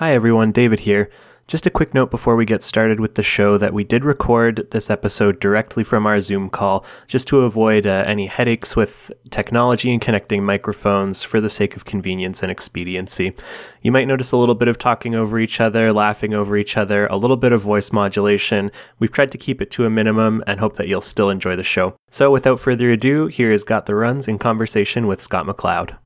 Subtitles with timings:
[0.00, 1.10] Hi everyone, David here.
[1.46, 4.66] Just a quick note before we get started with the show that we did record
[4.70, 9.92] this episode directly from our Zoom call just to avoid uh, any headaches with technology
[9.92, 13.34] and connecting microphones for the sake of convenience and expediency.
[13.82, 17.06] You might notice a little bit of talking over each other, laughing over each other,
[17.08, 18.72] a little bit of voice modulation.
[18.98, 21.62] We've tried to keep it to a minimum and hope that you'll still enjoy the
[21.62, 21.94] show.
[22.08, 25.98] So without further ado, here is Got the Runs in conversation with Scott McCloud.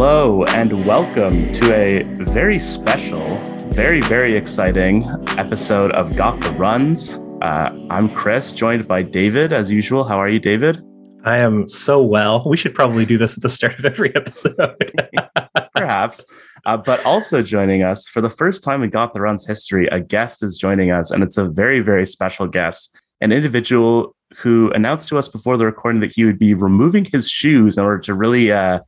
[0.00, 3.26] Hello, and welcome to a very special,
[3.72, 5.02] very, very exciting
[5.36, 7.16] episode of Got the Runs.
[7.42, 10.04] Uh, I'm Chris, joined by David, as usual.
[10.04, 10.80] How are you, David?
[11.24, 12.44] I am so well.
[12.46, 14.92] We should probably do this at the start of every episode.
[15.74, 16.24] Perhaps.
[16.64, 19.98] Uh, but also joining us for the first time in Got the Runs history, a
[19.98, 25.08] guest is joining us, and it's a very, very special guest, an individual who announced
[25.08, 28.14] to us before the recording that he would be removing his shoes in order to
[28.14, 28.78] really uh,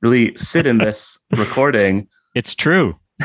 [0.00, 2.08] really sit in this recording.
[2.34, 2.98] It's true.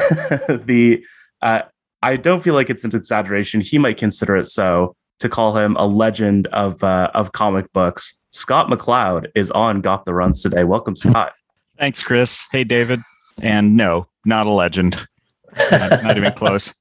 [0.47, 1.03] the
[1.41, 1.61] uh,
[2.01, 3.61] I don't feel like it's an exaggeration.
[3.61, 8.13] He might consider it so to call him a legend of uh, of comic books.
[8.31, 10.63] Scott McCloud is on Got the Runs today.
[10.63, 11.33] Welcome, Scott.
[11.77, 12.45] Thanks, Chris.
[12.51, 12.99] Hey, David.
[13.41, 15.07] And no, not a legend.
[15.71, 16.73] Not, not even close.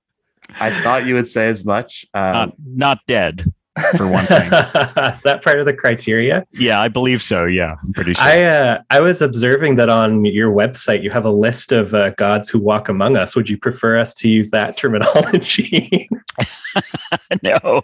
[0.61, 2.07] I thought you would say as much.
[2.15, 3.53] Um, not, not dead
[3.97, 4.47] for one thing.
[4.47, 6.47] Is that part of the criteria?
[6.53, 7.45] Yeah, I believe so.
[7.45, 8.25] Yeah, I'm pretty sure.
[8.25, 12.11] I uh, I was observing that on your website you have a list of uh,
[12.11, 13.35] gods who walk among us.
[13.35, 16.09] Would you prefer us to use that terminology?
[17.43, 17.83] no,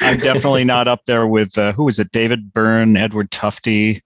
[0.00, 2.10] I'm definitely not up there with uh, who is it?
[2.12, 4.00] David Byrne, Edward Tufte,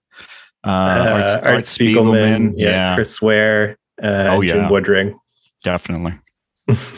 [0.65, 4.53] uh, Art, Art, Art Spiegelman, Spiegelman, yeah, yeah, Chris Ware, uh, oh, yeah.
[4.53, 5.15] Jim Woodring.
[5.63, 6.13] Definitely.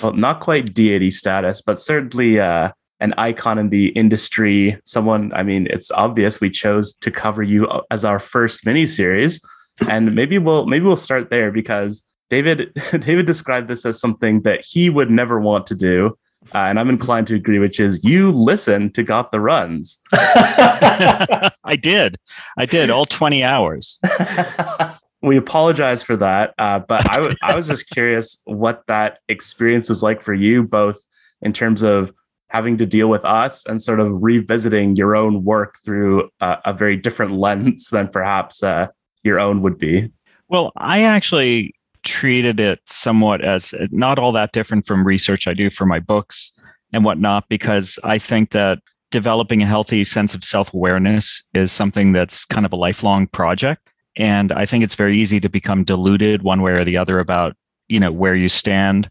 [0.04, 5.44] well, not quite deity status, but certainly uh, an icon in the industry, someone, I
[5.44, 9.42] mean, it's obvious we chose to cover you as our first miniseries.
[9.90, 14.66] And maybe we'll maybe we'll start there because David David described this as something that
[14.66, 16.18] he would never want to do.
[16.54, 20.00] Uh, and I'm inclined to agree, which is you listen to Got the Runs.
[20.14, 22.18] I did.
[22.58, 24.00] I did all 20 hours.
[25.24, 26.54] we apologize for that.
[26.60, 30.68] Uh, but I, w- I was just curious what that experience was like for you,
[30.68, 31.00] both
[31.42, 32.14] in terms of
[32.50, 36.74] having to deal with us and sort of revisiting your own work through a, a
[36.74, 38.88] very different lens than perhaps uh,
[39.24, 40.12] your own would be.
[40.48, 41.74] Well, I actually
[42.04, 46.52] treated it somewhat as not all that different from research I do for my books
[46.94, 48.80] and whatnot, because I think that
[49.12, 53.90] developing a healthy sense of self awareness is something that's kind of a lifelong project.
[54.18, 57.56] And I think it's very easy to become deluded one way or the other about,
[57.88, 59.10] you know, where you stand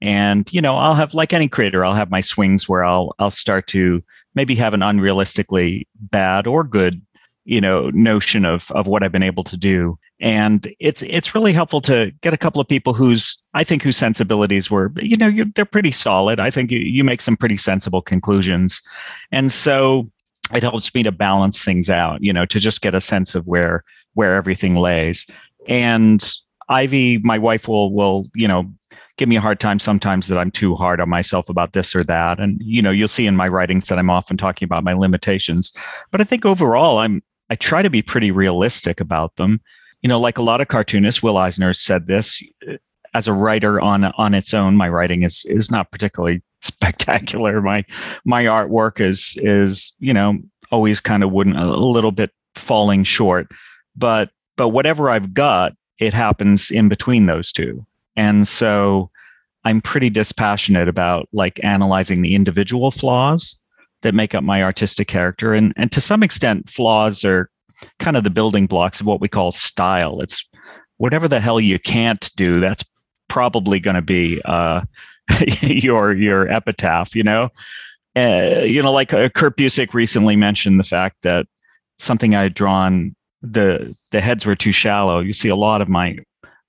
[0.00, 3.30] and you know i'll have like any creator i'll have my swings where i'll i'll
[3.30, 4.02] start to
[4.34, 7.00] maybe have an unrealistically bad or good
[7.46, 9.98] you know notion of of what i've been able to do.
[10.18, 13.96] And it's it's really helpful to get a couple of people whose i think whose
[13.96, 16.40] sensibilities were you know they're pretty solid.
[16.40, 18.82] I think you, you make some pretty sensible conclusions.
[19.30, 20.10] And so
[20.54, 23.46] it helps me to balance things out you know to just get a sense of
[23.46, 23.84] where
[24.14, 25.26] where everything lays.
[25.68, 26.28] And
[26.68, 28.72] ivy my wife will will you know
[29.16, 32.04] give me a hard time sometimes that I'm too hard on myself about this or
[32.04, 32.38] that.
[32.38, 35.72] And you know, you'll see in my writings that I'm often talking about my limitations.
[36.10, 39.60] But I think overall I'm I try to be pretty realistic about them.
[40.02, 42.42] You know, like a lot of cartoonists, Will Eisner said this
[43.16, 47.62] as a writer on on its own, my writing is is not particularly spectacular.
[47.62, 47.84] My
[48.24, 50.38] my artwork is is, you know,
[50.70, 53.48] always kind of wooden a little bit falling short.
[53.96, 57.86] But but whatever I've got, it happens in between those two.
[58.16, 59.10] And so
[59.64, 63.58] I'm pretty dispassionate about like analyzing the individual flaws
[64.02, 65.54] that make up my artistic character.
[65.54, 67.50] And, and to some extent, flaws are
[67.98, 70.20] kind of the building blocks of what we call style.
[70.20, 70.48] It's
[70.98, 72.84] whatever the hell you can't do, that's
[73.28, 74.82] probably going to be uh,
[75.60, 77.50] your your epitaph, you know?
[78.16, 81.46] Uh, you know, like uh, Kurt Busiek recently mentioned the fact that
[81.98, 85.20] something I had drawn, the the heads were too shallow.
[85.20, 86.18] You see a lot of my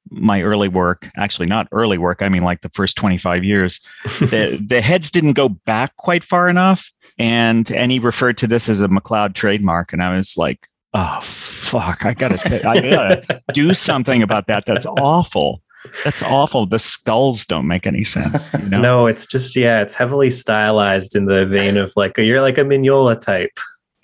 [0.10, 4.64] my early work, actually not early work, I mean like the first 25 years, the,
[4.68, 6.92] the heads didn't go back quite far enough.
[7.20, 9.92] And and he referred to this as a McCloud trademark.
[9.92, 14.66] And I was like, oh fuck, I gotta t- I gotta do something about that.
[14.66, 15.62] That's awful.
[16.04, 16.66] That's awful.
[16.66, 18.52] The skulls don't make any sense.
[18.54, 18.82] You know?
[18.82, 22.64] No, it's just yeah, it's heavily stylized in the vein of like you're like a
[22.64, 23.58] Mignola type.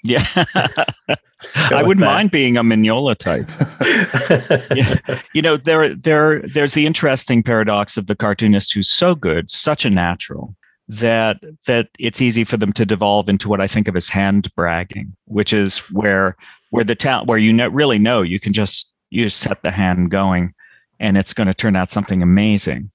[0.03, 0.27] Yeah.
[1.55, 2.13] I wouldn't that.
[2.13, 3.49] mind being a Mignola type.
[4.75, 5.19] yeah.
[5.33, 9.85] You know, there there there's the interesting paradox of the cartoonist who's so good, such
[9.85, 10.55] a natural,
[10.87, 14.53] that that it's easy for them to devolve into what I think of as hand
[14.55, 16.35] bragging, which is where
[16.69, 19.71] where the talent where you know, really know you can just you just set the
[19.71, 20.53] hand going
[20.99, 22.91] and it's going to turn out something amazing.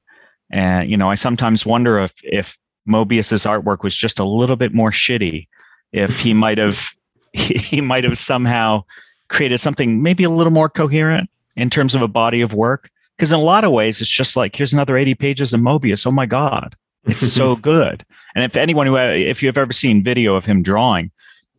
[0.51, 2.57] And you know, I sometimes wonder if if
[2.87, 5.47] Moebius's artwork was just a little bit more shitty,
[5.93, 6.91] if he might have
[7.33, 8.85] he might have somehow
[9.29, 12.91] created something maybe a little more coherent in terms of a body of work.
[13.17, 16.07] Because in a lot of ways, it's just like here's another 80 pages of Moebius.
[16.07, 18.05] Oh my God, it's so good.
[18.35, 21.11] And if anyone who uh, if you've ever seen video of him drawing,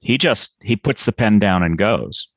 [0.01, 2.27] he just he puts the pen down and goes.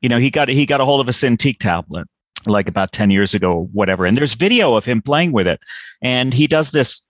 [0.00, 2.08] You know, he got he got a hold of a Cintiq tablet
[2.46, 4.06] like about 10 years ago whatever.
[4.06, 5.60] And there's video of him playing with it.
[6.00, 7.06] And he does this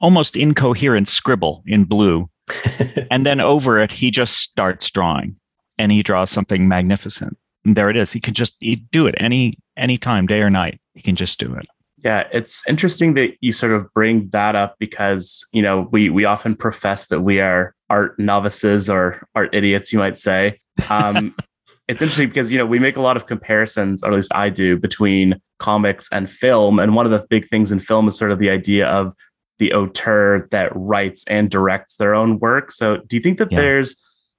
[0.00, 2.28] almost incoherent scribble in blue
[3.10, 5.36] and then over it, he just starts drawing
[5.78, 7.36] and he draws something magnificent.
[7.64, 8.12] And there it is.
[8.12, 10.80] He can just he do it any any time, day or night.
[10.94, 11.66] He can just do it.
[12.04, 16.24] Yeah, it's interesting that you sort of bring that up because you know we we
[16.24, 20.60] often profess that we are art novices or art idiots, you might say.
[20.90, 21.34] Um,
[21.88, 24.48] it's interesting because you know we make a lot of comparisons, or at least I
[24.48, 26.80] do, between comics and film.
[26.80, 29.14] And one of the big things in film is sort of the idea of
[29.58, 32.70] the auteur that writes and directs their own work.
[32.72, 33.60] So, do you think that Yeah.
[33.60, 33.96] there's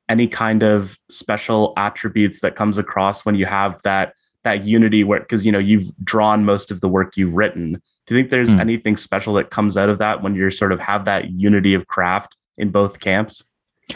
[0.10, 4.14] any kind of special attributes that comes across when you have that
[4.44, 8.14] that unity where because you know you've drawn most of the work you've written do
[8.14, 8.60] you think there's Hmm.
[8.60, 11.88] anything special that comes out of that when you're sort of have that unity of
[11.88, 13.42] craft in both camps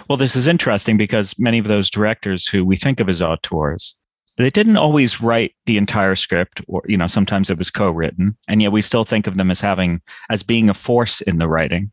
[0.09, 3.95] Well, this is interesting because many of those directors who we think of as auteurs,
[4.37, 8.61] they didn't always write the entire script, or you know, sometimes it was co-written, and
[8.61, 11.91] yet we still think of them as having as being a force in the writing.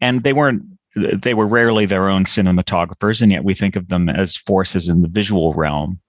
[0.00, 0.62] And they weren't
[0.94, 5.02] they were rarely their own cinematographers, and yet we think of them as forces in
[5.02, 6.00] the visual realm.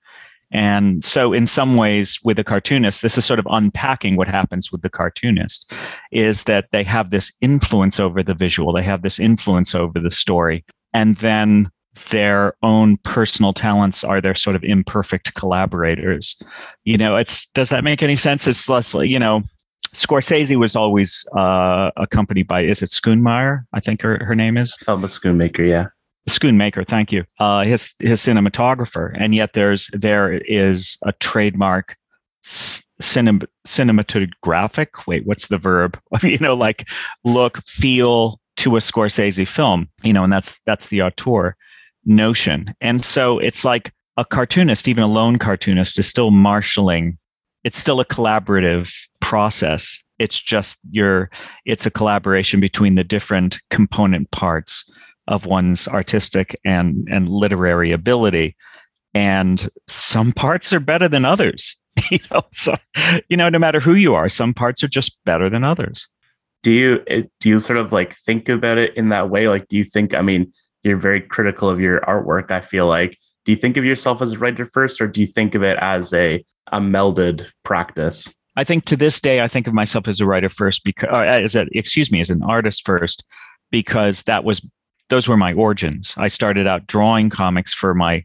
[0.54, 4.72] And so, in some ways, with a cartoonist, this is sort of unpacking what happens
[4.72, 5.72] with the cartoonist
[6.12, 10.12] is that they have this influence over the visual, they have this influence over the
[10.12, 10.66] story.
[10.94, 11.72] And then
[12.10, 16.36] their own personal talents are their sort of imperfect collaborators.
[16.86, 18.48] You know, it's does that make any sense?
[18.48, 19.44] It's less you know,
[19.94, 23.66] Scorsese was always uh, accompanied by, is it Schoonmeyer?
[23.74, 24.76] I think her, her name is.
[24.78, 25.88] Thelma Schoonmaker, yeah.
[26.30, 27.26] Schoonmaker, thank you.
[27.40, 31.98] Uh, his his cinematographer, and yet there's there is a trademark
[32.44, 35.08] cinem- cinematographic.
[35.08, 36.00] Wait, what's the verb?
[36.24, 36.88] you know, like
[37.26, 39.90] look, feel to a Scorsese film.
[40.04, 41.58] You know, and that's that's the auteur
[42.06, 42.74] notion.
[42.81, 47.18] And so it's like a cartoonist, even a lone cartoonist, is still marshaling.
[47.63, 50.01] It's still a collaborative process.
[50.19, 51.30] It's just your.
[51.65, 54.86] It's a collaboration between the different component parts
[55.27, 58.56] of one's artistic and and literary ability
[59.13, 61.77] and some parts are better than others
[62.09, 62.74] you know so
[63.30, 66.07] you know no matter who you are some parts are just better than others
[66.63, 69.48] Do you eh, do you sort of like think about it in that way?
[69.48, 70.13] Like, do you think?
[70.13, 70.51] I mean,
[70.83, 72.51] you're very critical of your artwork.
[72.51, 73.18] I feel like.
[73.44, 75.78] Do you think of yourself as a writer first, or do you think of it
[75.80, 78.33] as a a melded practice?
[78.56, 81.24] i think to this day i think of myself as a writer first because uh,
[81.24, 83.24] as a excuse me as an artist first
[83.72, 84.66] because that was
[85.10, 88.24] those were my origins i started out drawing comics for my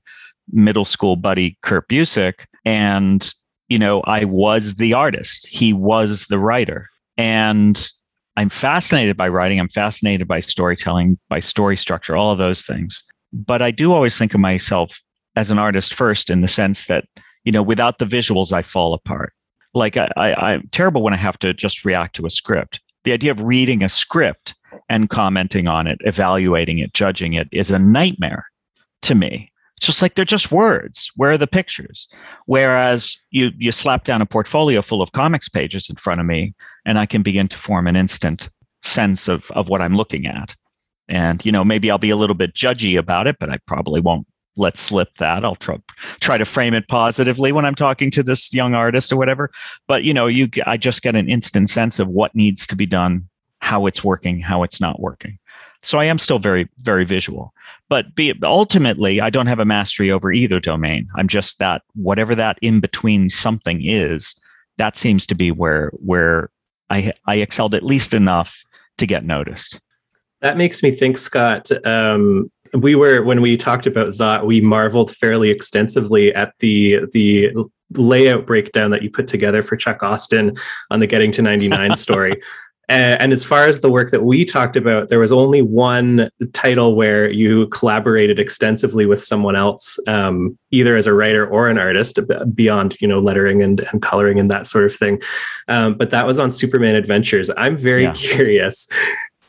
[0.52, 3.32] middle school buddy Kurt Busiek and
[3.68, 7.90] you know i was the artist he was the writer and
[8.36, 9.58] i'm fascinated by writing.
[9.60, 13.02] I'm fascinated by storytelling by story structure all of those things.
[13.32, 15.00] But i do always think of myself
[15.34, 17.04] as an artist first in the sense that
[17.44, 19.32] you know without the visuals i fall apart.
[19.74, 22.80] Like I, I, i'm terrible when i have to just react to a script.
[23.04, 24.54] The idea of reading a script
[24.88, 28.46] and commenting on it evaluating it judging it is a nightmare
[29.02, 31.10] to me it's just like they're just words.
[31.16, 32.08] Where are the pictures?
[32.46, 36.54] Whereas you you slap down a portfolio full of comics pages in front of me
[36.84, 38.48] and i can begin to form an instant
[38.82, 40.54] sense of of what i'm looking at.
[41.08, 44.00] And you know maybe i'll be a little bit judgy about it but i probably
[44.00, 44.26] won't
[44.58, 45.44] let slip that.
[45.44, 45.76] I'll try,
[46.22, 49.50] try to frame it positively when i'm talking to this young artist or whatever.
[49.86, 52.86] But you know you i just get an instant sense of what needs to be
[52.86, 53.28] done
[53.60, 55.38] how it's working how it's not working
[55.86, 57.52] so i am still very very visual
[57.88, 62.34] but be ultimately i don't have a mastery over either domain i'm just that whatever
[62.34, 64.34] that in between something is
[64.76, 66.50] that seems to be where where
[66.90, 68.62] i i excelled at least enough
[68.98, 69.80] to get noticed
[70.42, 71.70] That makes me think, Scott.
[71.86, 77.52] Um, we were when we talked about Zot, we marveled fairly extensively at the the
[77.92, 80.56] layout breakdown that you put together for Chuck Austin
[80.90, 82.40] on the Getting to 99 story.
[82.88, 86.94] and as far as the work that we talked about, there was only one title
[86.94, 92.18] where you collaborated extensively with someone else, um, either as a writer or an artist,
[92.54, 95.20] beyond you know lettering and, and coloring and that sort of thing.
[95.68, 97.50] Um, but that was on Superman Adventures.
[97.56, 98.12] I'm very yeah.
[98.12, 98.88] curious.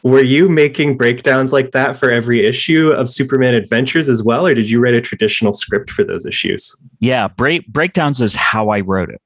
[0.03, 4.53] Were you making breakdowns like that for every issue of Superman Adventures as well, or
[4.53, 6.75] did you write a traditional script for those issues?
[6.99, 9.21] Yeah, break, breakdowns is how I wrote it.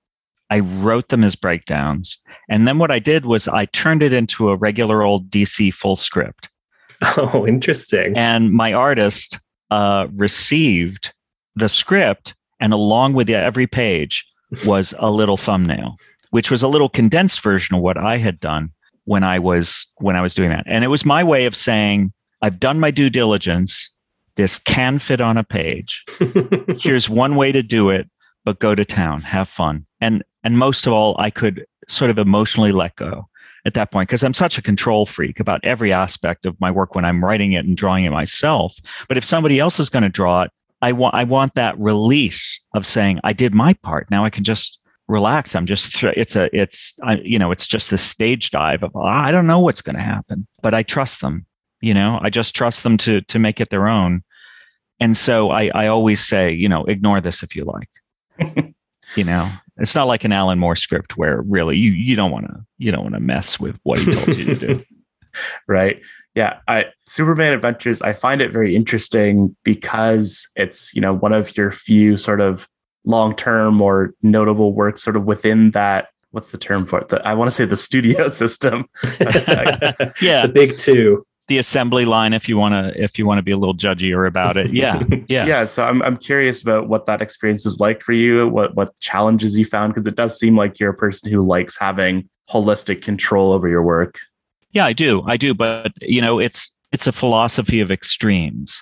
[0.50, 2.20] I wrote them as breakdowns.
[2.50, 5.96] And then what I did was I turned it into a regular old DC full
[5.96, 6.50] script.
[7.18, 8.16] Oh, interesting.
[8.16, 9.40] And my artist
[9.72, 11.14] uh, received
[11.56, 14.24] the script, and along with every page
[14.68, 15.96] was a little thumbnail,
[16.30, 18.72] which was a little condensed version of what I had done
[19.06, 20.66] when I was when I was doing that.
[20.68, 23.90] And it was my way of saying, I've done my due diligence.
[24.36, 26.04] This can fit on a page.
[26.80, 28.10] Here's one way to do it,
[28.46, 29.86] but go to town, have fun.
[30.00, 33.28] And and most of all, I could sort of emotionally let go
[33.66, 36.96] at that point because I'm such a control freak about every aspect of my work
[36.96, 38.76] when I'm writing it and drawing it myself.
[39.08, 42.60] But if somebody else is going to draw it, I want I want that release
[42.74, 44.10] of saying I did my part.
[44.10, 45.56] Now I can just relax.
[45.56, 48.96] I'm just th- it's a it's I, you know it's just this stage dive of
[48.96, 51.46] I don't know what's going to happen, but I trust them.
[51.82, 54.24] You know, I just trust them to to make it their own.
[55.00, 57.90] And so I I always say you know ignore this if you like.
[59.16, 59.52] you know,
[59.82, 62.92] it's not like an Alan Moore script where really you you don't want to you
[62.92, 64.86] don't want to mess with what he told you to do.
[65.68, 66.02] right.
[66.36, 71.56] Yeah, I Superman Adventures I find it very interesting because it's, you know, one of
[71.58, 72.68] your few sort of
[73.04, 77.10] long-term or notable works sort of within that what's the term for it?
[77.10, 78.86] The, I want to say the studio system.
[80.22, 80.46] yeah.
[80.46, 83.52] The big 2 the assembly line if you want to if you want to be
[83.52, 84.72] a little judgier about it.
[84.72, 85.46] Yeah yeah.
[85.46, 88.98] Yeah so I'm, I'm curious about what that experience was like for you what what
[89.02, 93.02] challenges you found because it does seem like you're a person who likes having holistic
[93.02, 94.18] control over your work.
[94.72, 98.82] Yeah i do i do but you know it's it's a philosophy of extremes.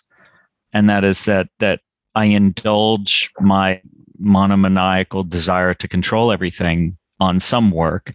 [0.71, 1.79] And that is that that
[2.13, 3.81] i indulge my
[4.19, 8.13] monomaniacal desire to control everything on some work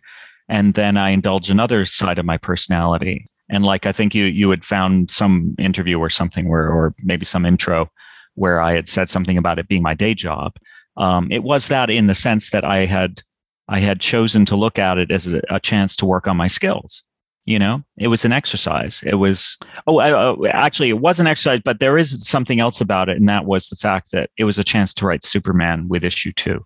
[0.48, 4.50] and then i indulge another side of my personality and like i think you you
[4.50, 7.90] had found some interview or something where or maybe some intro
[8.34, 10.52] where i had said something about it being my day job.
[10.96, 13.22] Um, it was that in the sense that i had
[13.68, 16.46] i had chosen to look at it as a, a chance to work on my
[16.46, 17.02] skills
[17.46, 17.82] you know?
[17.98, 19.02] It was an exercise.
[19.04, 23.08] It was oh I, actually it was an exercise but there is something else about
[23.08, 26.04] it and that was the fact that it was a chance to write superman with
[26.04, 26.64] issue two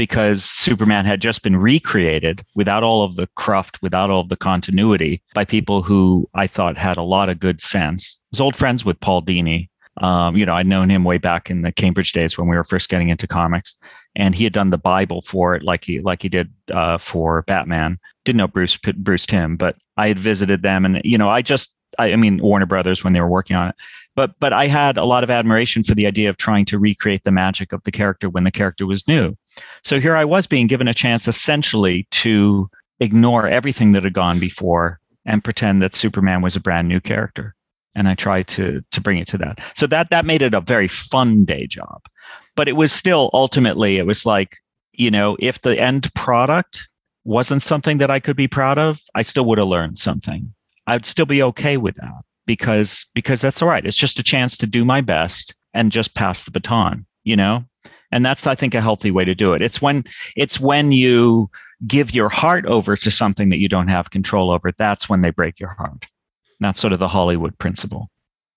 [0.00, 4.36] because Superman had just been recreated without all of the cruft, without all of the
[4.36, 8.16] continuity by people who I thought had a lot of good sense.
[8.18, 9.68] I was old friends with Paul Dini.
[9.98, 12.64] Um, you know, I'd known him way back in the Cambridge days when we were
[12.64, 13.74] first getting into comics,
[14.16, 17.42] and he had done the Bible for it, like he like he did uh, for
[17.42, 17.98] Batman.
[18.24, 21.76] Didn't know Bruce Bruce Timm, but I had visited them, and you know, I just
[21.98, 23.74] I, I mean Warner Brothers when they were working on it
[24.16, 27.24] but but I had a lot of admiration for the idea of trying to recreate
[27.24, 29.36] the magic of the character when the character was new.
[29.82, 32.68] So here I was being given a chance essentially to
[33.00, 37.54] ignore everything that had gone before and pretend that Superman was a brand new character.
[37.94, 39.60] And I tried to to bring it to that.
[39.74, 42.02] So that that made it a very fun day job.
[42.56, 44.58] But it was still ultimately it was like,
[44.92, 46.88] you know, if the end product
[47.24, 50.52] wasn't something that I could be proud of, I still would have learned something.
[50.86, 53.86] I'd still be okay with that because because that's all right.
[53.86, 57.64] It's just a chance to do my best and just pass the baton, you know?
[58.10, 59.62] And that's I think a healthy way to do it.
[59.62, 60.02] It's when
[60.34, 61.48] it's when you
[61.86, 65.30] give your heart over to something that you don't have control over, that's when they
[65.30, 66.08] break your heart.
[66.58, 68.10] And that's sort of the Hollywood principle.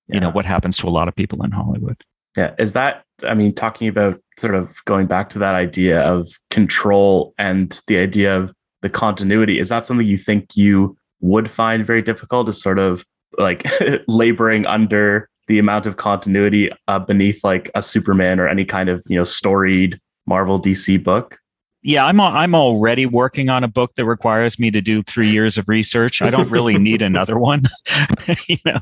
[0.08, 0.16] Yeah.
[0.16, 2.04] You know, what happens to a lot of people in Hollywood.
[2.36, 2.56] Yeah.
[2.58, 7.36] Is that, I mean, talking about sort of going back to that idea of control
[7.38, 12.02] and the idea of the continuity, is that something you think you would find very
[12.02, 13.06] difficult to sort of
[13.38, 13.66] like
[14.08, 19.04] laboring under the amount of continuity uh, beneath like a Superman or any kind of
[19.08, 21.40] you know storied Marvel DC book.
[21.86, 25.58] Yeah, I'm I'm already working on a book that requires me to do three years
[25.58, 26.22] of research.
[26.22, 27.63] I don't really need another one.
[28.48, 28.80] you know,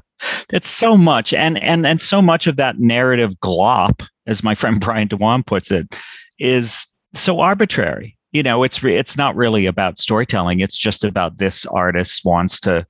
[0.53, 4.79] it's so much, and and and so much of that narrative glop, as my friend
[4.79, 5.95] Brian Dewan puts it,
[6.37, 8.15] is so arbitrary.
[8.33, 10.59] You know, it's re- it's not really about storytelling.
[10.59, 12.85] It's just about this artist wants to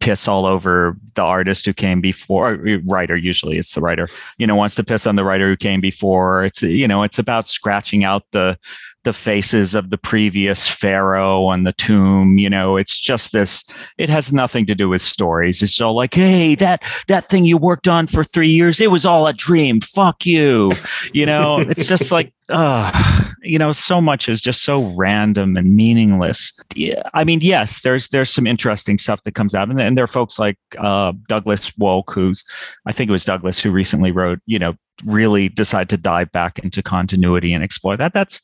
[0.00, 4.06] piss all over the artist who came before uh, writer usually it's the writer
[4.38, 6.44] you know wants to piss on the writer who came before.
[6.44, 8.58] It's you know it's about scratching out the
[9.04, 13.64] the faces of the previous pharaoh on the tomb you know it's just this
[13.98, 15.62] it has nothing to do with stories.
[15.62, 19.06] It's all like hey that that thing you worked on for 3 years it was
[19.06, 19.80] all a dream.
[19.80, 20.72] Fuck you.
[21.12, 25.76] You know it's just like uh you know so much is just so random and
[25.76, 26.52] meaningless.
[26.74, 30.04] Yeah, i mean yes there's there's some interesting stuff that comes out and, and there
[30.04, 32.44] are folks like uh Douglas Wolk who's
[32.86, 36.58] i think it was douglas who recently wrote you know really decide to dive back
[36.58, 38.12] into continuity and explore that.
[38.12, 38.40] That's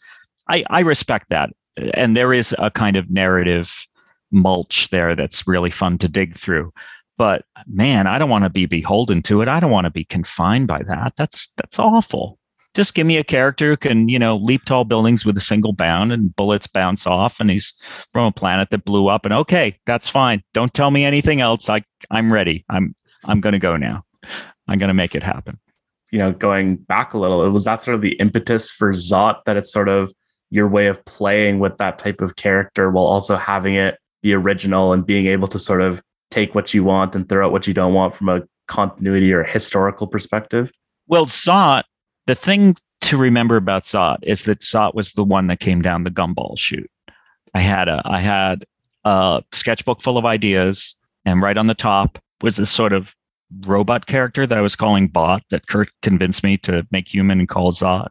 [0.49, 1.51] I, I respect that.
[1.95, 3.87] And there is a kind of narrative
[4.31, 6.73] mulch there that's really fun to dig through.
[7.19, 9.49] But man, I don't want to be beholden to it.
[9.49, 11.15] I don't want to be confined by that.
[11.17, 12.39] That's that's awful.
[12.75, 15.73] Just give me a character who can, you know, leap tall buildings with a single
[15.73, 17.73] bound and bullets bounce off and he's
[18.13, 20.43] from a planet that blew up and okay, that's fine.
[20.53, 21.71] Don't tell me anything else.
[21.71, 22.67] I I'm ready.
[22.69, 24.05] I'm I'm gonna go now.
[24.69, 25.59] I'm gonna make it happen.
[26.13, 29.45] You know, going back a little, it was that sort of the impetus for Zot
[29.47, 30.13] that it's sort of
[30.51, 34.93] your way of playing with that type of character while also having it be original
[34.93, 37.75] and being able to sort of take what you want and throw out what you
[37.75, 40.71] don't want from a continuity or historical perspective?
[41.07, 41.85] Well, Zot,
[42.27, 46.05] the thing to remember about Zot is that Zot was the one that came down
[46.05, 46.91] the gumball chute.
[47.55, 48.65] I had a I had
[49.05, 53.15] a sketchbook full of ideas, and right on the top was this sort of
[53.61, 57.49] robot character that I was calling Bot that Kurt convinced me to make human and
[57.49, 58.09] call Zot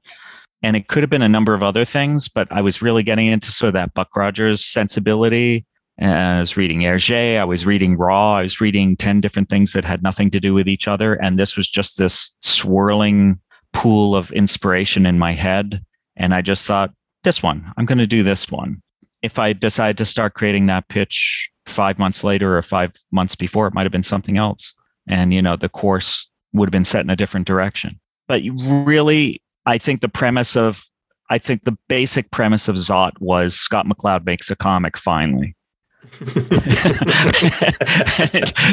[0.62, 3.28] and it could have been a number of other things, but I was really getting
[3.28, 5.66] into sort of that Buck Rogers sensibility.
[6.02, 9.86] I was reading Hergé, I was reading Raw, I was reading 10 different things that
[9.86, 11.14] had nothing to do with each other.
[11.14, 13.40] And this was just this swirling
[13.74, 15.82] pool of inspiration in my head.
[16.18, 16.92] And I just thought,
[17.24, 18.82] this one, I'm going to do this one.
[19.22, 23.68] If I decide to start creating that pitch five months later or five months before,
[23.68, 24.74] it might have been something else.
[25.08, 28.00] And, you know, the course would have been set in a different direction.
[28.28, 30.84] But really, I think the premise of
[31.30, 35.56] I think the basic premise of Zot was Scott McCloud makes a comic finally.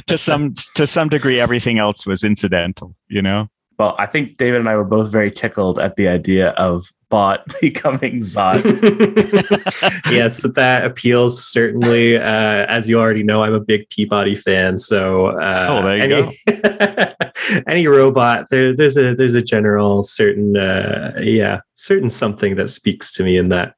[0.07, 3.49] to some to some degree, everything else was incidental, you know.
[3.79, 7.45] Well, I think David and I were both very tickled at the idea of Bot
[7.61, 8.63] becoming Zot.
[10.11, 12.17] yes, that appeals certainly.
[12.17, 16.03] Uh, as you already know, I'm a big Peabody fan, so uh, oh, there you
[16.03, 17.15] any, go.
[17.67, 23.13] any robot, there, there's a there's a general certain uh, yeah certain something that speaks
[23.13, 23.75] to me in that.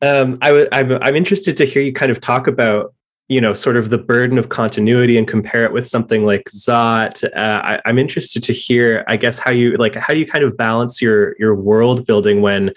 [0.00, 2.94] Um, I w- I'm I'm interested to hear you kind of talk about
[3.28, 7.24] you know sort of the burden of continuity and compare it with something like Zot.
[7.24, 10.56] Uh, I, am interested to hear, I guess, how you like how you kind of
[10.56, 12.72] balance your your world building when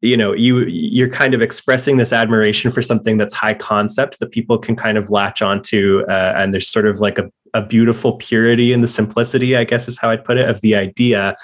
[0.00, 4.30] you know you you're kind of expressing this admiration for something that's high concept that
[4.30, 8.14] people can kind of latch onto, uh, and there's sort of like a, a beautiful
[8.14, 11.36] purity in the simplicity, I guess is how I'd put it, of the idea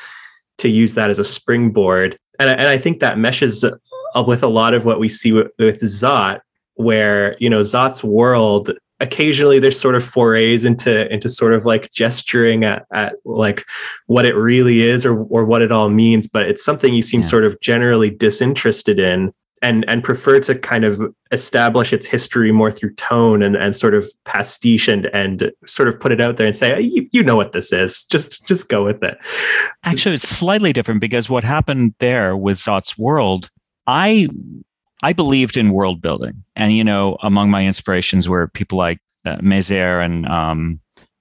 [0.59, 2.19] to use that as a springboard.
[2.38, 5.49] And, and I think that meshes up with a lot of what we see with,
[5.59, 6.40] with Zot,
[6.77, 11.91] where you know Zot's world occasionally there's sort of forays into into sort of like
[11.93, 13.65] gesturing at, at like
[14.07, 17.21] what it really is or or what it all means but it's something you seem
[17.21, 17.27] yeah.
[17.27, 21.01] sort of generally disinterested in and and prefer to kind of
[21.33, 25.99] establish its history more through tone and and sort of pastiche and and sort of
[25.99, 28.85] put it out there and say you, you know what this is just just go
[28.85, 29.19] with it
[29.85, 33.51] actually it's slightly different because what happened there with zot's world
[33.87, 34.29] i
[35.03, 39.37] I believed in world building, and you know, among my inspirations were people like uh,
[39.43, 40.81] and um,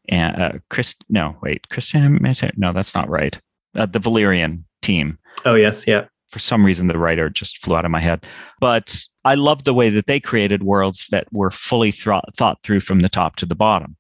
[0.10, 0.96] and uh, Chris.
[1.10, 2.58] No, wait, Christian Mézières.
[2.58, 3.40] No, that's not right.
[3.76, 5.18] Uh, the Valerian team.
[5.44, 6.06] Oh yes, yeah.
[6.30, 8.26] For some reason, the writer just flew out of my head,
[8.60, 12.82] but I love the way that they created worlds that were fully th- thought through
[12.82, 13.96] from the top to the bottom.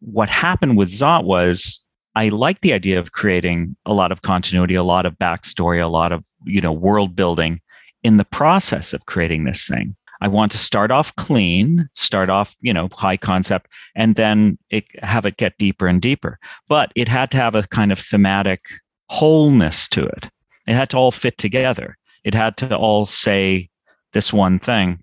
[0.00, 1.80] What happened with Zot was
[2.14, 5.88] I like the idea of creating a lot of continuity, a lot of backstory, a
[5.88, 7.60] lot of you know world building
[8.02, 9.96] in the process of creating this thing.
[10.22, 14.84] I want to start off clean, start off, you know, high concept, and then it,
[15.02, 16.38] have it get deeper and deeper.
[16.68, 18.66] But it had to have a kind of thematic
[19.06, 20.28] wholeness to it.
[20.66, 21.96] It had to all fit together.
[22.24, 23.70] It had to all say
[24.12, 25.02] this one thing.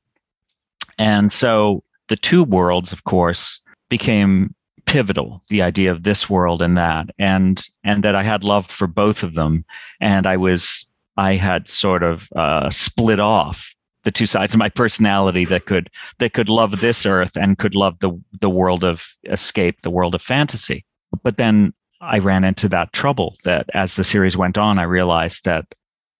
[0.99, 4.53] And so the two worlds, of course, became
[4.85, 8.87] pivotal the idea of this world and that and and that i had love for
[8.87, 9.65] both of them
[9.99, 10.85] and i was
[11.17, 15.89] I had sort of uh, split off the two sides of my personality that could
[16.19, 20.15] that could love this earth and could love the the world of escape, the world
[20.15, 20.85] of fantasy.
[21.23, 25.43] But then I ran into that trouble that as the series went on, I realized
[25.45, 25.65] that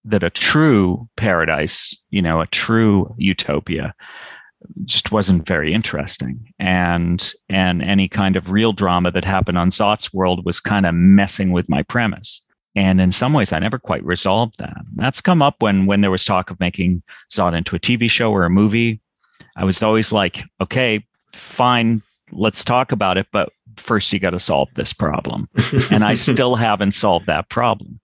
[0.03, 3.93] that a true paradise, you know, a true utopia
[4.85, 6.51] just wasn't very interesting.
[6.59, 10.95] And and any kind of real drama that happened on Zot's world was kind of
[10.95, 12.41] messing with my premise
[12.77, 14.77] And in some ways, I never quite resolved that.
[14.97, 18.31] That's come up when when there was talk of making Zot into a TV show
[18.31, 19.01] or a movie.
[19.55, 24.39] I was always like, okay, fine, let's talk about it, but first you got to
[24.39, 25.49] solve this problem.
[25.89, 27.99] and I still haven't solved that problem.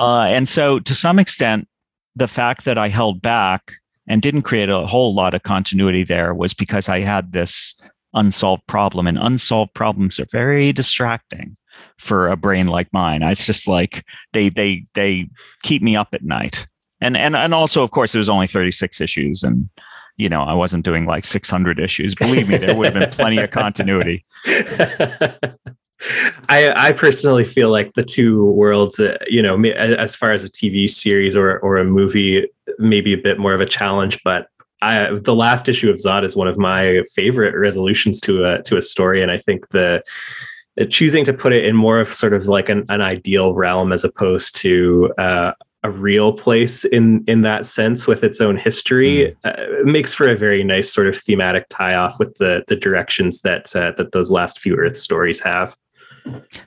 [0.00, 1.68] Uh, and so, to some extent,
[2.16, 3.70] the fact that I held back
[4.08, 7.72] and didn't create a whole lot of continuity there was because I had this
[8.14, 11.56] unsolved problem, and unsolved problems are very distracting
[11.98, 13.22] for a brain like mine.
[13.22, 15.28] It's just like they they they
[15.62, 16.66] keep me up at night.
[17.00, 19.68] And and and also, of course, was only 36 issues, and
[20.16, 22.14] you know, I wasn't doing like 600 issues.
[22.14, 24.24] Believe me, there would have been plenty of continuity.
[26.48, 30.50] I, I personally feel like the two worlds, uh, you know, as far as a
[30.50, 34.20] TV series or or a movie, maybe a bit more of a challenge.
[34.24, 34.48] But
[34.82, 38.76] I, the last issue of Zot is one of my favorite resolutions to a to
[38.76, 40.02] a story, and I think the
[40.86, 44.04] choosing to put it in more of sort of like an, an ideal realm as
[44.04, 45.52] opposed to uh,
[45.84, 49.82] a real place in in that sense with its own history mm.
[49.82, 53.40] uh, makes for a very nice sort of thematic tie off with the the directions
[53.42, 55.76] that uh, that those last few Earth stories have.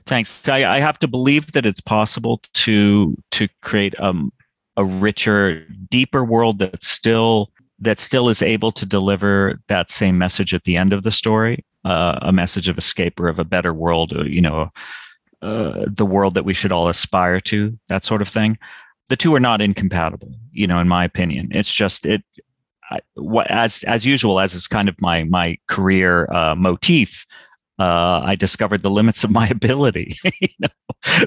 [0.06, 0.48] Thanks.
[0.48, 4.32] I, I, have to believe that it's possible to to create um,
[4.76, 10.54] a richer, deeper world that still that still is able to deliver that same message
[10.54, 13.72] at the end of the story, uh, a message of escape or of a better
[13.72, 14.70] world, uh, you know,
[15.42, 18.56] uh, the world that we should all aspire to, that sort of thing.
[19.08, 21.48] The two are not incompatible, you know, in my opinion.
[21.50, 22.22] It's just it.
[22.90, 27.26] I, what as as usual, as is kind of my my career uh, motif
[27.78, 30.16] uh, I discovered the limits of my ability.
[30.40, 30.68] you know,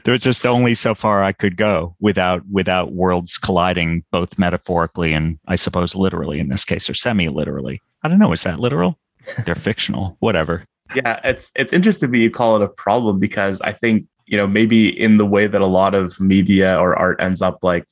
[0.04, 5.40] there's just only so far I could go without without worlds colliding, both metaphorically and
[5.48, 7.82] I suppose literally in this case, or semi-literally.
[8.04, 8.32] I don't know.
[8.32, 8.98] Is that literal?
[9.46, 10.18] They're fictional.
[10.20, 10.66] Whatever.
[10.94, 14.48] Yeah, it's it's interesting that you call it a problem because I think you know
[14.48, 17.86] maybe in the way that a lot of media or art ends up like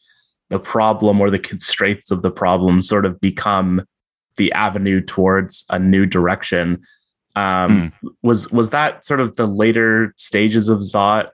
[0.50, 3.84] the problem or the constraints of the problem sort of become
[4.38, 6.82] the avenue towards a new direction
[7.36, 8.12] um, mm.
[8.22, 11.30] Was was that sort of the later stages of Zot?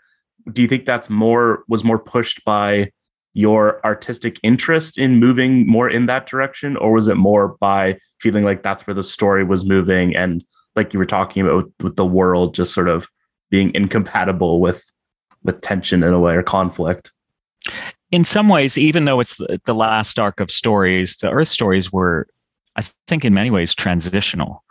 [0.52, 2.92] Do you think that's more was more pushed by
[3.34, 8.44] your artistic interest in moving more in that direction, or was it more by feeling
[8.44, 10.16] like that's where the story was moving?
[10.16, 10.44] And
[10.76, 13.08] like you were talking about with, with the world just sort of
[13.50, 14.84] being incompatible with
[15.44, 17.12] with tension in a way or conflict?
[18.12, 22.28] In some ways, even though it's the last arc of stories, the Earth stories were,
[22.76, 24.64] I think, in many ways transitional.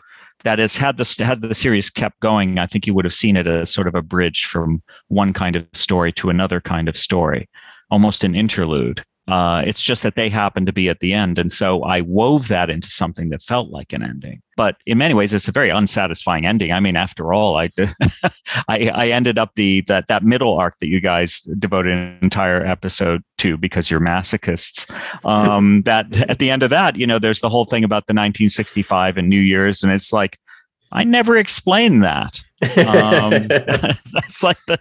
[0.45, 3.37] That is had the had the series kept going i think you would have seen
[3.37, 6.97] it as sort of a bridge from one kind of story to another kind of
[6.97, 7.49] story
[7.91, 9.05] almost an interlude.
[9.29, 12.49] Uh, it's just that they happened to be at the end and so i wove
[12.49, 14.41] that into something that felt like an ending.
[14.57, 16.73] But in many ways it's a very unsatisfying ending.
[16.73, 17.71] I mean after all i
[18.69, 22.65] I, I ended up the that that middle arc that you guys devoted an entire
[22.65, 24.91] episode to because you're masochists.
[25.27, 28.15] Um, that at the end of that you know there's the whole thing about the
[28.15, 30.39] 1965 and new year's and it's like
[30.93, 32.41] I never explained that.
[32.63, 34.79] Um, that's like the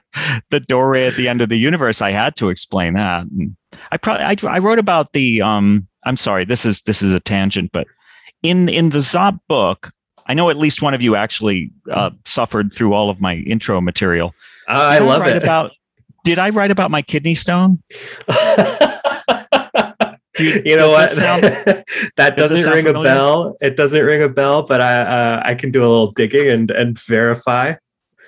[0.50, 2.02] the doorway at the end of the universe.
[2.02, 3.24] I had to explain that.
[3.24, 3.56] And
[3.92, 5.42] I probably I, I wrote about the.
[5.42, 6.46] Um, I'm sorry.
[6.46, 7.88] This is this is a tangent, but
[8.44, 9.92] in in the Zot book,
[10.28, 13.82] I know at least one of you actually uh, suffered through all of my intro
[13.82, 14.34] material.
[14.68, 15.44] Uh, I love I it.
[15.44, 15.72] About
[16.24, 17.82] did I write about my kidney stone?
[20.40, 21.10] You, you know what?
[21.10, 21.44] Sound,
[22.16, 23.58] that doesn't ring a bell.
[23.62, 26.72] It doesn't ring a bell, but I uh, I can do a little digging and
[26.72, 27.76] and verify.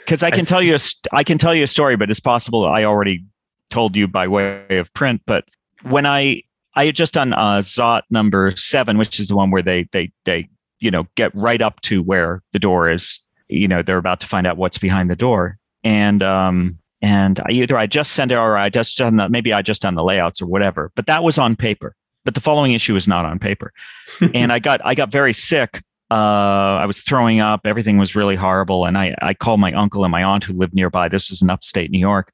[0.05, 0.79] Because I can I tell you, a,
[1.13, 3.23] I can tell you a story, but it's possible I already
[3.69, 5.21] told you by way of print.
[5.25, 5.45] But
[5.83, 6.43] when I
[6.75, 10.11] I had just done uh, Zot number seven, which is the one where they they
[10.25, 13.19] they you know get right up to where the door is.
[13.47, 17.51] You know they're about to find out what's behind the door, and um and I,
[17.51, 20.03] either I just sent it or I just done the maybe I just done the
[20.03, 20.91] layouts or whatever.
[20.95, 23.73] But that was on paper but the following issue is not on paper.
[24.33, 25.83] and I got I got very sick.
[26.11, 27.61] Uh, I was throwing up.
[27.65, 28.85] Everything was really horrible.
[28.85, 31.07] And I I called my uncle and my aunt who lived nearby.
[31.07, 32.31] This is in upstate New York,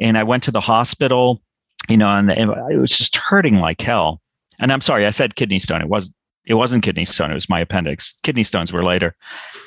[0.00, 1.42] and I went to the hospital.
[1.88, 4.20] You know, and it was just hurting like hell.
[4.58, 5.82] And I'm sorry, I said kidney stone.
[5.82, 6.10] It was
[6.46, 7.30] it wasn't kidney stone.
[7.30, 8.18] It was my appendix.
[8.22, 9.16] Kidney stones were later.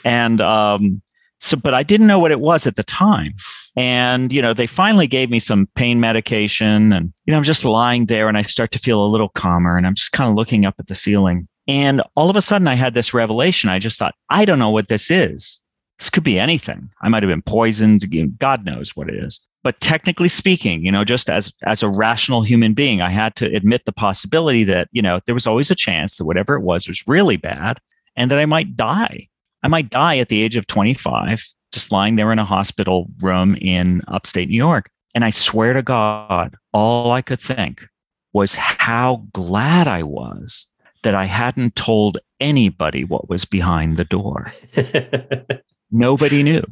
[0.05, 1.01] And um,
[1.39, 3.33] so, but I didn't know what it was at the time.
[3.75, 6.91] And, you know, they finally gave me some pain medication.
[6.91, 9.77] And, you know, I'm just lying there and I start to feel a little calmer
[9.77, 11.47] and I'm just kind of looking up at the ceiling.
[11.67, 13.69] And all of a sudden I had this revelation.
[13.69, 15.61] I just thought, I don't know what this is.
[15.97, 16.89] This could be anything.
[17.01, 18.03] I might have been poisoned.
[18.37, 19.39] God knows what it is.
[19.63, 23.53] But technically speaking, you know, just as as a rational human being, I had to
[23.53, 26.87] admit the possibility that, you know, there was always a chance that whatever it was
[26.87, 27.79] was really bad
[28.15, 29.27] and that I might die.
[29.63, 33.55] I might die at the age of 25, just lying there in a hospital room
[33.61, 34.89] in upstate New York.
[35.15, 37.85] And I swear to God, all I could think
[38.33, 40.67] was how glad I was
[41.03, 44.53] that I hadn't told anybody what was behind the door.
[45.91, 46.63] Nobody knew.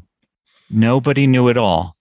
[0.69, 1.95] Nobody knew at all.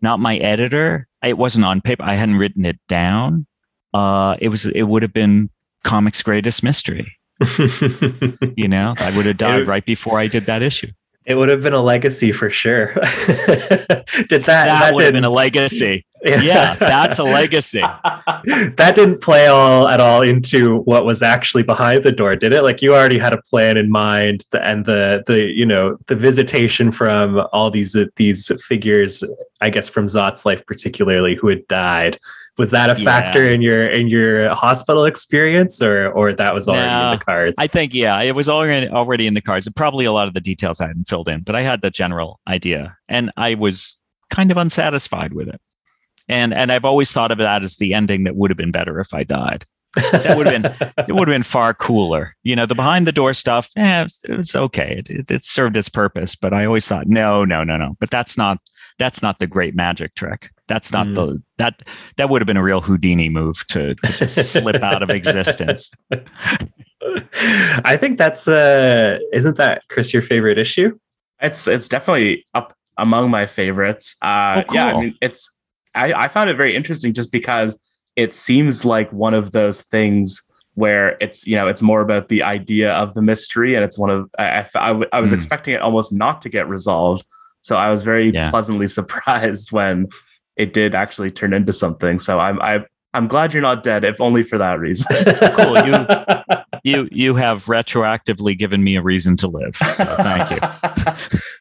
[0.00, 1.06] Not my editor.
[1.22, 2.02] It wasn't on paper.
[2.02, 3.46] I hadn't written it down.
[3.94, 4.66] Uh, it was.
[4.66, 5.50] It would have been
[5.84, 7.16] comics' greatest mystery.
[8.56, 10.88] you know, I would have died right before I did that issue.
[11.24, 12.86] It would have been a legacy for sure.
[12.94, 14.46] did that?
[14.46, 16.04] That, that would have been a legacy.
[16.24, 17.80] Yeah, that's a legacy.
[18.44, 22.62] that didn't play all at all into what was actually behind the door, did it?
[22.62, 26.90] Like you already had a plan in mind, and the the you know the visitation
[26.90, 29.22] from all these these figures,
[29.60, 32.18] I guess from Zot's life particularly, who had died.
[32.58, 33.04] Was that a Yeah.
[33.06, 37.54] factor in your in your hospital experience, or or that was already in the cards?
[37.58, 39.66] I think yeah, it was already already in the cards.
[39.66, 41.90] And probably a lot of the details I hadn't filled in, but I had the
[41.90, 43.98] general idea, and I was
[44.30, 45.60] kind of unsatisfied with it.
[46.28, 49.00] And and I've always thought of that as the ending that would have been better
[49.00, 49.64] if I died.
[49.96, 52.36] that would have been it would have been far cooler.
[52.42, 54.96] You know, the behind the door stuff, eh, it was, it was okay.
[54.98, 57.96] It, it, it served its purpose, but I always thought, no, no, no, no.
[57.98, 58.58] But that's not
[58.98, 60.50] that's not the great magic trick.
[60.68, 61.14] That's not Mm.
[61.14, 61.82] the that
[62.16, 65.90] that would have been a real Houdini move to to just slip out of existence.
[67.84, 70.96] I think that's uh isn't that Chris your favorite issue?
[71.40, 74.16] It's it's definitely up among my favorites.
[74.22, 75.50] Uh, Oh, Yeah, I mean, it's
[75.94, 77.78] I, I found it very interesting just because
[78.16, 80.40] it seems like one of those things
[80.74, 84.10] where it's you know it's more about the idea of the mystery, and it's one
[84.10, 85.34] of I, I, I w- I was Hmm.
[85.34, 87.24] expecting it almost not to get resolved,
[87.62, 88.50] so I was very Yeah.
[88.50, 90.06] pleasantly surprised when
[90.56, 92.18] it did actually turn into something.
[92.18, 95.06] So I'm I, I'm glad you're not dead, if only for that reason.
[95.56, 96.06] Cool, you-
[96.84, 99.76] You you have retroactively given me a reason to live.
[99.76, 100.58] So thank you.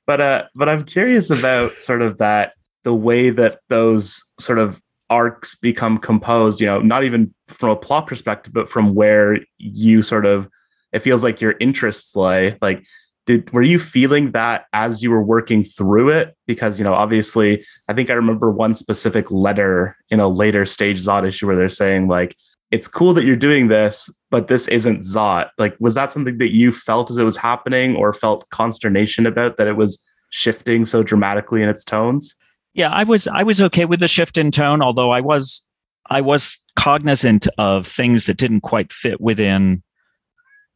[0.07, 4.81] but uh but I'm curious about sort of that the way that those sort of
[5.11, 10.01] arcs become composed, you know, not even from a plot perspective, but from where you
[10.01, 10.49] sort of
[10.91, 12.57] it feels like your interests lay.
[12.59, 12.83] Like
[13.31, 16.35] did were you feeling that as you were working through it?
[16.47, 21.03] Because you know, obviously, I think I remember one specific letter in a later stage
[21.03, 22.35] Zot issue where they're saying like
[22.71, 25.49] it's cool that you're doing this, but this isn't Zot.
[25.57, 29.57] Like, was that something that you felt as it was happening or felt consternation about
[29.57, 32.33] that it was shifting so dramatically in its tones?
[32.73, 35.65] Yeah, I was I was okay with the shift in tone, although I was
[36.09, 39.83] I was cognizant of things that didn't quite fit within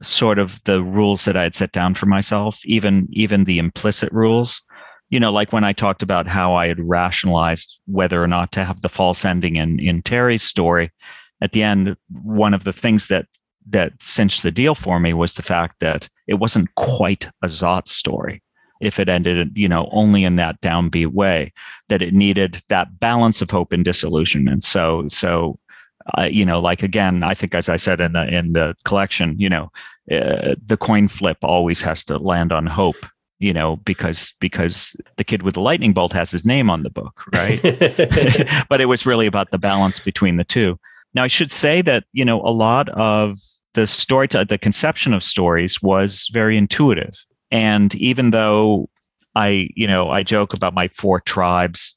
[0.01, 4.11] sort of the rules that I had set down for myself, even even the implicit
[4.11, 4.61] rules.
[5.09, 8.63] You know, like when I talked about how I had rationalized whether or not to
[8.63, 10.91] have the false ending in in Terry's story.
[11.41, 13.27] At the end, one of the things that
[13.67, 17.87] that cinched the deal for me was the fact that it wasn't quite a Zot
[17.87, 18.41] story.
[18.81, 21.53] If it ended, you know, only in that downbeat way,
[21.87, 24.63] that it needed that balance of hope and disillusionment.
[24.63, 25.57] So, so,
[26.17, 29.35] uh, you know, like again, I think as I said in the in the collection,
[29.39, 29.71] you know,
[30.11, 32.95] uh, the coin flip always has to land on hope.
[33.39, 36.89] You know, because because the kid with the lightning bolt has his name on the
[36.89, 37.61] book, right?
[38.69, 40.79] but it was really about the balance between the two.
[41.13, 43.37] Now, I should say that you know a lot of
[43.73, 47.13] the story, to, the conception of stories was very intuitive,
[47.51, 48.89] and even though
[49.35, 51.93] I, you know, I joke about my four tribes,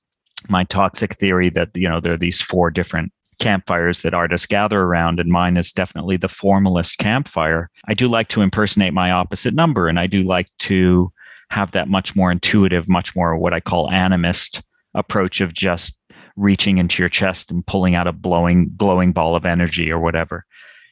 [0.49, 4.83] my toxic theory that you know there are these four different campfires that artists gather
[4.83, 7.71] around, and mine is definitely the formalist campfire.
[7.87, 11.13] I do like to impersonate my opposite number, and I do like to
[11.51, 14.63] have that much more intuitive, much more what I call animist
[14.95, 15.99] approach of just
[16.37, 20.45] reaching into your chest and pulling out a blowing glowing ball of energy or whatever.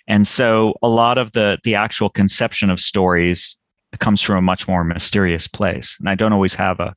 [0.09, 3.57] And so a lot of the the actual conception of stories
[4.01, 5.97] comes from a much more mysterious place.
[5.99, 6.95] And I don't always have a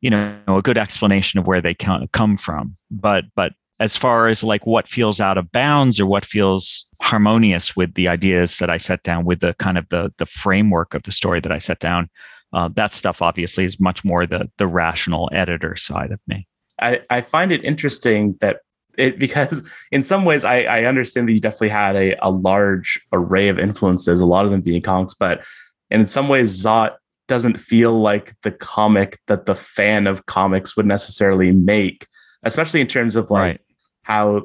[0.00, 2.76] you know a good explanation of where they come from.
[2.90, 7.76] But but as far as like what feels out of bounds or what feels harmonious
[7.76, 11.02] with the ideas that I set down with the kind of the the framework of
[11.02, 12.08] the story that I set down,
[12.52, 16.46] uh, that stuff obviously is much more the the rational editor side of me.
[16.80, 18.60] I, I find it interesting that
[18.96, 23.00] it because in some ways I, I understand that you definitely had a, a large
[23.12, 25.44] array of influences, a lot of them being comics, but
[25.90, 26.96] in some ways Zot
[27.28, 32.06] doesn't feel like the comic that the fan of comics would necessarily make,
[32.44, 33.60] especially in terms of like Right.
[34.06, 34.42] How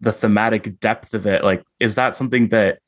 [0.00, 1.42] the thematic depth of it.
[1.42, 2.78] Like, is that something that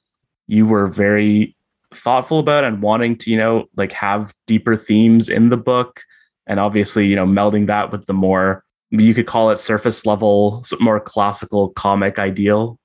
[0.46, 1.57] you were very
[1.92, 6.03] thoughtful about and wanting to, you know, like have deeper themes in the book?
[6.46, 10.64] And obviously, you know, melding that with the more you could call it surface level,
[10.79, 12.79] more classical comic ideal.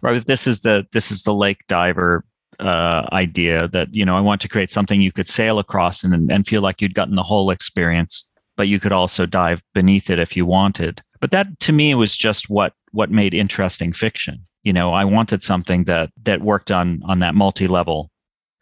[0.00, 2.24] right this is the this is the lake diver
[2.58, 6.32] uh, idea that you know i want to create something you could sail across and,
[6.32, 8.24] and feel like you'd gotten the whole experience
[8.56, 12.16] but you could also dive beneath it if you wanted But that to me was
[12.16, 14.40] just what what made interesting fiction.
[14.62, 18.10] You know, I wanted something that that worked on on that multi-level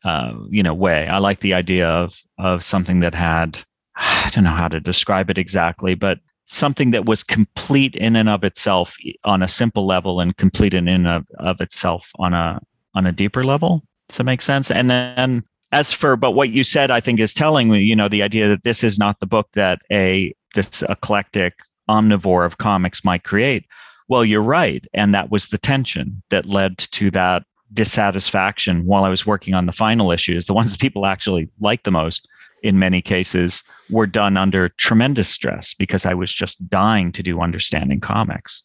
[0.04, 1.08] uh, you know way.
[1.08, 3.58] I like the idea of of something that had
[3.96, 8.28] I don't know how to describe it exactly, but something that was complete in and
[8.28, 12.60] of itself on a simple level and complete in and of, of itself on a
[12.94, 13.82] on a deeper level.
[14.08, 14.70] Does that make sense?
[14.70, 18.08] And then as for but what you said, I think is telling me, you know,
[18.08, 21.54] the idea that this is not the book that a this eclectic
[21.88, 23.66] omnivore of comics might create.
[24.08, 24.86] Well, you're right.
[24.92, 29.66] And that was the tension that led to that dissatisfaction while I was working on
[29.66, 32.28] the final issues, the ones that people actually liked the most
[32.62, 37.40] in many cases were done under tremendous stress because I was just dying to do
[37.40, 38.62] understanding comics.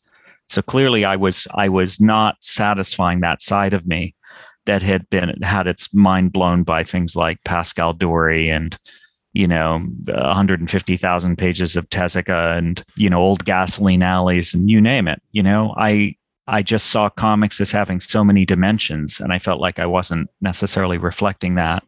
[0.47, 4.15] So clearly I was I was not satisfying that side of me
[4.65, 8.77] that had been had its mind blown by things like Pascal Doury and
[9.33, 15.07] you know 150,000 pages of Tezuka and you know old gasoline alleys and you name
[15.07, 15.73] it you know?
[15.77, 16.15] I
[16.47, 20.29] I just saw comics as having so many dimensions and I felt like I wasn't
[20.41, 21.83] necessarily reflecting that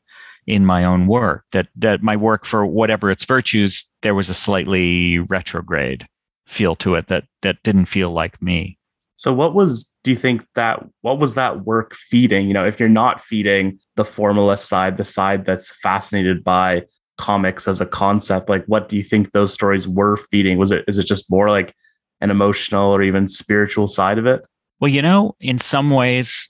[0.47, 4.33] in my own work that that my work for whatever its virtues there was a
[4.33, 6.07] slightly retrograde
[6.47, 8.77] feel to it that that didn't feel like me.
[9.15, 12.47] So what was do you think that what was that work feeding?
[12.47, 16.83] You know if you're not feeding the formalist side the side that's fascinated by
[17.21, 20.83] comics as a concept like what do you think those stories were feeding was it
[20.87, 21.75] is it just more like
[22.19, 24.41] an emotional or even spiritual side of it
[24.79, 26.49] well you know in some ways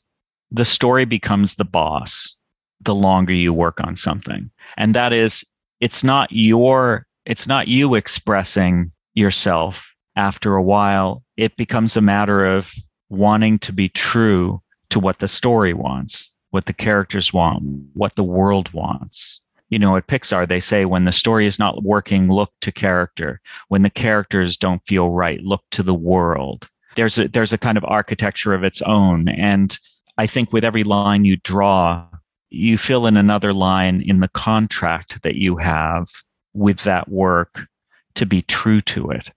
[0.51, 2.35] the story becomes the boss
[2.83, 4.49] the longer you work on something.
[4.77, 5.45] And that is,
[5.79, 11.23] it's not your, it's not you expressing yourself after a while.
[11.37, 12.73] It becomes a matter of
[13.09, 18.23] wanting to be true to what the story wants, what the characters want, what the
[18.23, 19.41] world wants.
[19.71, 23.41] You know, at Pixar, they say when the story is not working, look to character.
[23.69, 26.67] When the characters don't feel right, look to the world.
[26.95, 29.29] There's a, there's a kind of architecture of its own.
[29.29, 29.79] And
[30.17, 32.05] I think with every line you draw,
[32.49, 36.09] you fill in another line in the contract that you have
[36.53, 37.65] with that work
[38.15, 39.31] to be true to it,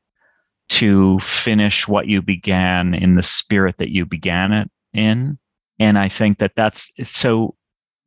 [0.70, 5.38] to finish what you began in the spirit that you began it in.
[5.78, 7.54] And I think that that's so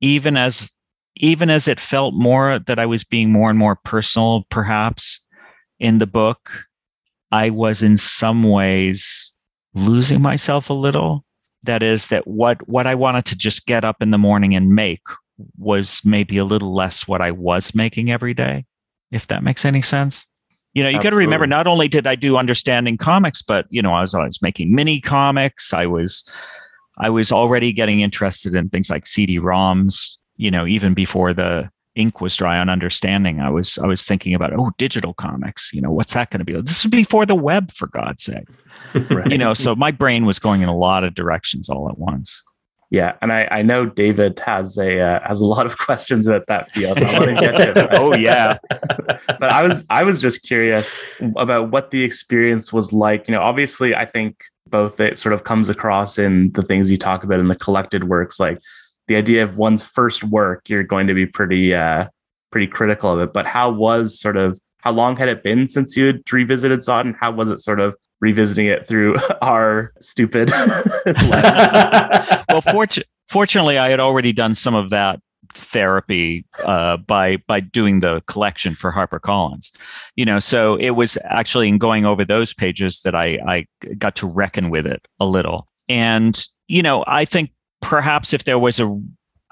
[0.01, 0.71] even as
[1.19, 5.19] even as it felt more that I was being more and more personal, perhaps
[5.79, 6.51] in the book,
[7.31, 9.33] I was in some ways
[9.73, 11.25] losing myself a little
[11.63, 14.69] that is that what what I wanted to just get up in the morning and
[14.69, 15.01] make
[15.57, 18.65] was maybe a little less what I was making every day,
[19.11, 20.25] if that makes any sense.
[20.73, 23.81] You know, you got to remember not only did I do understanding comics, but you
[23.81, 25.73] know, I was, I was making mini comics.
[25.73, 26.23] I was
[26.99, 32.21] I was already getting interested in things like CD-ROMs, you know, even before the ink
[32.21, 33.39] was dry on understanding.
[33.39, 36.45] I was I was thinking about, oh, digital comics, you know, what's that going to
[36.45, 36.53] be?
[36.61, 38.47] This is before the web, for God's sake
[39.11, 39.31] right.
[39.31, 42.43] you know so my brain was going in a lot of directions all at once
[42.89, 46.47] yeah and i, I know david has a uh, has a lot of questions about
[46.47, 51.01] that field I to get to oh yeah but i was i was just curious
[51.35, 55.43] about what the experience was like you know obviously i think both it sort of
[55.43, 58.59] comes across in the things you talk about in the collected works like
[59.07, 62.07] the idea of one's first work you're going to be pretty uh
[62.51, 65.97] pretty critical of it but how was sort of how long had it been since
[65.97, 70.49] you had revisited Zot and how was it sort of revisiting it through our stupid
[71.05, 75.19] well, fortu- fortunately, I had already done some of that
[75.53, 79.71] therapy uh, by by doing the collection for HarperCollins.
[80.15, 83.65] You know, so it was actually in going over those pages that I I
[83.97, 85.67] got to reckon with it a little.
[85.89, 89.01] And you know, I think perhaps if there was a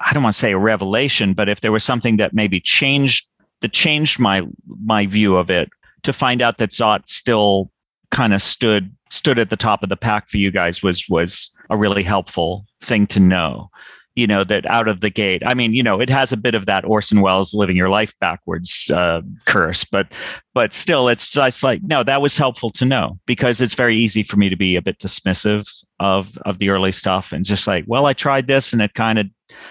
[0.00, 3.26] I don't want to say a revelation, but if there was something that maybe changed
[3.60, 4.46] that changed my
[4.84, 5.70] my view of it
[6.02, 7.70] to find out that Zot still
[8.10, 11.50] kind of stood stood at the top of the pack for you guys was was
[11.70, 13.70] a really helpful thing to know
[14.16, 15.42] you know that out of the gate.
[15.46, 18.14] I mean you know it has a bit of that orson welles living your life
[18.18, 20.08] backwards uh, curse but
[20.54, 24.22] but still it's just like no that was helpful to know because it's very easy
[24.22, 25.68] for me to be a bit dismissive
[26.00, 29.18] of of the early stuff and just like well i tried this and it kind
[29.18, 29.26] of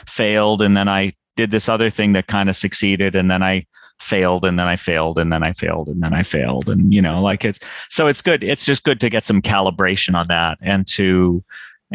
[0.07, 3.65] failed and then i did this other thing that kind of succeeded and then i
[3.99, 7.01] failed and then I failed and then I failed and then I failed and you
[7.01, 8.43] know like it's so it's good.
[8.43, 11.43] It's just good to get some calibration on that and to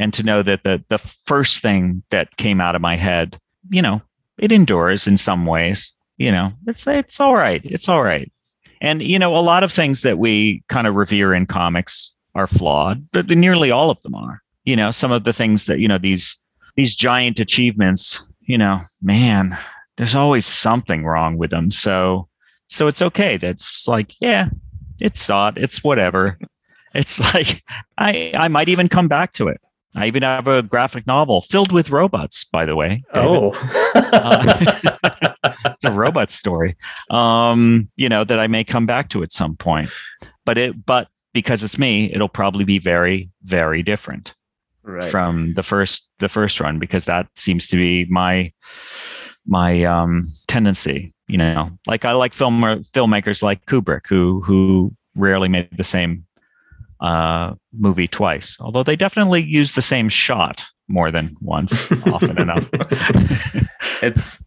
[0.01, 3.39] and to know that the the first thing that came out of my head
[3.71, 4.03] you know
[4.39, 8.33] it endures in some ways you know it's it's all right it's all right
[8.81, 12.47] and you know a lot of things that we kind of revere in comics are
[12.47, 15.87] flawed but nearly all of them are you know some of the things that you
[15.87, 16.37] know these
[16.77, 19.57] these giant achievements you know man
[20.01, 21.71] there's always something wrong with them.
[21.71, 22.27] So
[22.69, 23.37] so it's okay.
[23.37, 24.49] That's like, yeah,
[24.99, 25.59] it's odd.
[25.59, 26.39] It's whatever.
[26.95, 27.63] It's like
[27.99, 29.61] I I might even come back to it.
[29.95, 33.03] I even have a graphic novel filled with robots, by the way.
[33.13, 33.29] David.
[33.29, 33.51] Oh,
[33.95, 36.77] uh, the robot story.
[37.11, 39.91] Um, you know that I may come back to at some point,
[40.45, 44.35] but it but because it's me, it'll probably be very very different
[44.83, 45.11] right.
[45.11, 48.53] from the first the first run because that seems to be my
[49.47, 51.13] my um tendency.
[51.27, 56.25] You know, like I like film filmmakers like Kubrick who who rarely made the same
[57.01, 62.69] uh, movie twice, although they definitely use the same shot more than once, often enough.
[64.03, 64.45] it's,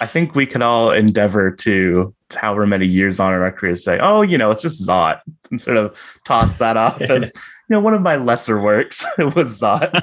[0.00, 3.98] I think we can all endeavor to, however many years on in our careers, say,
[4.00, 7.80] oh, you know, it's just Zot, and sort of toss that off as, you know,
[7.80, 10.00] one of my lesser works was Zot.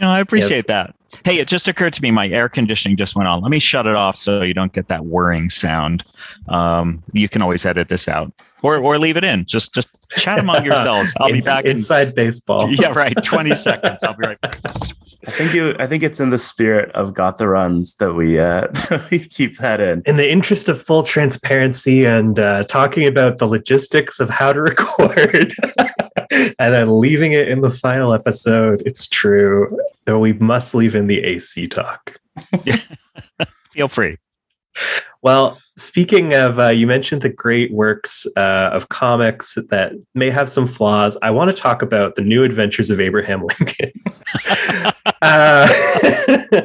[0.00, 0.66] no, I appreciate yes.
[0.66, 0.94] that.
[1.24, 3.40] Hey, it just occurred to me my air conditioning just went on.
[3.40, 6.04] Let me shut it off so you don't get that whirring sound.
[6.48, 8.30] Um, you can always edit this out
[8.62, 9.44] or or leave it in.
[9.44, 11.14] Just just chat among yourselves.
[11.18, 12.70] I'll be back inside in, baseball.
[12.74, 13.14] Yeah, right.
[13.22, 14.02] Twenty seconds.
[14.02, 14.58] I'll be right back.
[15.26, 15.74] I think you.
[15.78, 18.66] I think it's in the spirit of got the runs that we uh,
[19.10, 20.02] we keep that in.
[20.04, 24.60] In the interest of full transparency and uh, talking about the logistics of how to
[24.60, 25.54] record,
[26.30, 28.82] and then leaving it in the final episode.
[28.84, 29.74] It's true.
[30.06, 32.18] Though we must leave in the AC talk.
[33.72, 34.16] Feel free.
[35.22, 40.50] Well, speaking of, uh, you mentioned the great works uh, of comics that may have
[40.50, 41.16] some flaws.
[41.22, 43.92] I want to talk about the new adventures of Abraham Lincoln.
[45.22, 45.68] uh,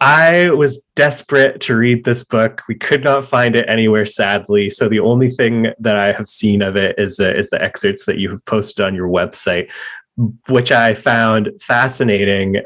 [0.00, 2.62] I was desperate to read this book.
[2.68, 4.70] We could not find it anywhere, sadly.
[4.70, 8.04] So the only thing that I have seen of it is uh, is the excerpts
[8.04, 9.70] that you have posted on your website
[10.48, 12.62] which I found fascinating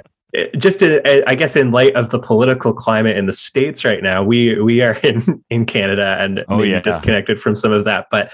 [0.59, 4.23] just to, I guess in light of the political climate in the states right now,
[4.23, 6.81] we we are in in Canada and oh, maybe yeah.
[6.81, 8.07] disconnected from some of that.
[8.11, 8.33] But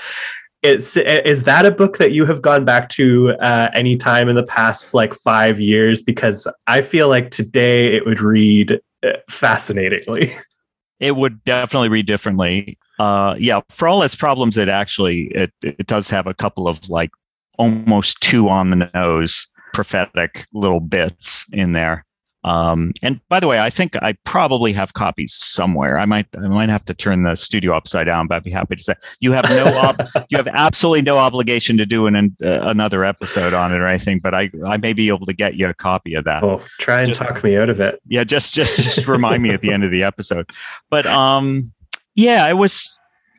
[0.62, 4.36] it's is that a book that you have gone back to uh, any time in
[4.36, 6.02] the past like five years?
[6.02, 10.28] Because I feel like today it would read uh, fascinatingly.
[11.00, 12.78] It would definitely read differently.
[13.00, 16.88] Uh, yeah, for all its problems, it actually it it does have a couple of
[16.88, 17.10] like
[17.62, 22.04] almost too on the nose prophetic little bits in there.
[22.44, 25.96] Um, and by the way, I think I probably have copies somewhere.
[25.96, 28.74] I might I might have to turn the studio upside down, but I'd be happy
[28.74, 32.62] to say you have no ob- you have absolutely no obligation to do an uh,
[32.62, 34.18] another episode on it or anything.
[34.18, 36.42] But I I may be able to get you a copy of that.
[36.42, 38.02] Oh, try and just, talk me out of it.
[38.08, 40.50] Yeah, just just just remind me at the end of the episode.
[40.90, 41.72] But um,
[42.16, 42.92] yeah, it was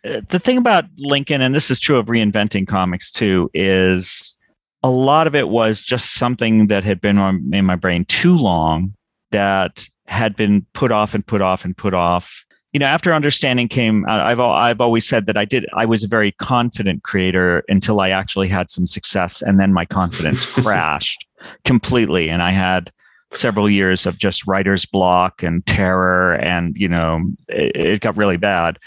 [0.03, 4.37] the thing about Lincoln, and this is true of reinventing comics too, is
[4.83, 7.17] a lot of it was just something that had been
[7.53, 8.93] in my brain too long
[9.31, 12.43] that had been put off and put off and put off.
[12.73, 16.07] You know after understanding came i've i've always said that i did i was a
[16.07, 21.27] very confident creator until i actually had some success and then my confidence crashed
[21.65, 22.91] completely and i had
[23.31, 28.37] several years of just writer's block and terror and you know it, it got really
[28.37, 28.79] bad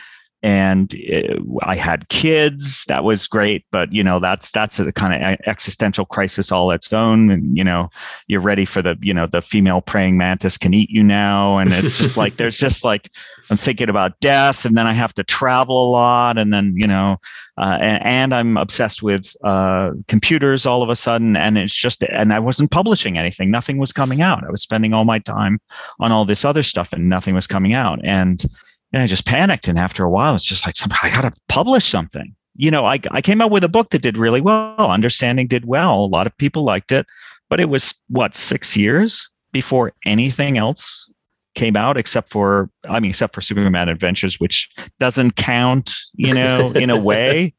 [0.47, 2.85] and it, I had kids.
[2.85, 6.93] That was great, but you know that's that's a kind of existential crisis all its
[6.93, 7.33] own.
[7.33, 7.91] And you know
[8.29, 11.73] you're ready for the you know the female praying mantis can eat you now, and
[11.73, 13.11] it's just like there's just like
[13.51, 16.87] I'm thinking about death, and then I have to travel a lot, and then you
[16.87, 17.17] know,
[17.59, 22.05] uh, and, and, I'm obsessed with uh, computers all of a sudden, and it's just
[22.05, 23.51] and I wasn't publishing anything.
[23.51, 24.45] Nothing was coming out.
[24.45, 25.59] I was spending all my time
[25.99, 28.45] on all this other stuff, and nothing was coming out, and
[28.93, 29.69] and I just panicked.
[29.69, 32.35] And after a while, it's just like, I got to publish something.
[32.55, 34.77] You know, I, I came out with a book that did really well.
[34.79, 36.05] Understanding did well.
[36.05, 37.07] A lot of people liked it,
[37.51, 41.11] but it was what, six years before anything else
[41.57, 46.71] came out except for i mean except for superman adventures which doesn't count you know
[46.77, 47.53] in a way.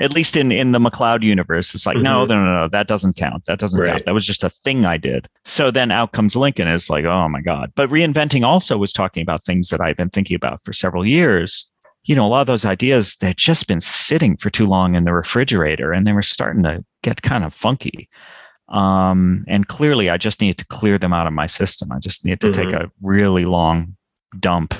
[0.00, 2.04] At least in in the McCloud universe it's like mm-hmm.
[2.04, 3.90] no, no no no that doesn't count that doesn't right.
[3.90, 5.28] count that was just a thing i did.
[5.44, 7.72] So then out comes lincoln it's like oh my god.
[7.76, 11.70] But reinventing also was talking about things that i've been thinking about for several years.
[12.04, 15.04] You know a lot of those ideas they'd just been sitting for too long in
[15.04, 18.08] the refrigerator and they were starting to get kind of funky
[18.70, 21.90] um, and clearly, I just needed to clear them out of my system.
[21.92, 22.70] I just needed to mm-hmm.
[22.70, 23.96] take a really long
[24.38, 24.74] dump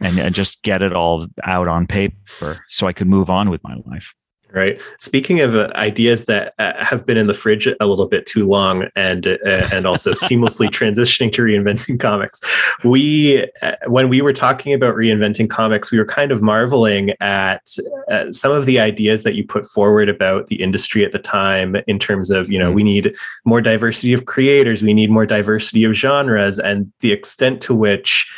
[0.00, 3.62] and, and just get it all out on paper so I could move on with
[3.62, 4.14] my life
[4.52, 8.26] right speaking of uh, ideas that uh, have been in the fridge a little bit
[8.26, 12.40] too long and uh, and also seamlessly transitioning to reinventing comics
[12.84, 17.76] we uh, when we were talking about reinventing comics we were kind of marveling at
[18.10, 21.76] uh, some of the ideas that you put forward about the industry at the time
[21.86, 22.76] in terms of you know mm-hmm.
[22.76, 27.60] we need more diversity of creators we need more diversity of genres and the extent
[27.60, 28.30] to which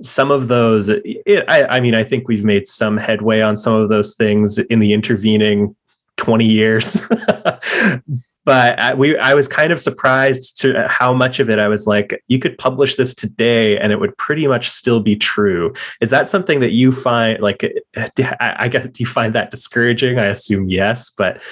[0.00, 3.74] some of those it, I, I, mean i think we've made some headway on some
[3.74, 5.76] of those things in the intervening
[6.22, 7.08] 20 years.
[8.44, 11.86] but I, we I was kind of surprised to how much of it I was
[11.86, 15.72] like you could publish this today and it would pretty much still be true.
[16.00, 17.64] Is that something that you find like
[17.96, 20.18] I guess do you find that discouraging?
[20.18, 21.42] I assume yes, but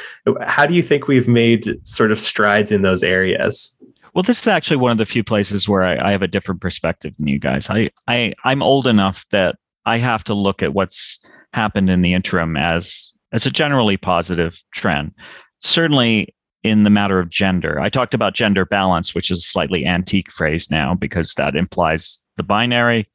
[0.46, 3.76] how do you think we've made sort of strides in those areas?
[4.14, 6.60] Well, this is actually one of the few places where I, I have a different
[6.60, 7.70] perspective than you guys.
[7.70, 9.56] I, I I'm old enough that
[9.86, 11.20] I have to look at what's
[11.52, 15.12] happened in the interim as as a generally positive trend.
[15.60, 17.80] Certainly in the matter of gender.
[17.80, 22.18] I talked about gender balance, which is a slightly antique phrase now because that implies
[22.36, 23.08] the binary.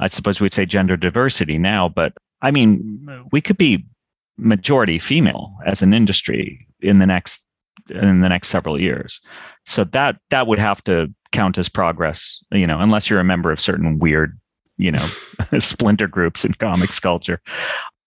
[0.00, 3.86] I suppose we'd say gender diversity now, but I mean, we could be
[4.38, 7.44] majority female as an industry in the next
[7.88, 9.20] in the next several years.
[9.70, 13.52] So that that would have to count as progress, you know, unless you're a member
[13.52, 14.36] of certain weird,
[14.78, 15.08] you know,
[15.60, 17.40] splinter groups in comics culture.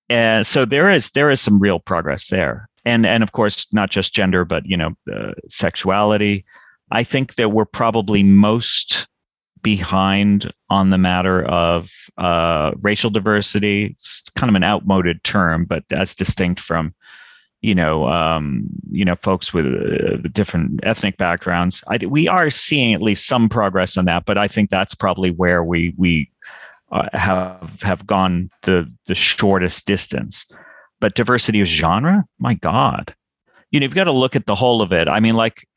[0.10, 2.68] And so there is there is some real progress there.
[2.84, 6.44] And and of course not just gender but you know uh, sexuality.
[6.92, 9.08] I think that we're probably most
[9.62, 13.86] behind on the matter of uh, racial diversity.
[13.86, 16.94] It's kind of an outmoded term but as distinct from
[17.64, 21.84] you know um, you know folks with uh, different ethnic backgrounds.
[21.88, 25.32] I, we are seeing at least some progress on that but i think that's probably
[25.32, 26.30] where we we
[26.94, 30.46] uh, have have gone the the shortest distance.
[31.02, 33.14] But diversity of genre, my God,
[33.72, 35.10] you know, you've got to look at the whole of it.
[35.10, 35.68] I mean, like,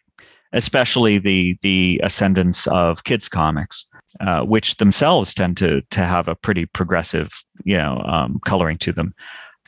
[0.53, 3.87] especially the the ascendance of kids comics,
[4.20, 7.30] uh, which themselves tend to to have a pretty progressive,
[7.64, 9.14] you know, um, coloring to them,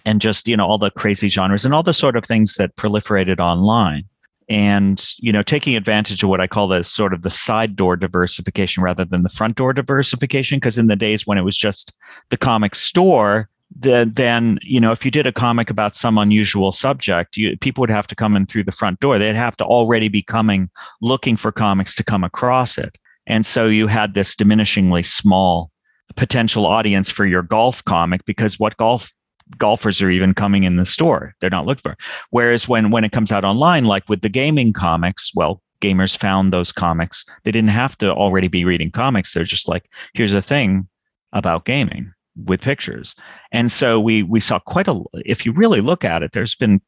[0.05, 2.77] and just you know all the crazy genres and all the sort of things that
[2.77, 4.05] proliferated online.
[4.49, 7.97] And you know taking advantage of what i call the sort of the side door
[7.97, 11.93] diversification rather than the front door diversification because in the days when it was just
[12.31, 16.73] the comic store the, then you know if you did a comic about some unusual
[16.73, 19.19] subject you, people would have to come in through the front door.
[19.19, 20.71] They'd have to already be coming
[21.01, 22.97] looking for comics to come across it.
[23.27, 25.71] And so you had this diminishingly small
[26.17, 29.13] potential audience for your golf comic because what golf
[29.57, 31.97] golfers are even coming in the store they're not looking for
[32.31, 36.53] whereas when when it comes out online like with the gaming comics well gamers found
[36.53, 40.43] those comics they didn't have to already be reading comics they're just like here's a
[40.43, 40.87] thing
[41.33, 42.13] about gaming
[42.45, 43.15] with pictures.
[43.53, 46.81] And so we we saw quite a if you really look at it, there's been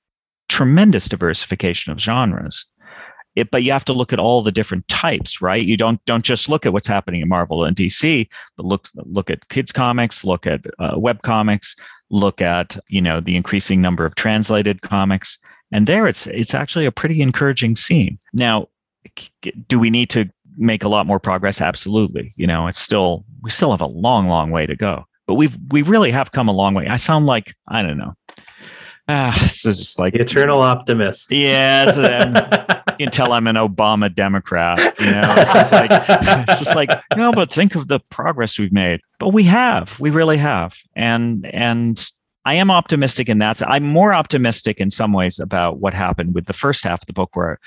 [0.49, 2.67] tremendous diversification of genres.
[3.37, 5.65] It, but you have to look at all the different types, right?
[5.65, 9.31] You don't don't just look at what's happening in Marvel and DC, but look look
[9.31, 11.77] at kids comics, look at uh, web comics,
[12.11, 15.39] look at you know the increasing number of translated comics,
[15.73, 18.19] and there it's it's actually a pretty encouraging scene.
[18.33, 18.69] Now,
[19.69, 21.61] do we need to make a lot more progress?
[21.61, 22.33] Absolutely.
[22.37, 25.57] You know, it's still we still have a long, long way to go but we've
[25.71, 26.89] we really have come a long way.
[26.89, 28.15] I sound like I don't know.
[29.13, 31.33] Ah, this is just like eternal optimist.
[31.33, 34.79] Yeah, you can tell I'm an Obama Democrat.
[35.01, 38.73] You know, it's just like it's just like no, but think of the progress we've
[38.73, 39.01] made.
[39.19, 42.09] But we have, we really have, and and
[42.45, 43.61] I am optimistic in that.
[43.67, 47.13] I'm more optimistic in some ways about what happened with the first half of the
[47.13, 47.59] book, where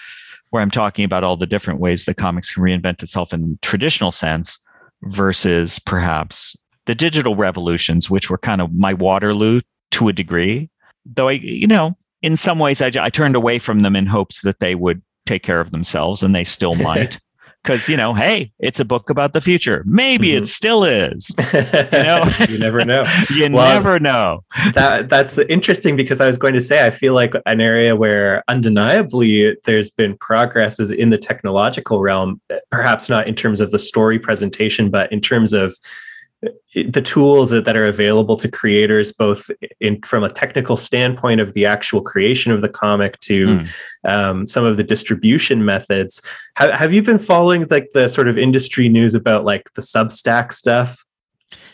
[0.51, 4.13] where I'm talking about all the different ways that comics can reinvent itself in traditional
[4.13, 4.61] sense
[5.01, 9.59] versus perhaps the digital revolutions, which were kind of my Waterloo
[9.91, 10.69] to a degree,
[11.05, 14.41] though I, you know, in some ways I, I turned away from them in hopes
[14.41, 17.19] that they would take care of themselves and they still might.
[17.63, 19.83] Because, you know, hey, it's a book about the future.
[19.87, 20.43] Maybe mm-hmm.
[20.43, 21.33] it still is.
[21.93, 23.05] You know, you never know.
[23.29, 24.43] you well, never know.
[24.73, 28.43] That that's interesting because I was going to say I feel like an area where
[28.47, 32.41] undeniably there's been progress is in the technological realm,
[32.71, 35.75] perhaps not in terms of the story presentation, but in terms of
[36.75, 41.65] the tools that are available to creators both in from a technical standpoint of the
[41.65, 43.69] actual creation of the comic to mm.
[44.05, 46.21] um, some of the distribution methods
[46.55, 50.51] have, have you been following like the sort of industry news about like the substack
[50.51, 51.03] stuff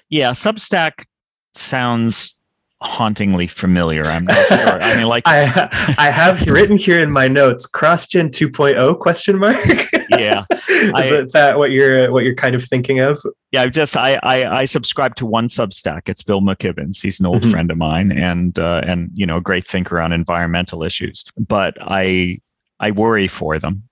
[0.10, 1.06] yeah substack
[1.54, 2.36] sounds
[2.82, 4.04] hauntingly familiar.
[4.06, 4.82] I'm not sure.
[4.82, 9.58] I mean, like I, I have written here in my notes, CrossGen 2.0 question mark.
[10.10, 13.22] yeah, is I, that what you're what you're kind of thinking of?
[13.52, 16.04] Yeah, I just I, I I subscribe to one Substack.
[16.08, 17.02] It's Bill McKibben's.
[17.02, 17.52] He's an old mm-hmm.
[17.52, 21.26] friend of mine, and uh, and you know a great thinker on environmental issues.
[21.38, 22.40] But I
[22.80, 23.84] I worry for them.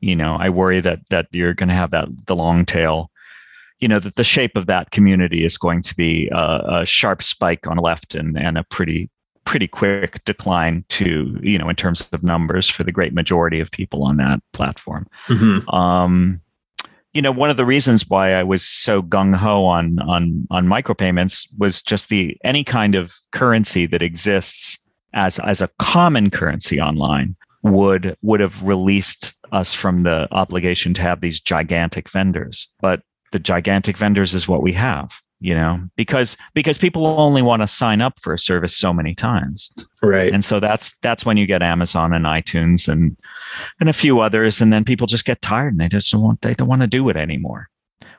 [0.00, 3.10] You know, I worry that that you're going to have that the long tail
[3.80, 7.22] you know that the shape of that community is going to be a, a sharp
[7.22, 9.10] spike on the left and and a pretty
[9.44, 13.70] pretty quick decline to you know in terms of numbers for the great majority of
[13.70, 15.06] people on that platform.
[15.28, 15.68] Mm-hmm.
[15.74, 16.40] Um,
[17.14, 20.66] you know, one of the reasons why I was so gung ho on on on
[20.66, 24.78] micropayments was just the any kind of currency that exists
[25.14, 31.00] as as a common currency online would would have released us from the obligation to
[31.00, 32.68] have these gigantic vendors.
[32.80, 33.00] But
[33.36, 37.68] the gigantic vendors is what we have you know because because people only want to
[37.68, 39.70] sign up for a service so many times.
[40.02, 40.32] Right.
[40.32, 43.16] And so that's that's when you get amazon and itunes and
[43.78, 46.40] and a few others and then people just get tired and they just don't want
[46.40, 47.68] they don't want to do it anymore.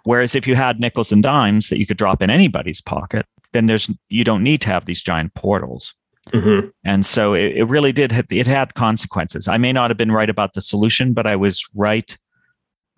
[0.03, 3.65] Whereas if you had nickels and dimes that you could drop in anybody's pocket then
[3.65, 5.93] there's you don't need to have these giant portals.
[6.34, 6.68] Mm-hmm.
[6.84, 9.47] and so it, it really did it had consequences.
[9.47, 12.18] I may not have been right about the solution but i was right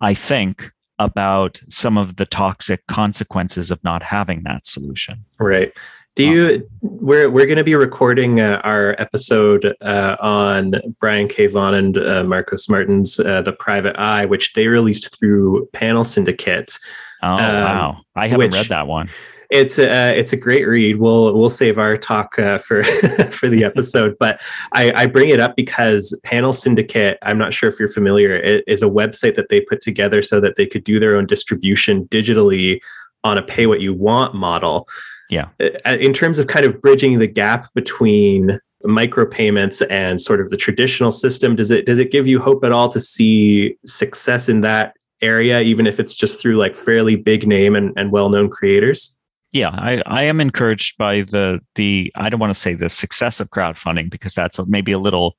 [0.00, 5.24] i think about some of the toxic consequences of not having that solution.
[5.40, 5.72] Right.
[6.14, 6.68] Do you?
[6.82, 11.46] We're we're going to be recording uh, our episode uh, on Brian K.
[11.46, 16.76] Vaughan and uh, Marcos Martin's uh, "The Private Eye," which they released through Panel Syndicate.
[17.22, 18.00] Oh um, wow!
[18.16, 19.08] I haven't which, read that one
[19.50, 20.96] it's a uh, it's a great read.
[20.96, 22.84] We'll we'll save our talk uh, for
[23.30, 24.40] for the episode, but
[24.72, 27.18] I, I bring it up because Panel Syndicate.
[27.22, 28.36] I'm not sure if you're familiar.
[28.36, 31.26] It is a website that they put together so that they could do their own
[31.26, 32.80] distribution digitally
[33.24, 34.88] on a pay what you want model.
[35.28, 35.48] Yeah.
[35.60, 40.56] Uh, in terms of kind of bridging the gap between micropayments and sort of the
[40.56, 44.60] traditional system, does it does it give you hope at all to see success in
[44.60, 48.48] that area, even if it's just through like fairly big name and, and well known
[48.48, 49.16] creators?
[49.52, 53.40] Yeah, I, I am encouraged by the the I don't want to say the success
[53.40, 55.36] of crowdfunding because that's maybe a little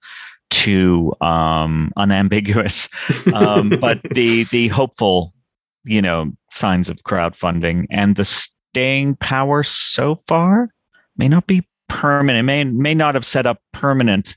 [0.49, 2.89] too um, unambiguous,
[3.34, 5.34] um, but the the hopeful
[5.84, 10.70] you know signs of crowdfunding and the staying power so far
[11.18, 12.39] may not be permanent.
[12.39, 14.36] It May may not have set up permanent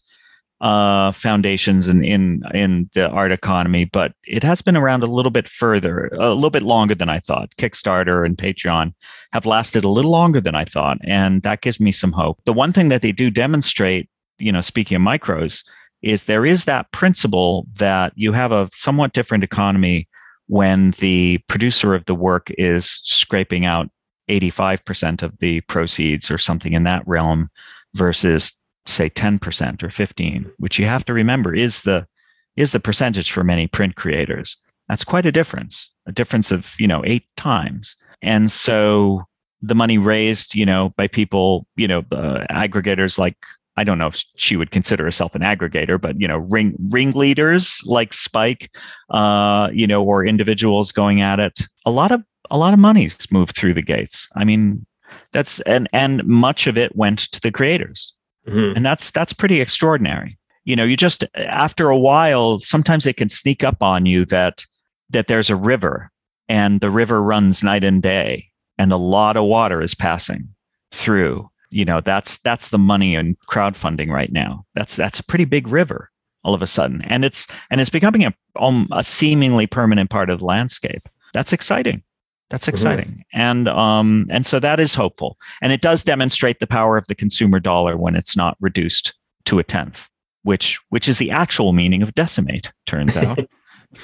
[0.64, 5.30] uh, foundations in, in in the art economy, but it has been around a little
[5.30, 7.54] bit further, a little bit longer than I thought.
[7.58, 8.94] Kickstarter and Patreon
[9.32, 12.40] have lasted a little longer than I thought, and that gives me some hope.
[12.46, 14.08] The one thing that they do demonstrate,
[14.38, 15.64] you know, speaking of micros,
[16.00, 20.08] is there is that principle that you have a somewhat different economy
[20.46, 23.90] when the producer of the work is scraping out
[24.30, 27.50] 85% of the proceeds or something in that realm
[27.92, 32.07] versus say 10% or 15 which you have to remember is the
[32.57, 34.57] is the percentage for many print creators.
[34.89, 37.97] That's quite a difference a difference of you know eight times.
[38.22, 39.22] And so
[39.62, 43.37] the money raised you know by people you know uh, aggregators like
[43.78, 47.80] i don't know if she would consider herself an aggregator but you know ring ringleaders
[47.87, 48.70] like spike
[49.09, 53.30] uh you know or individuals going at it a lot of a lot of money's
[53.30, 54.28] moved through the gates.
[54.37, 54.87] I mean
[55.32, 58.12] that's and and much of it went to the creators
[58.47, 58.76] Mm-hmm.
[58.76, 60.38] And that's that's pretty extraordinary.
[60.64, 64.64] You know, you just after a while, sometimes it can sneak up on you that
[65.11, 66.11] that there's a river
[66.49, 70.49] and the river runs night and day and a lot of water is passing
[70.92, 71.49] through.
[71.70, 74.64] You know, that's that's the money in crowdfunding right now.
[74.74, 76.11] That's that's a pretty big river
[76.45, 77.03] all of a sudden.
[77.03, 81.09] And it's and it's becoming a um, a seemingly permanent part of the landscape.
[81.32, 82.03] That's exciting.
[82.51, 82.70] That's mm-hmm.
[82.70, 83.07] exciting.
[83.07, 83.20] Mm-hmm.
[83.40, 85.38] And um, and so that is hopeful.
[85.61, 89.14] And it does demonstrate the power of the consumer dollar when it's not reduced
[89.47, 90.09] to a tenth,
[90.42, 93.38] which which is the actual meaning of decimate, turns out.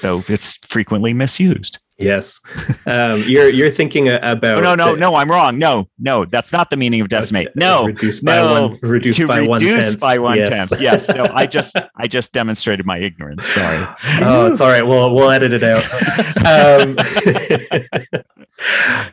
[0.01, 1.79] though it's frequently misused.
[2.03, 2.39] Yes,
[2.85, 4.57] um, you're you're thinking about.
[4.57, 5.15] Oh, no, no, no.
[5.15, 5.57] I'm wrong.
[5.57, 7.49] No, no, that's not the meaning of decimate.
[7.55, 8.79] No, reduce by no, one.
[8.81, 9.99] Reduce to by reduce one tenth.
[9.99, 10.69] by one yes.
[10.69, 10.81] tenth.
[10.81, 11.09] Yes.
[11.09, 13.45] No, I just I just demonstrated my ignorance.
[13.45, 13.85] Sorry.
[14.23, 14.83] Oh, it's all right.
[14.83, 15.83] We'll we'll edit it out.
[16.45, 16.95] um,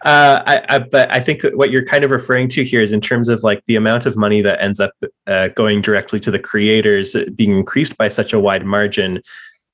[0.05, 3.01] uh, I, I, but I think what you're kind of referring to here is in
[3.01, 4.93] terms of like the amount of money that ends up
[5.26, 9.20] uh, going directly to the creators being increased by such a wide margin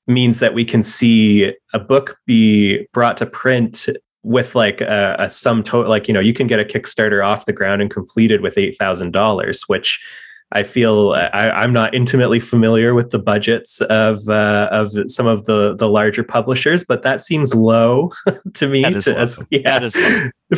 [0.07, 3.87] means that we can see a book be brought to print
[4.23, 7.45] with like a, a sum total like you know you can get a kickstarter off
[7.45, 10.03] the ground and completed with $8000 which
[10.51, 15.45] i feel I, am not intimately familiar with the budgets of uh, of some of
[15.45, 18.11] the the larger publishers but that seems low
[18.55, 19.95] to me to, as, yeah, as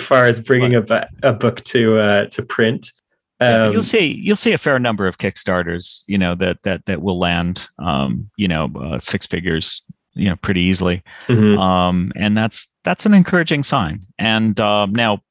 [0.02, 2.91] far as bringing a, a book to uh, to print
[3.40, 7.02] um, you'll see you'll see a fair number of kickstarters you know that that that
[7.02, 9.84] will land um, you know uh, six figures
[10.18, 11.04] you know pretty easily.
[11.28, 11.60] Mm-hmm.
[11.60, 14.06] um, and that's that's an encouraging sign.
[14.20, 15.22] And um, now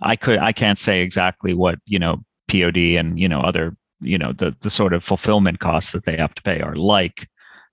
[0.00, 4.16] i could i can't say exactly what you know pod and you know other you
[4.16, 7.28] know the the sort of fulfillment costs that they have to pay are like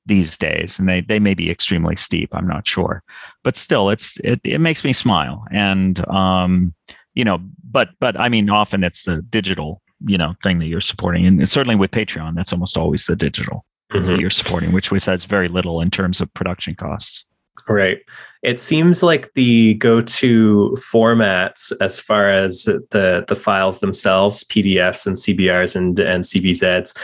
[0.05, 0.79] these days.
[0.79, 3.03] And they they may be extremely steep i'm not sure.
[3.43, 5.45] But still it's it, it makes me smile.
[5.51, 6.73] And um
[7.15, 10.81] you know, but but I mean, often it's the digital, you know, thing that you're
[10.81, 14.05] supporting, and certainly with Patreon, that's almost always the digital mm-hmm.
[14.05, 17.25] that you're supporting, which has very little in terms of production costs.
[17.69, 17.99] Right.
[18.41, 25.15] It seems like the go-to formats as far as the the files themselves, PDFs and
[25.15, 26.97] CBRs and and CBZs,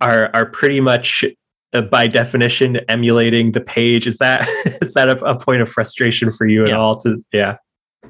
[0.00, 1.24] are are pretty much
[1.72, 4.06] uh, by definition emulating the page.
[4.06, 4.46] Is that
[4.82, 6.76] is that a, a point of frustration for you at Yeah.
[6.76, 6.96] all?
[6.98, 7.56] To yeah.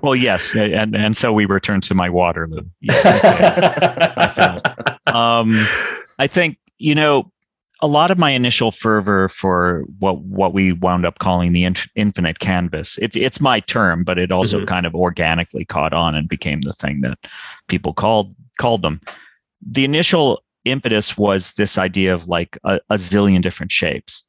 [0.03, 2.63] Well, yes, and and so we return to my Waterloo.
[2.81, 2.93] Yeah,
[4.17, 4.61] I
[5.07, 5.67] um,
[6.19, 7.31] I think you know
[7.81, 11.75] a lot of my initial fervor for what what we wound up calling the in-
[11.97, 12.99] infinite canvas.
[12.99, 14.67] It's it's my term, but it also Mhm.
[14.67, 17.19] kind of organically caught on and became the thing that
[17.69, 19.01] people called called them.
[19.67, 24.25] The initial impetus was this idea of like a, a zillion different shapes,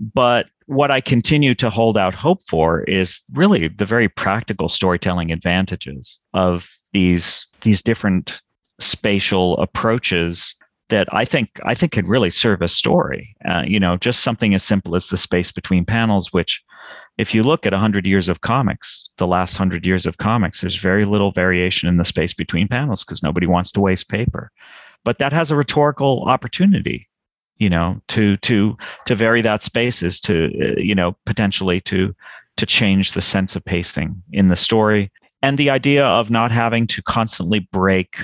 [0.00, 5.30] but what I continue to hold out hope for is really the very practical storytelling
[5.30, 8.40] advantages of these these different
[8.78, 10.54] spatial approaches
[10.88, 13.34] that I think I think can really serve a story.
[13.44, 16.62] Uh, you know, just something as simple as the space between panels, which,
[17.18, 20.76] if you look at hundred years of comics, the last hundred years of comics, there's
[20.76, 24.50] very little variation in the space between panels because nobody wants to waste paper.
[25.04, 27.08] But that has a rhetorical opportunity,
[27.58, 28.76] you know, to to
[29.06, 32.14] to vary that space is to uh, you know potentially to
[32.56, 35.10] to change the sense of pacing in the story
[35.42, 38.16] and the idea of not having to constantly break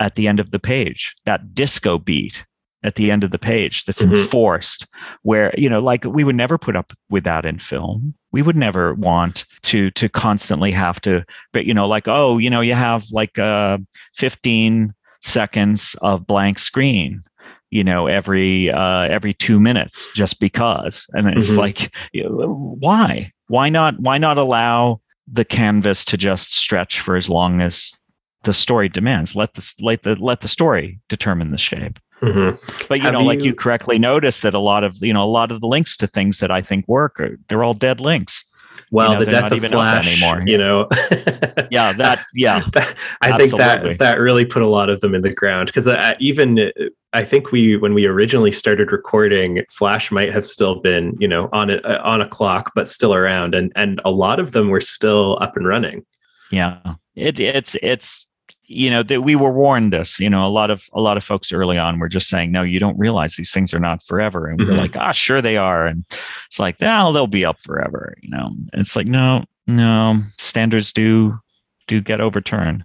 [0.00, 2.44] at the end of the page that disco beat
[2.84, 4.16] at the end of the page that's Mhm.
[4.16, 4.86] enforced
[5.22, 8.56] where you know like we would never put up with that in film we would
[8.56, 12.74] never want to to constantly have to but you know like oh you know you
[12.74, 13.78] have like uh
[14.16, 17.22] 15 seconds of blank screen
[17.70, 21.06] you know every uh every 2 minutes just because.
[21.12, 21.56] And it's Mhm.
[21.58, 23.30] like why?
[23.48, 25.00] Why not why not allow
[25.30, 27.98] the canvas to just stretch for as long as
[28.44, 29.34] the story demands?
[29.34, 31.98] Let the let the let the story determine the shape.
[32.20, 32.58] Mhm.
[32.88, 35.22] but you Have know like you- you correctly noticed that a lot of you know
[35.22, 38.00] a lot of the links to things that i think work are they're all dead
[38.00, 38.44] links
[38.90, 40.46] Well, know, the death of Flash, anymore.
[40.46, 40.88] you know.
[41.70, 42.64] yeah that yeah
[43.20, 43.94] I think that Absolutely.
[43.96, 46.70] that really put a lot of them in the ground because uh, even uh,
[47.12, 51.48] I think we when we originally started recording, Flash might have still been you know
[51.52, 54.68] on a uh, on a clock, but still around, and and a lot of them
[54.68, 56.04] were still up and running.
[56.50, 58.28] yeah it it's it's
[58.70, 61.24] you know that we were warned this you know a lot of a lot of
[61.24, 64.46] folks early on were just saying no you don't realize these things are not forever.
[64.46, 64.68] And we Mhm.
[64.72, 65.86] we're like ah sure they are.
[65.86, 66.04] And
[66.46, 68.46] it's like oh they'll be up forever you know?
[68.72, 71.38] And it's like no no standards do
[71.86, 72.84] do get overturned.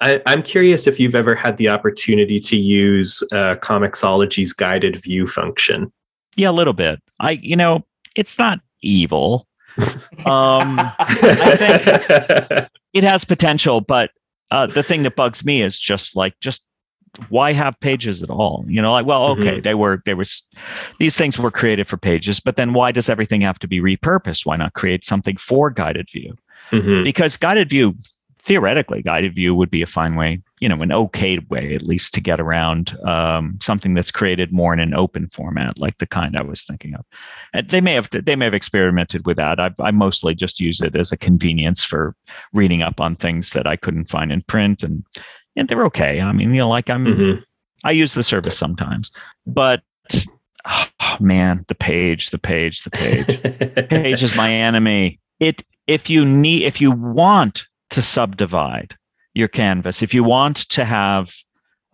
[0.00, 5.26] I, I'm curious if you've ever had the opportunity to use uh, Comixology's guided view
[5.26, 5.90] function.
[6.36, 7.00] yeah a little bit.
[7.20, 7.84] I you know
[8.16, 9.46] it's not evil.
[10.26, 14.10] Um I think it has potential, but
[14.52, 16.64] uh, the thing that bugs me is just like just
[17.28, 18.64] why have pages at all?
[18.68, 20.24] You know, like well, okay, they were they were
[20.98, 24.46] these things were created for pages, but then why does everything have to be repurposed?
[24.46, 26.36] Why not create something for guided view?
[26.70, 27.02] Mhm.
[27.02, 27.96] Because guided view,
[28.44, 32.12] theoretically, guided view would be a fine way, you know, an okay way at least
[32.14, 36.36] to get around um, something that's created more in an open format, like the kind
[36.36, 37.04] I was thinking of.
[37.52, 39.60] And they may have they may have experimented with that.
[39.60, 42.16] I, I mostly just use it as a convenience for
[42.52, 45.04] reading up on things that I couldn't find in print, and
[45.54, 46.20] and they're okay.
[46.20, 47.44] I mean, you know, like I'm Mhm.
[47.84, 49.12] I use the service sometimes,
[49.46, 49.82] but
[50.66, 55.20] oh, man, the page, the page, the page page is my enemy.
[55.38, 58.96] It if you need if you want to subdivide
[59.34, 61.32] your canvas, if you want to have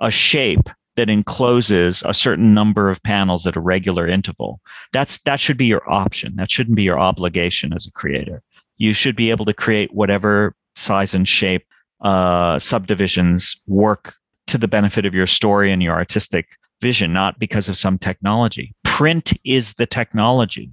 [0.01, 4.61] a shape that encloses a certain number of panels at a regular interval,
[4.93, 6.35] that's that should be your option.
[6.37, 8.43] That shouldn't be your obligation as a creator.
[8.79, 11.65] You should be able to create whatever size and shape
[12.01, 14.15] uh, subdivisions work
[14.49, 16.47] to the benefit of your story and your artistic
[16.81, 18.75] vision, not because of some technology.
[18.85, 20.73] Print is the technology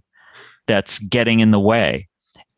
[0.67, 2.07] that's getting in the way.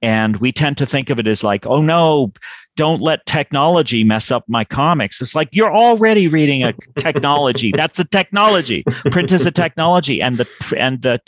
[0.01, 2.31] And we tend to think of it as like, oh no,
[2.75, 5.21] don't let technology mess up my comics.
[5.21, 7.71] It's like you're already reading a technology.
[7.75, 8.83] That's a technology.
[9.11, 11.19] Print is a technology, and the and the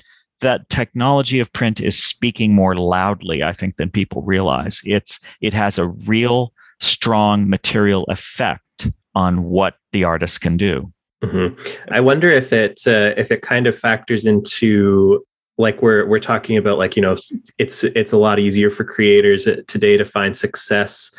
[0.41, 4.81] that technology of print is speaking more loudly, I think, than people realize.
[4.85, 10.93] It's it has a real strong material effect on what the artist can do.
[11.23, 11.57] Mhm.
[11.91, 15.25] I wonder if it uh, if it kind of factors into
[15.59, 17.17] like we're we're talking about like you know
[17.59, 21.11] it's it's a lot easier for creators today to find success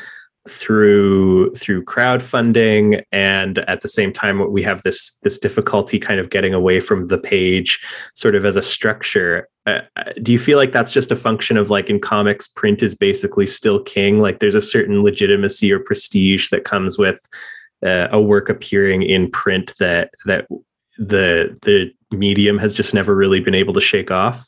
[0.49, 3.03] through through crowdfunding.
[3.13, 7.07] And at the same time we have this this difficulty kind of getting away from
[7.07, 7.81] the page
[8.15, 9.49] sort of as a structure.
[9.67, 9.81] Uh,
[10.23, 13.47] do you feel like that's just a function of like in comics print is basically
[13.47, 14.21] still king?
[14.21, 17.21] Like there's a certain legitimacy or prestige that comes with
[17.85, 20.47] uh, a work appearing in print that that
[21.01, 24.47] the the medium has just never really been able to shake off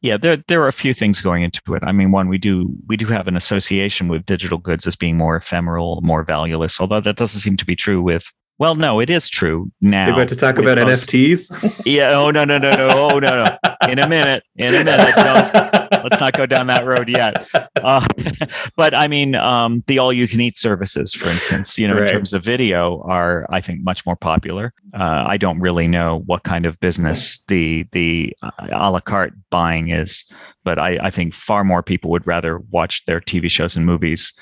[0.00, 1.82] Yeah, there there are a few things going into it.
[1.84, 5.18] I mean, one we do we do have an association with digital goods as being
[5.18, 6.80] more ephemeral, more valueless.
[6.80, 8.24] Although that doesn't seem to be true with.
[8.60, 10.04] Well, no, it is true now.
[10.04, 11.82] You're about to talk about most- NFTs.
[11.86, 12.10] Yeah.
[12.12, 12.88] Oh no no no no.
[12.92, 13.56] Oh no no.
[13.88, 14.44] In a minute.
[14.56, 15.14] In a minute.
[15.16, 17.46] Don't, let's not go down that road yet.
[17.82, 18.06] Uh,
[18.76, 22.02] but I mean, um, the all-you-can-eat services, for instance, you know, Right.
[22.02, 24.74] in terms of video, are I think much more popular.
[24.92, 29.32] Uh, I don't really know what kind of business the the uh, a la carte
[29.48, 30.24] buying is,
[30.64, 34.34] but I, I think far more people would rather watch their TV shows and movies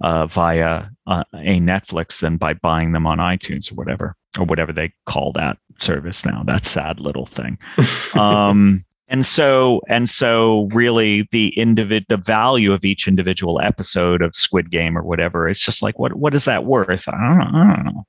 [0.00, 4.72] uh, via uh, a Netflix than by buying them on iTunes or whatever, or whatever
[4.72, 6.42] they call that service now.
[6.44, 7.58] That sad little thing
[8.14, 14.34] um, and so and so really the individ the value of each individual episode of
[14.34, 17.58] squid game or whatever it's just like what what is that worth i don't know,
[17.60, 18.04] I don't know.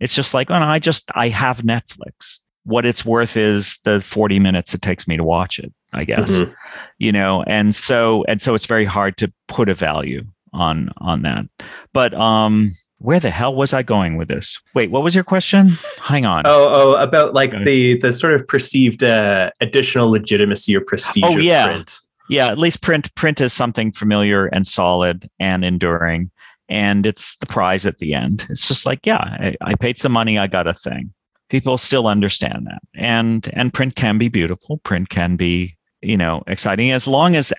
[0.00, 4.00] it's just like oh no, i just i have netflix what it's worth is the
[4.02, 6.54] 40 minutes it takes me to watch it i guess Mhm.
[6.98, 10.24] you know and so and so it's very hard to put a value
[10.54, 11.46] on on that.
[11.92, 14.60] But um where the hell was i going with this?
[14.74, 15.72] Wait what was your question?
[16.00, 16.44] Hang on.
[16.46, 21.24] Oh, oh, about like the the sort of perceived uh, additional legitimacy or prestige.
[21.24, 21.66] Oh, of yeah.
[21.66, 21.98] print.
[22.28, 26.30] yeah at least print print is something familiar and solid and enduring
[26.70, 28.46] and it's the prize at the end.
[28.48, 31.12] It's just like yeah I, I paid some money i got a thing.
[31.50, 32.82] People still understand that.
[32.94, 37.52] And and print can be beautiful print can be you know exciting as long as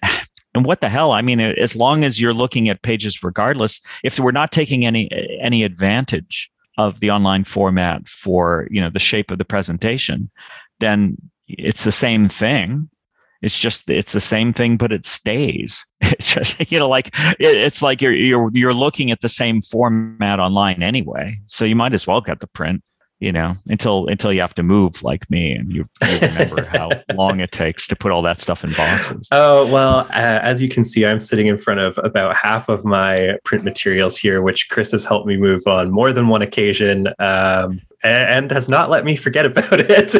[0.55, 1.11] and what the hell?
[1.11, 5.09] I mean as long as you're looking at pages regardless if we're not taking any
[5.39, 10.31] any advantage of the online format for you know the shape of the presentation
[10.79, 12.89] then it's the same thing.
[13.41, 15.85] It's just it's the same thing but it stays.
[16.01, 17.07] It's just you know like
[17.39, 21.37] it, it's like you're you're you're looking at the same format online anyway.
[21.45, 22.83] So you might as well get the print
[23.19, 26.89] you know until until you have to move like me and you, you remember how
[27.13, 30.67] long it takes to put all that stuff in boxes Oh, well, uh, as you
[30.69, 34.69] can see, I'm sitting in front of about half of my print materials here, which
[34.69, 38.89] Chris has helped me move on more than one occasion um, a- and has not
[38.89, 40.13] let me forget about it.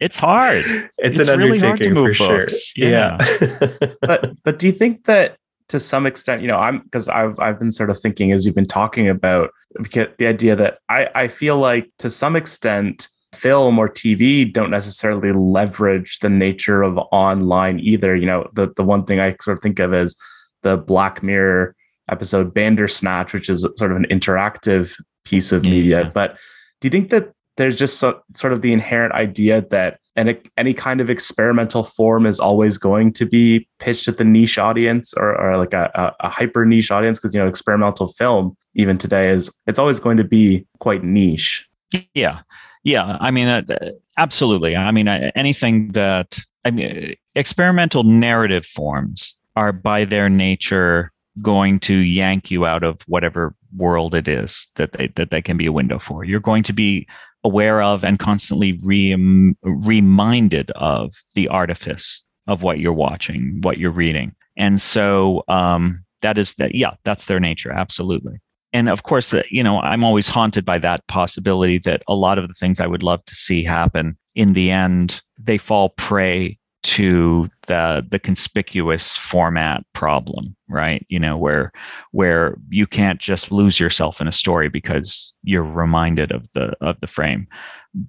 [0.00, 0.64] it's hard
[0.98, 2.38] it's, It's an really hard to undertaking for move sure.
[2.40, 2.72] books.
[2.76, 3.16] Yeah.
[4.02, 5.36] but but do you think that
[5.72, 8.54] to some extent, you know, I'm because I've I've been sort of thinking as you've
[8.54, 9.48] been talking about
[9.90, 15.32] the idea that I I feel like to some extent film or TV don't necessarily
[15.32, 18.14] leverage the nature of online either.
[18.14, 20.14] You know, the the one thing I sort of think of is
[20.60, 21.74] the Black Mirror
[22.10, 24.94] episode Bandersnatch, which is sort of an interactive
[25.24, 26.02] piece of media.
[26.02, 26.10] Yeah.
[26.10, 26.36] But
[26.82, 30.74] do you think that there's just so, sort of the inherent idea that any, any
[30.74, 35.38] kind of experimental form is always going to be pitched at the niche audience or,
[35.40, 39.30] or like a, a, a hyper niche audience because you know experimental film even today
[39.30, 41.66] is it's always going to be quite niche
[42.14, 42.40] Yeah,
[42.84, 43.16] yeah.
[43.20, 44.76] I mean, uh, uh, absolutely.
[44.76, 51.12] I mean, uh, anything that I mean, uh, experimental narrative forms are by their nature
[51.40, 55.56] going to yank you out of whatever world it is that they that they can
[55.56, 56.24] be a window for.
[56.24, 57.06] You're going to be
[57.44, 63.90] aware of and constantly re- reminded of the artifice of what you're watching, what you're
[63.90, 66.74] reading, and so um, that is that.
[66.74, 67.72] Yeah, that's their nature.
[67.72, 68.40] Absolutely
[68.72, 72.38] and of course that you know i'm always haunted by that possibility that a lot
[72.38, 76.58] of the things i would love to see happen in the end they fall prey
[76.82, 81.04] to the the conspicuous format problem right?
[81.08, 81.72] You know where
[82.10, 86.98] where you can't just lose yourself in a story because you're reminded of the of
[87.00, 87.46] the frame.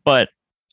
[0.03, 0.29] But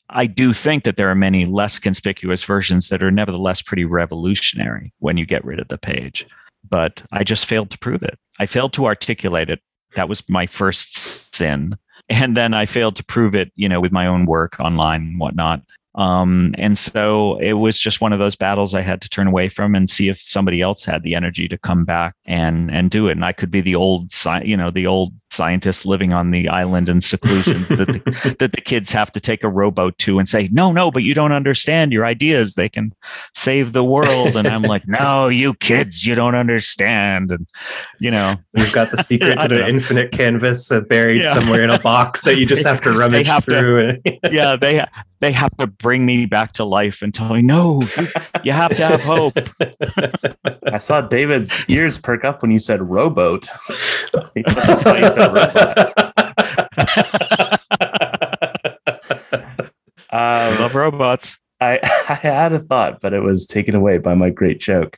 [0.09, 4.93] I do think that there are many less conspicuous versions that are nevertheless pretty revolutionary
[4.99, 6.25] when you get rid of the page.
[6.67, 8.17] But I just failed to prove it.
[8.39, 9.61] I failed to articulate it.
[9.95, 11.77] That was my first sin.
[12.09, 15.19] And then i failed to prove it you know with my own work online and
[15.19, 15.61] whatnot
[15.95, 19.49] um, and so it was just one of those battles i had to turn away
[19.49, 23.07] from and see if somebody else had the energy to come back and and do
[23.07, 26.31] it and i could be the old sci- you know the old scientist living on
[26.31, 30.19] the island in seclusion that, the, that the kids have to take a rowboat to
[30.19, 32.93] and say no no but you don't understand your ideas they can
[33.33, 37.47] save the world and i'm like no you kids you don't understand and
[37.99, 39.67] you know You've got the secret to the know.
[39.67, 41.33] infinite canvas uh, buried Yeah.
[41.33, 43.97] somewhere in a box that you just have to rummage have to- through.
[44.31, 44.83] yeah they
[45.21, 48.07] they have to bring me back to life and tell me no you,
[48.43, 49.37] you have to have hope
[50.73, 53.47] i saw david's ears perk up when you said rowboat
[54.35, 55.93] you said robot.
[60.11, 64.15] i Um, love robots I, I had a thought, but it was taken away by
[64.15, 64.97] my great joke.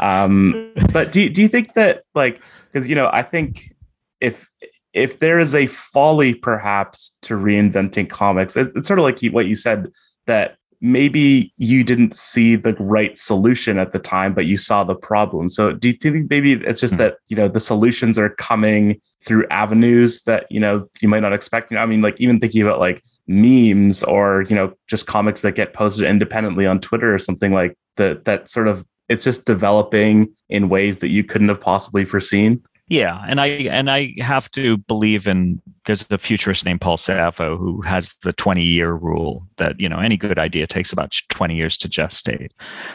[0.00, 2.40] Um, but do do you think that like
[2.72, 3.74] because you know I think
[4.20, 4.50] if
[4.92, 9.46] if there is a folly perhaps to reinventing comics, it's, it's sort of like what
[9.46, 9.88] you said
[10.26, 14.94] that maybe you didn't see the right solution at the time, but you saw the
[14.94, 15.48] problem.
[15.48, 17.02] So do you think maybe it's just mm-hmm.
[17.02, 21.32] that, you know, the solutions are coming through avenues that, you know, you might not
[21.32, 21.70] expect?
[21.70, 25.42] You know, I mean, like even thinking about like memes or, you know, just comics
[25.42, 29.46] that get posted independently on Twitter or something like that, that sort of it's just
[29.46, 32.62] developing in ways that you couldn't have possibly foreseen.
[32.88, 35.60] Yeah, and I and I have to believe in.
[35.84, 39.98] There's a futurist named Paul Saffo who has the 20 year rule that you know
[39.98, 42.50] any good idea takes about 20 years to gestate.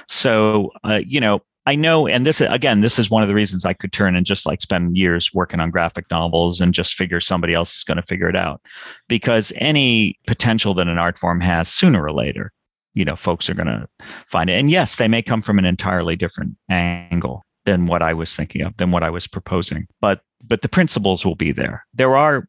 [0.07, 3.65] So uh, you know I know, and this again, this is one of the reasons
[3.65, 7.21] I could turn and just like spend years working on graphic novels and just figure
[7.21, 8.61] somebody else is going to figure it out,
[9.07, 12.51] because any potential that an art form has, sooner or later,
[12.95, 13.87] you know, folks are going to
[14.29, 14.59] find it.
[14.59, 18.61] And yes, they may come from an entirely different angle than what I was thinking
[18.61, 19.87] of, than what I was proposing.
[20.01, 21.85] But but the principles will be there.
[21.93, 22.47] There are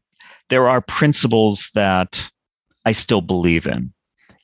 [0.48, 2.28] there are principles that
[2.84, 3.92] I still believe in,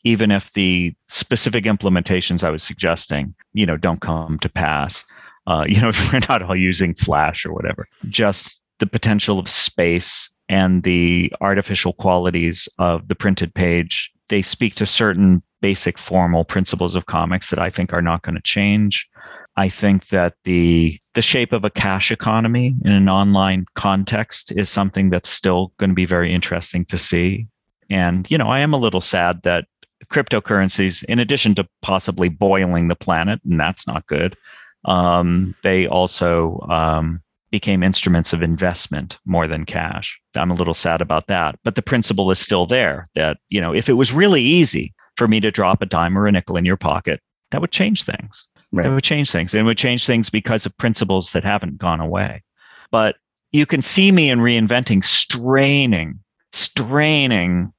[0.04, 5.04] even if the specific implementations I was suggesting, you know, don't come to pass.
[5.46, 9.48] Uh, you know, if we're not all using Flash or whatever, just the potential of
[9.48, 14.10] space and the artificial qualities of the printed page.
[14.28, 18.34] They speak to certain basic formal principles of comics that I think are not going
[18.34, 19.08] to change.
[19.56, 24.68] I think that the the shape of a cash economy in an online context is
[24.68, 27.46] something that's still going to be very interesting to see.
[27.90, 29.66] And you know, I am a little sad that
[30.10, 34.36] cryptocurrencies, in addition to possibly boiling the planet, and that's not good,
[34.84, 37.20] um, they also um,
[37.50, 40.20] became instruments of investment more than cash.
[40.36, 43.08] I'm a little sad about that, but the principle is still there.
[43.14, 46.26] That you know, if it was really easy for me to drop a dime or
[46.26, 47.20] a nickel in your pocket,
[47.50, 48.46] that would change things.
[48.72, 48.86] Right.
[48.86, 49.54] It would change things.
[49.54, 52.42] And would change things because of principles that haven't gone away.
[52.90, 53.16] But
[53.52, 56.20] you can see me in reinventing straining,
[56.52, 57.72] straining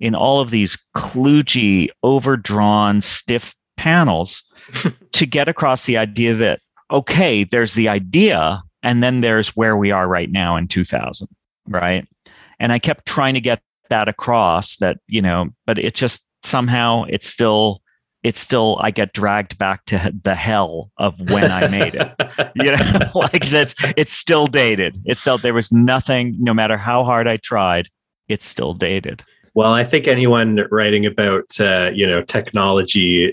[0.00, 4.44] in all of these kludgy, overdrawn, stiff panels
[5.12, 9.90] to get across the idea that, okay, there's the idea, and then there's where we
[9.90, 11.26] are right now in 2000,
[11.68, 12.06] right?
[12.58, 17.04] And I kept trying to get that across that, you know, but it just somehow
[17.04, 17.80] it's still
[18.24, 22.10] it's still I get dragged back to the hell of when I made it.
[22.56, 24.96] you know, like it's it's still dated.
[25.04, 26.34] It's still there was nothing.
[26.38, 27.88] No matter how hard I tried,
[28.28, 29.22] it's still dated.
[29.54, 33.30] Well, I think anyone writing about uh, you know technology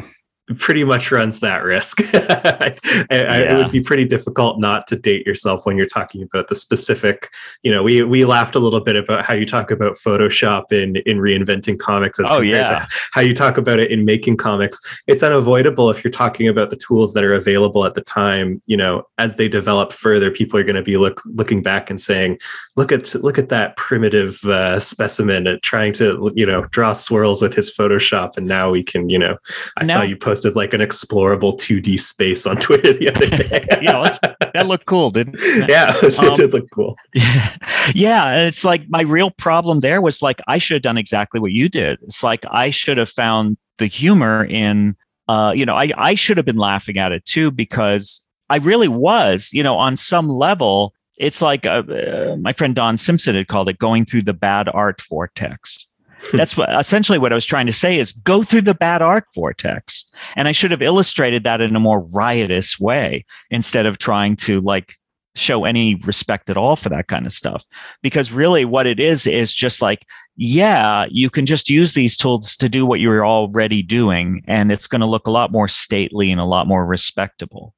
[0.56, 2.02] pretty much runs that risk.
[2.14, 2.76] I,
[3.12, 3.42] yeah.
[3.42, 7.30] It would be pretty difficult not to date yourself when you're talking about the specific.
[7.64, 10.98] You know, we we laughed a little bit about how you talk about Photoshop in
[11.06, 12.86] in reinventing comics as oh, yeah.
[13.12, 14.80] how you talk about it in making comics.
[15.08, 18.62] It's unavoidable if you're talking about the tools that are available at the time.
[18.66, 22.00] You know, as they develop further, people are going to be look looking back and
[22.00, 22.40] saying,
[22.76, 27.56] "Look at look at that primitive uh, specimen trying to you know draw swirls with
[27.56, 29.38] his Photoshop," and now we can you know.
[29.78, 33.28] I now, saw you post posted like an explorable 2D space on Twitter the other
[33.28, 33.66] day.
[33.82, 34.18] yeah,
[34.54, 35.70] that looked cool, didn't it?
[35.70, 36.98] Yeah, it um, did look cool.
[37.14, 37.56] Yeah.
[37.94, 38.46] Yeah.
[38.46, 41.70] It's like my real problem there was like I should have done exactly what you
[41.70, 42.00] did.
[42.04, 44.96] It's like I should have found the humor in
[45.28, 48.90] uh, you know, I, I should have been laughing at it too because I really
[48.90, 53.48] was, you know, on some level, it's like uh, uh, my friend Don Simpson had
[53.48, 55.88] called it going through the bad art vortex
[56.34, 59.26] that's what essentially what I was trying to say is go through the bad art
[59.34, 60.06] vortex.
[60.36, 64.62] And I should have illustrated that in a more riotous way instead of trying to
[64.62, 64.96] like
[65.36, 67.66] show any respect at all for that kind of stuff.
[68.02, 70.06] Because really what it is is just like,
[70.36, 74.44] yeah, you can just use these tools to do what you're already doing.
[74.48, 77.74] And it's going to look a lot more stately and a lot more respectable.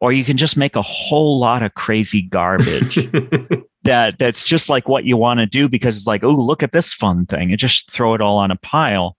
[0.00, 2.98] Or you can just make a whole lot of crazy garbage
[3.84, 6.72] that that's just like what you want to do because it's like, oh, look at
[6.72, 9.16] this fun thing and just throw it all on a pile.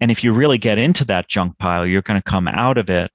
[0.00, 2.90] And if you really get into that junk pile, you're going to come out of
[2.90, 3.10] it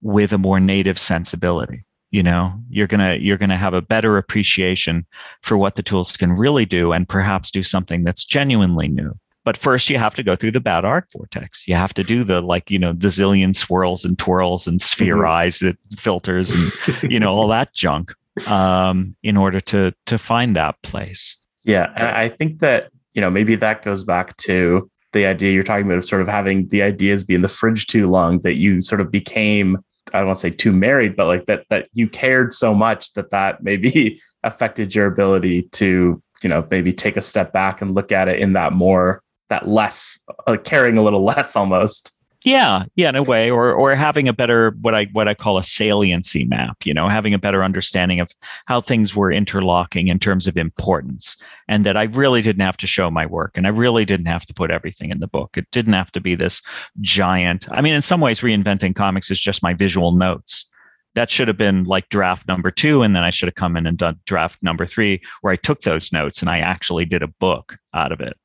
[0.00, 1.84] with a more native sensibility.
[2.10, 5.06] You know, you're gonna you're gonna have a better appreciation
[5.40, 9.18] for what the tools can really do, and perhaps do something that's genuinely new.
[9.44, 11.66] But first, you have to go through the bad art vortex.
[11.66, 15.16] You have to do the like, you know, the zillion swirls and twirls and sphere
[15.16, 15.32] mm-hmm.
[15.32, 15.62] eyes
[15.96, 16.70] filters and
[17.10, 18.12] you know all that junk
[18.46, 21.38] um, in order to to find that place.
[21.64, 25.62] Yeah, and I think that you know maybe that goes back to the idea you're
[25.62, 28.54] talking about of sort of having the ideas be in the fridge too long that
[28.54, 29.78] you sort of became
[30.12, 33.12] I don't want to say too married, but like that that you cared so much
[33.14, 37.94] that that maybe affected your ability to you know maybe take a step back and
[37.94, 42.12] look at it in that more that less uh, caring a little less almost
[42.44, 45.58] Yeah, yeah, in a way, or or having a better what I what I call
[45.58, 46.84] a saliency map.
[46.84, 48.32] You know, having a better understanding of
[48.66, 51.36] how things were interlocking in terms of importance,
[51.68, 54.44] and that I really didn't have to show my work, and I really didn't have
[54.46, 55.56] to put everything in the book.
[55.56, 56.62] It didn't have to be this
[57.00, 57.66] giant.
[57.70, 60.66] I mean, in some ways, reinventing comics is just my visual notes.
[61.14, 63.86] That should have been like draft number two, and then I should have come in
[63.86, 67.28] and done draft number three, where I took those notes and I actually did a
[67.28, 68.36] book out of it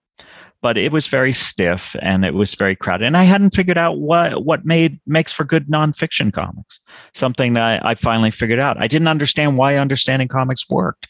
[0.62, 3.06] but it was very stiff and it was very crowded.
[3.06, 6.80] And I hadn't figured out what what made makes for good nonfiction comics.
[7.14, 8.82] Something that I, I finally figured out.
[8.82, 11.08] I didn't understand why understanding comics worked,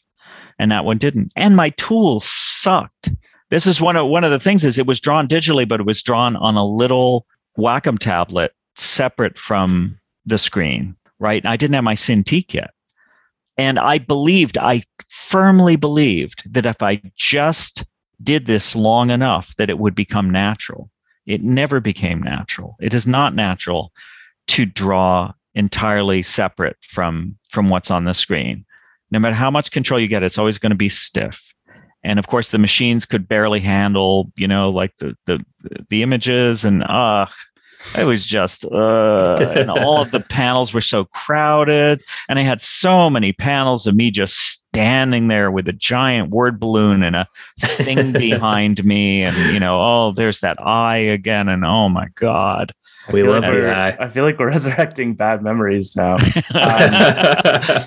[0.59, 1.31] and that one didn't.
[1.35, 3.09] And my tools sucked.
[3.49, 5.85] This is one of one of the things is it was drawn digitally, but it
[5.85, 7.25] was drawn on a little
[7.57, 10.95] Wacom tablet separate from the screen.
[11.19, 12.71] Right, and I didn't have my Cintiq yet.
[13.57, 17.83] And I believed, I firmly believed that if I just
[18.21, 20.89] did this long enough that it would become natural.
[21.25, 22.75] It never became natural.
[22.79, 23.91] It is not natural
[24.47, 28.65] to draw entirely separate from from what's on the screen.
[29.11, 31.53] No matter how much control you get, it's always going to be stiff.
[32.03, 35.43] And of course, the machines could barely handle, you know, like the the
[35.89, 37.25] the images, and uh,
[37.95, 42.61] it was just uh, and all of the panels were so crowded and i had
[42.61, 47.27] so many panels of me just standing there with a giant word balloon and a
[47.59, 52.73] thing behind me and you know oh there's that eye again and oh my god
[53.13, 53.95] we love like eye.
[54.01, 56.17] I feel like we're resurrecting bad memories now.
[56.57, 56.91] Um,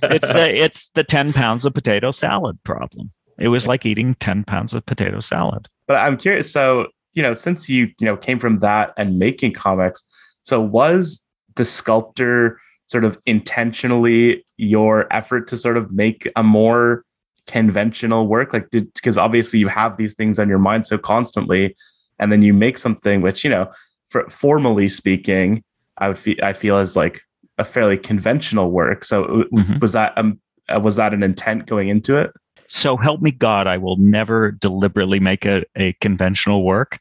[0.05, 4.45] it's the it's the 10 pounds of potato salad problem it was like eating 10
[4.45, 6.53] pounds of potato salad but I'm curious.
[6.53, 10.03] So you know, since you you know came from that and making comics,
[10.43, 17.05] so was the sculptor sort of intentionally your effort to sort of make a more
[17.47, 18.53] conventional work?
[18.53, 21.77] Like did because obviously you have these things on your mind so constantly
[22.19, 23.71] and then you make something which you know
[24.11, 25.65] for, formally speaking
[25.97, 27.23] i would feel i feel as like
[27.61, 29.05] a fairly conventional work.
[29.05, 29.79] So mm-hmm.
[29.79, 30.41] was that um
[30.81, 32.31] was that an intent going into it
[32.71, 36.99] so help me God, I will never deliberately make a, a conventional work.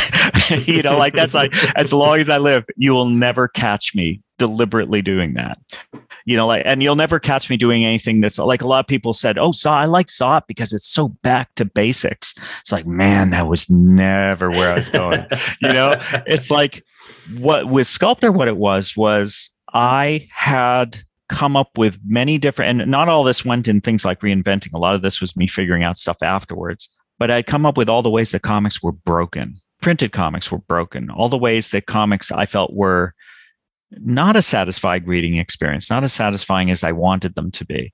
[0.66, 4.20] you know, like that's like as long as I live, you will never catch me
[4.38, 5.58] deliberately doing that.
[6.24, 8.88] You know, like and you'll never catch me doing anything that's like a lot of
[8.88, 12.34] people said, Oh, Saw, I like Saw because it's so back to basics.
[12.60, 15.24] It's like, man, that was never where I was going.
[15.62, 15.94] you know,
[16.26, 16.84] it's like
[17.38, 22.90] what with Sculptor, what it was was I had come up with many different, and
[22.90, 24.74] not all this went in things like reinventing.
[24.74, 26.88] A lot of this was me figuring out stuff afterwards.
[27.18, 29.60] But I'd come up with all the ways that comics were broken.
[29.80, 31.10] Printed comics were broken.
[31.10, 33.14] All the ways that comics I felt were
[33.92, 37.92] not a satisfied reading experience, not as satisfying as I wanted them to be.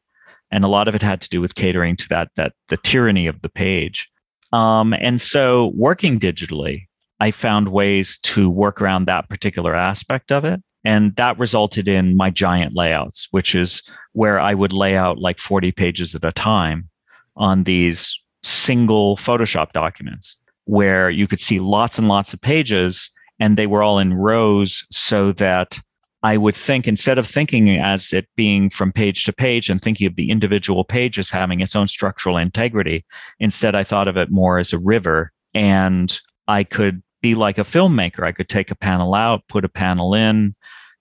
[0.51, 3.27] And a lot of it had to do with catering to that, that the tyranny
[3.27, 4.09] of the page.
[4.53, 6.87] Um, and so working digitally,
[7.21, 10.61] I found ways to work around that particular aspect of it.
[10.85, 15.39] And that resulted in my giant layouts, which is where I would lay out like
[15.39, 16.89] 40 pages at a time
[17.37, 23.57] on these single Photoshop documents where you could see lots and lots of pages and
[23.57, 25.81] they were all in rows so that
[26.23, 30.07] I would think instead of thinking as it being from page to page and thinking
[30.07, 33.05] of the individual pages having its own structural integrity,
[33.39, 37.63] instead I thought of it more as a river and I could be like a
[37.63, 38.25] filmmaker.
[38.25, 40.55] I could take a panel out, put a panel in,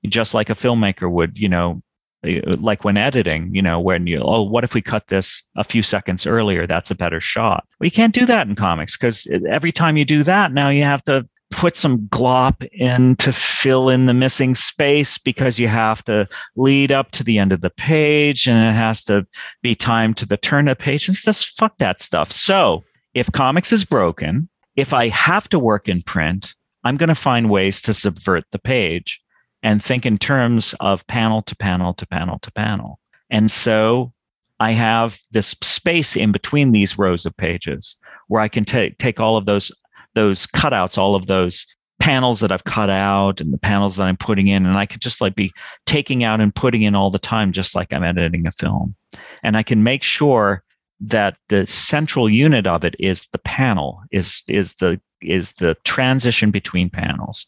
[0.07, 1.81] just like a filmmaker would, you know,
[2.23, 5.63] eh, like when editing, you know, when you, oh, what if we cut this a
[5.63, 6.65] few seconds earlier?
[6.65, 7.65] That's a better shot.
[7.79, 10.83] Well, you can't do that in comics because every time you do that, now you
[10.83, 16.03] have to put some glop in to fill in the missing space because you have
[16.03, 19.25] to lead up to the end of the page and it has to
[19.63, 21.07] be timed to the turn of page.
[21.07, 22.31] And just fuck that stuff.
[22.31, 22.83] So
[23.13, 27.49] if comics is broken, if I have to work in print, I'm going to find
[27.49, 29.19] ways to subvert the page
[29.63, 32.99] and think in terms of panel to panel to panel to panel.
[33.29, 34.13] And so
[34.59, 37.95] I have this space in between these rows of pages
[38.27, 39.71] where I can take take all of those
[40.15, 41.65] those cutouts, all of those
[41.99, 45.01] panels that I've cut out and the panels that I'm putting in, and I could
[45.01, 45.51] just like be
[45.85, 48.95] taking out and putting in all the time, just like I'm editing a film.
[49.43, 50.63] And I can make sure
[51.01, 56.51] that the central unit of it is the panel, is is the is the transition
[56.51, 57.45] between panels.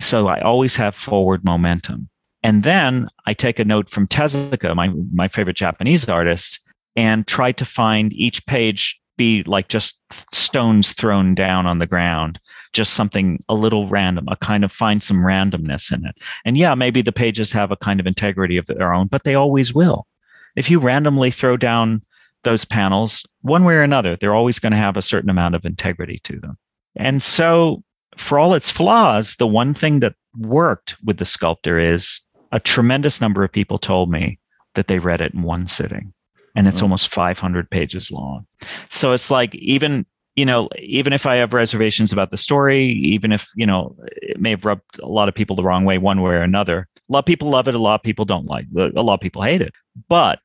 [0.00, 2.08] So I always have forward momentum.
[2.42, 6.60] And then I take a note from Tezuka, my, my favorite Japanese artist,
[6.94, 10.02] and try to find each page be like just
[10.34, 12.38] stones thrown down on the ground,
[12.72, 16.16] just something a little random, a kind of find some randomness in it.
[16.44, 19.34] And yeah, maybe the pages have a kind of integrity of their own, but they
[19.34, 20.06] always will.
[20.54, 22.02] If you randomly throw down
[22.44, 25.64] those panels, one way or another, they're always going to have a certain amount of
[25.64, 26.56] integrity to them.
[26.94, 27.82] And so
[28.16, 32.20] for all its flaws, the one thing that worked with the sculptor is
[32.52, 34.38] a tremendous number of people told me
[34.74, 36.12] that they read it in one sitting
[36.54, 36.84] and it's mm-hmm.
[36.84, 38.46] almost 500 pages long.
[38.88, 40.06] So it's like even
[40.36, 44.38] you know even if i have reservations about the story even if you know it
[44.38, 47.12] may have rubbed a lot of people the wrong way one way or another a
[47.12, 49.20] lot of people love it a lot of people don't like it a lot of
[49.20, 49.72] people hate it.
[50.08, 50.40] But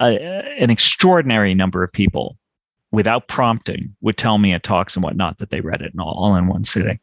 [0.00, 0.16] uh,
[0.58, 2.36] an extraordinary number of people
[2.90, 6.36] without prompting would tell me at talks and whatnot that they read it all, all
[6.36, 6.98] in one sitting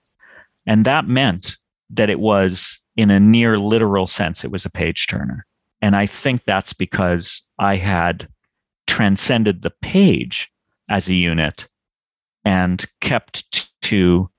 [0.65, 1.57] and that meant
[1.89, 5.45] that it was in a near literal sense it was a page turner.
[5.81, 8.27] And i think that's because i had
[8.88, 10.49] transcended the page
[10.89, 11.67] as a unit
[12.43, 14.29] and kept to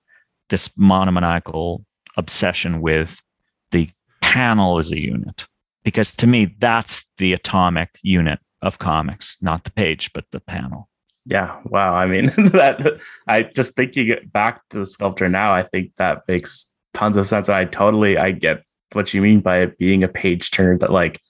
[0.51, 1.85] this monomaniacal
[2.17, 3.23] obsession with
[3.71, 3.89] the
[4.21, 5.47] panel as a unit.
[5.85, 10.89] Because to me that's the atomic unit of comics not the page but the panel
[11.27, 15.93] yeah wow i mean that i just thinking back to the sculptor now i think
[15.97, 18.63] that makes tons of sense i totally i get
[18.93, 20.77] what you mean by it being a page turner.
[20.79, 21.21] that like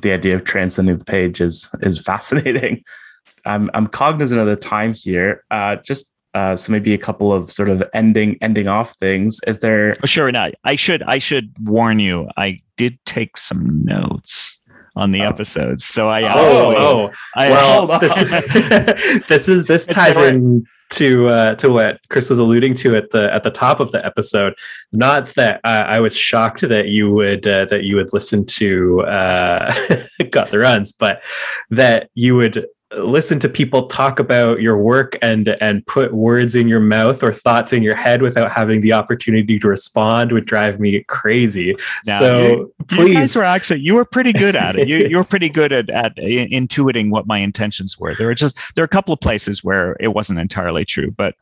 [0.00, 2.82] the idea of transcending the page is is fascinating
[3.44, 7.52] i'm i'm cognizant of the time here uh just uh, so maybe a couple of
[7.52, 9.38] sort of ending ending off things.
[9.46, 9.96] Is there?
[10.02, 10.32] Oh, sure.
[10.32, 10.52] not.
[10.64, 12.26] I should I should warn you.
[12.38, 14.58] I did take some notes
[14.96, 15.28] on the oh.
[15.28, 16.22] episodes, so I.
[16.34, 17.10] Oh, oh.
[17.34, 18.14] I, well, this,
[19.28, 23.32] this is this ties in to uh, to what Chris was alluding to at the
[23.32, 24.54] at the top of the episode.
[24.92, 29.00] Not that uh, I was shocked that you would uh, that you would listen to
[29.02, 29.74] uh,
[30.30, 31.24] Got the Runs, but
[31.70, 32.66] that you would
[32.96, 37.32] listen to people talk about your work and and put words in your mouth or
[37.32, 41.74] thoughts in your head without having the opportunity to respond would drive me crazy.
[42.06, 44.88] Now, so you, please, you guys were actually you were pretty good at it.
[44.88, 48.14] You you were pretty good at at intuiting what my intentions were.
[48.14, 51.34] There were just there are a couple of places where it wasn't entirely true, but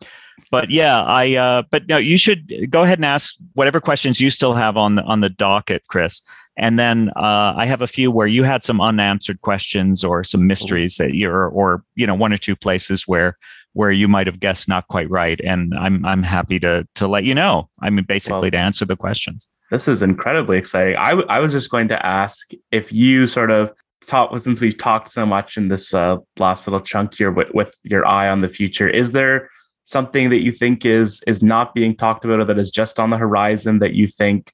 [0.50, 4.30] but yeah, I uh, but no, you should go ahead and ask whatever questions you
[4.30, 6.22] still have on the on the docket, Chris.
[6.60, 10.46] And then uh, I have a few where you had some unanswered questions or some
[10.46, 13.36] mysteries that you're, or you know, one or two places where
[13.72, 15.40] where you might have guessed not quite right.
[15.42, 17.70] And I'm I'm happy to to let you know.
[17.80, 19.48] I mean, basically well, to answer the questions.
[19.70, 20.96] This is incredibly exciting.
[20.96, 23.72] I, w- I was just going to ask if you sort of
[24.06, 27.74] talk since we've talked so much in this uh, last little chunk here with, with
[27.84, 28.88] your eye on the future.
[28.88, 29.48] Is there
[29.84, 33.08] something that you think is is not being talked about or that is just on
[33.08, 34.52] the horizon that you think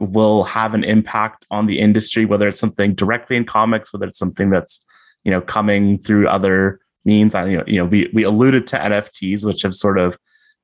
[0.00, 4.18] will have an impact on the industry, whether it's something directly in comics, whether it's
[4.18, 4.84] something that's
[5.24, 7.34] you know coming through other means.
[7.34, 10.16] I you know, you know we we alluded to NFTs, which have sort of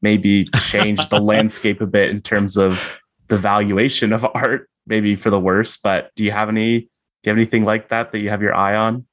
[0.02, 2.80] maybe changed the landscape a bit in terms of
[3.28, 5.76] the valuation of art, maybe for the worse.
[5.76, 6.88] But do you have any do
[7.24, 9.06] you have anything like that that you have your eye on?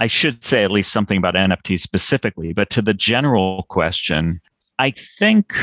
[0.00, 4.40] I should say at least something about NFTs specifically, but to the general question,
[4.78, 5.54] I think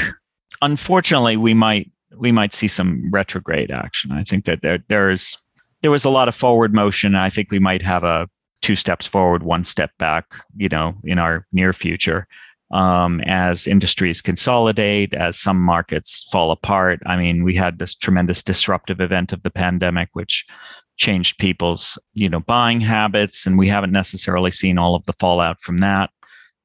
[0.62, 4.12] unfortunately we might we might see some retrograde action.
[4.12, 5.38] I think that there there's
[5.82, 7.16] there was a lot of forward motion.
[7.16, 8.28] I think we might have a
[8.62, 10.26] two steps forward, one step back,
[10.56, 12.28] you know, in our near future.
[12.72, 17.00] Um, as industries consolidate, as some markets fall apart.
[17.06, 20.46] I mean, we had this tremendous disruptive event of the pandemic, which
[20.98, 25.62] changed people's, you know, buying habits, and we haven't necessarily seen all of the fallout
[25.62, 26.10] from that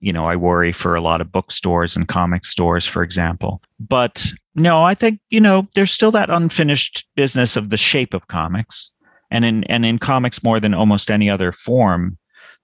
[0.01, 3.63] you know, I worry for a lot of bookstores and comic stores, for example.
[3.79, 8.29] But no, I think, you know, there's still that unfinished business of the shape of
[8.29, 8.91] comics.
[9.31, 12.19] And in and in comics more than almost any other form,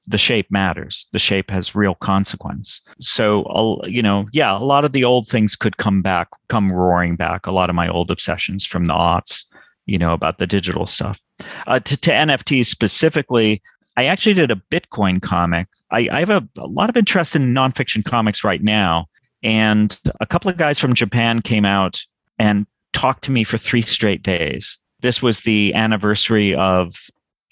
[0.09, 1.09] the shape matters.
[1.13, 2.81] The shape has real consequence.
[3.01, 7.17] So, you know, yeah, a lot of the old things could come back, come roaring
[7.17, 7.47] back.
[7.47, 9.45] A lot of my old obsessions from the aughts,
[9.85, 11.21] you know, about the digital stuff.
[11.67, 13.63] Uh, to, to NFTs specifically,
[13.97, 15.69] I actually did a Bitcoin comic.
[15.91, 19.07] I, I have a, a, lot of interest in nonfiction comics right now.
[19.43, 22.05] And a couple of guys from Japan came out
[22.39, 24.79] and talked to me for three straight days.
[25.01, 26.95] This was the anniversary of,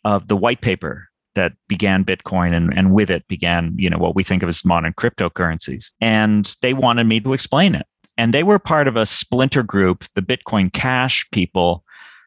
[0.04, 4.14] of the white paper that began Bitcoin and, and with it began, you know, what
[4.14, 5.92] we think of as modern cryptocurrencies.
[6.00, 7.86] And they wanted me to explain it.
[8.16, 11.84] And they were part of a splinter group, the Bitcoin Cash people,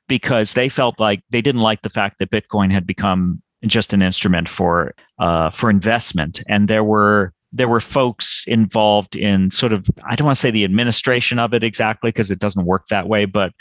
[0.08, 4.02] because they felt like they didn't like the fact that Bitcoin had become just an
[4.02, 6.42] instrument for uh, for investment.
[6.48, 10.52] And there were there were folks involved in sort of I don't want to say
[10.52, 13.54] the administration of it exactly because it doesn't work that way, but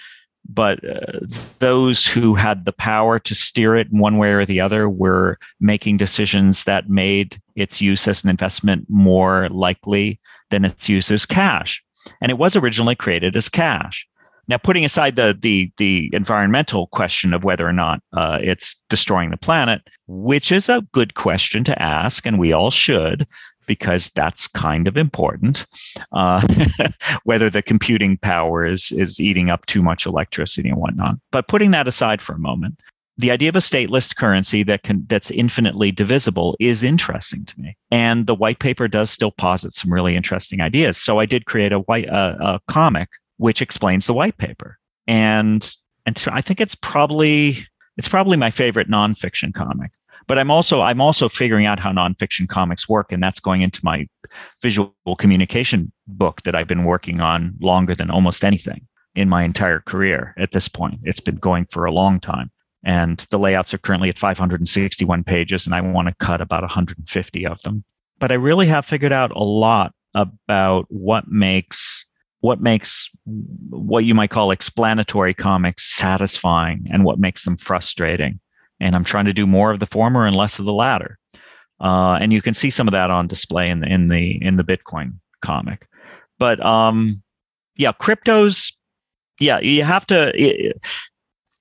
[0.49, 1.21] but uh,
[1.59, 5.97] those who had the power to steer it one way or the other were making
[5.97, 10.21] decisions that made its use as an investment more likely
[10.51, 11.83] than its use as cash.
[12.21, 14.07] And it was originally created as cash.
[14.49, 19.31] Now, putting aside the the the environmental question of whether or not uh, it's destroying
[19.31, 23.27] the planet, which is a good question to ask, and we all should.
[23.67, 25.67] because that's kind of important.
[26.13, 26.47] Uh,
[27.25, 31.17] whether the computing power is is eating up too much electricity and whatnot.
[31.33, 32.81] But putting that aside for a moment,
[33.19, 37.77] the idea of a stateless currency that can that's infinitely divisible is interesting to me.
[37.91, 40.97] And the white paper does still posit some really interesting ideas.
[40.97, 44.79] So I did create a white uh, a comic which explains the white paper.
[45.07, 47.59] And and so I think it's probably
[47.97, 49.93] it's probably my favorite nonfiction comic
[50.27, 53.81] but I'm also I'm also figuring out how nonfiction comics work, and that's going into
[53.85, 54.07] my
[54.63, 59.81] visual communication book that I've been working on longer than almost anything in my entire
[59.81, 61.01] career at this point.
[61.05, 62.51] It's been going for a long time.
[62.85, 67.47] And the layouts are currently at 561 pages, and I want to cut about 150
[67.47, 67.85] of them.
[68.19, 72.07] But I really have figured out a lot about what makes
[72.41, 73.11] what makes
[73.71, 78.41] what you might call explanatory comics satisfying and what makes them frustrating
[78.81, 81.19] and I'm trying to do more of the former and less of the latter.
[81.81, 84.57] Uh, and you can see some of that on display in the in the in
[84.57, 85.87] the Bitcoin comic.
[86.39, 87.23] But um,
[87.77, 88.73] yeah, cryptos.
[89.39, 90.81] Yeah, you have to it,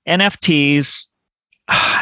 [0.08, 1.08] NFTs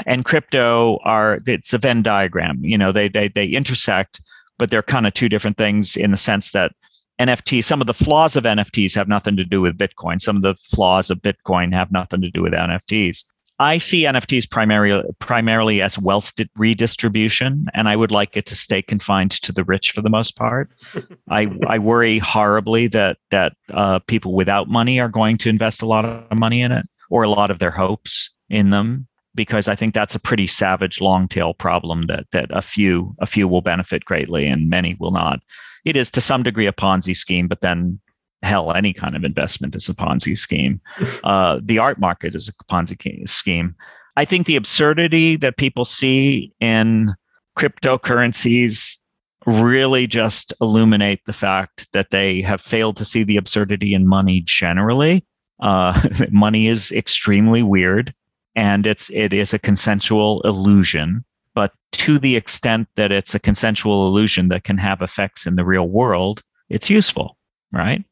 [0.06, 2.64] and crypto are it's a Venn diagram.
[2.64, 4.22] You know, they they they intersect,
[4.60, 6.74] but they're kind of two different things in the sense that
[7.20, 10.20] NFT, some of the flaws of NFTs have nothing to do with Bitcoin.
[10.20, 13.24] Some of the flaws of Bitcoin have nothing to do with NFTs.
[13.60, 18.82] I see NFTs primarily primarily as wealth redistribution, and I would like it to stay
[18.82, 20.72] confined to the rich for the most part.
[21.30, 25.86] I I worry horribly that that uh, people without money are going to invest a
[25.86, 29.76] lot of money in it or a lot of their hopes in them because I
[29.76, 33.62] think that's a pretty savage long tail problem that that a few a few will
[33.62, 35.40] benefit greatly and many will not.
[35.86, 38.00] It is to some degree a Ponzi scheme, but then
[38.42, 40.82] hell, any kind of investment is a Ponzi scheme.
[41.24, 43.76] Uh, the art market is a Ponzi scheme.
[44.18, 47.14] I think the absurdity that people see in
[47.58, 48.98] cryptocurrencies
[49.46, 54.42] really just illuminate the fact that they have failed to see the absurdity in money
[54.46, 55.26] generally.
[55.60, 56.00] Uh,
[56.32, 58.14] money is extremely weird,
[58.56, 61.24] and it's it is a consensual illusion.
[61.56, 65.66] But to the extent that it's a consensual illusion that can have effects in the
[65.66, 67.38] real world, it's useful,
[67.72, 68.04] right?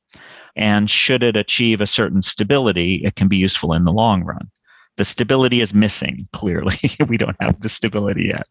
[0.55, 4.51] And should it achieve a certain stability, it can be useful in the long run.
[4.97, 6.77] The stability is missing, clearly.
[7.07, 8.47] we don't have the stability yet.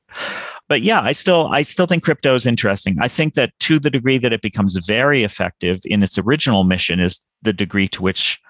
[0.69, 2.97] But yeah, I still I still think crypto is interesting.
[3.01, 7.01] I think that to the degree that it becomes very effective in its original mission
[7.01, 8.41] is the degree to which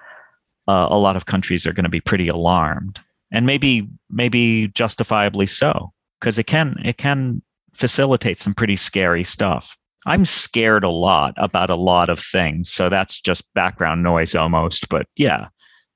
[0.67, 2.99] uh, a lot of countries are going to be pretty alarmed.
[3.31, 5.91] And maybe maybe justifiably so,
[6.21, 7.41] because it can it can
[7.73, 9.75] facilitate some pretty scary stuff.
[10.05, 12.71] I'm scared a lot about a lot of things.
[12.71, 14.89] So that's just background noise almost.
[14.89, 15.47] But yeah,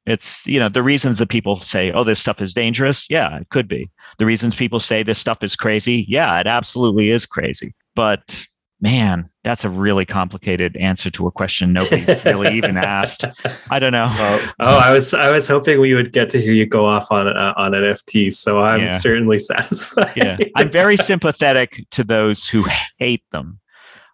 [0.05, 3.09] it's, you know, the reasons that people say, oh, this stuff is dangerous.
[3.09, 3.89] Yeah, it could be.
[4.19, 6.05] The reasons people say this stuff is crazy.
[6.07, 7.73] Yeah, it absolutely is crazy.
[7.95, 8.45] But
[8.85, 13.25] man, that's a really complicated answer to a question nobody really even asked.
[13.71, 14.07] I don't know.
[14.09, 17.11] Oh, oh, I was I was hoping we would get to hear you go off
[17.11, 18.97] on uh, on NFT, so I'm yeah.
[18.97, 20.13] certainly satisfied.
[20.15, 22.65] yeah, I'm very sympathetic to those who
[22.99, 23.59] hate them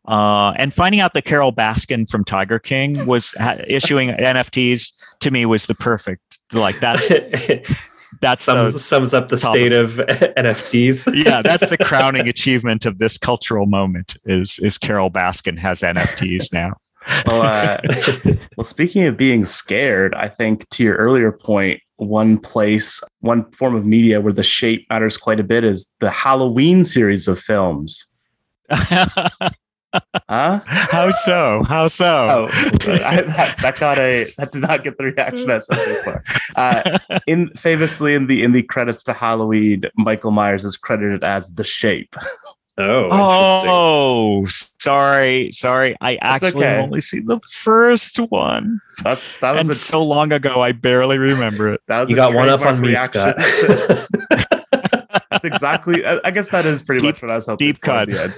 [0.07, 5.31] uh, and finding out that Carole Baskin from Tiger King was ha- issuing NFTs to
[5.31, 7.11] me was the perfect like that's
[8.19, 9.91] that sums, sums up the state of
[10.37, 11.11] NFTs.
[11.25, 16.51] yeah, that's the crowning achievement of this cultural moment is is Carole Baskin has NFTs
[16.51, 16.73] now.
[17.25, 17.77] well, uh,
[18.57, 23.75] well, speaking of being scared, I think to your earlier point, one place, one form
[23.75, 28.05] of media where the shape matters quite a bit is the Halloween series of films.
[30.29, 30.61] Huh?
[30.65, 31.63] How so?
[31.63, 32.05] How so?
[32.05, 32.47] Oh,
[33.03, 36.23] I, that, that, got a that did not get the reaction I was hoping for.
[36.55, 41.53] Uh, in famously in the in the credits to Halloween, Michael Myers is credited as
[41.55, 42.15] the Shape.
[42.77, 45.95] Oh, oh, sorry, sorry.
[45.99, 46.77] I That's actually okay.
[46.77, 48.79] only see the first one.
[49.03, 50.61] That's that was and a, so long ago.
[50.61, 51.81] I barely remember it.
[51.87, 53.35] That was you got one up on me, Scott.
[55.41, 56.05] That's exactly.
[56.05, 57.67] I guess that is pretty deep, much what I was hoping.
[57.67, 58.23] Deep cuts.
[58.23, 58.33] um,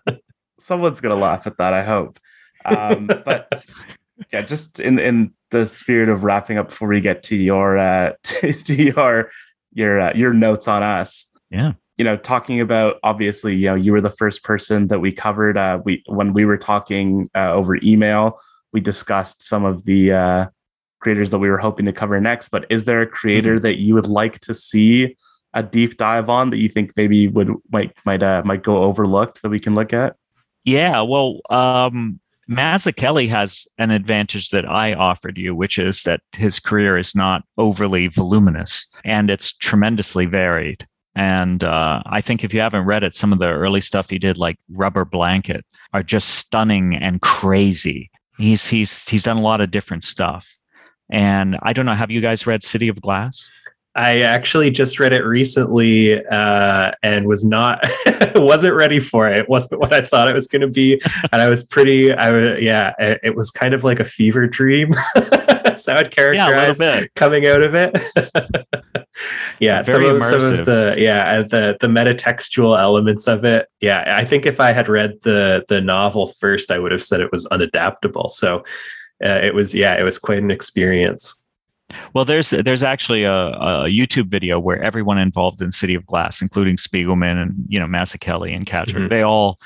[0.58, 1.74] someone's gonna laugh at that.
[1.74, 2.18] I hope.
[2.64, 3.66] Um, but
[4.32, 8.12] yeah, just in in the spirit of wrapping up before we get to your uh,
[8.22, 9.30] to, to your
[9.72, 11.26] your uh, your notes on us.
[11.50, 11.72] Yeah.
[11.98, 15.56] You know, talking about obviously, you know, you were the first person that we covered.
[15.56, 18.38] Uh, we when we were talking uh, over email,
[18.72, 20.46] we discussed some of the uh,
[21.06, 22.48] creators that we were hoping to cover next.
[22.48, 23.62] But is there a creator mm-hmm.
[23.62, 25.16] that you would like to see
[25.54, 29.40] a deep dive on that you think maybe would might might uh, might go overlooked
[29.42, 30.16] that we can look at?
[30.64, 32.18] Yeah, well, um,
[32.50, 37.44] Mazzucchelli has an advantage that I offered you, which is that his career is not
[37.56, 40.84] overly voluminous and it's tremendously varied.
[41.14, 44.18] And uh, I think if you haven't read it, some of the early stuff he
[44.18, 48.10] did, like Rubber Blanket, are just stunning and crazy.
[48.38, 50.56] He's he's he's done a lot of different stuff.
[51.10, 53.48] And I don't know, have you guys read City of Glass?
[53.96, 57.82] I actually just read it recently uh, and was not
[58.34, 59.38] wasn't ready for it.
[59.38, 61.00] It wasn't what I thought it was going to be,
[61.32, 62.12] and I was pretty.
[62.12, 62.92] I was yeah.
[62.98, 64.92] It, it was kind of like a fever dream.
[65.76, 67.96] so I would characterize yeah, coming out of it.
[69.60, 73.66] yeah, some of, some of the yeah the the metatextual elements of it.
[73.80, 77.22] Yeah, I think if I had read the the novel first, I would have said
[77.22, 78.28] it was unadaptable.
[78.28, 78.62] So
[79.24, 81.42] uh, it was yeah, it was quite an experience.
[82.14, 86.42] Well, there's there's actually a, a, YouTube video where everyone involved in City of Glass,
[86.42, 89.08] including Spiegelman and you know Mazzucchelli and Katcher, mm-hmm.
[89.08, 89.58] they all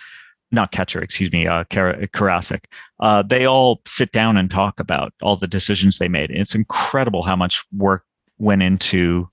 [0.52, 2.64] not Katcher, excuse me, uh, Karasik,
[3.00, 6.30] uh, they all sit down and talk about all the decisions they made.
[6.30, 8.04] And it's incredible how much work
[8.38, 9.28] went into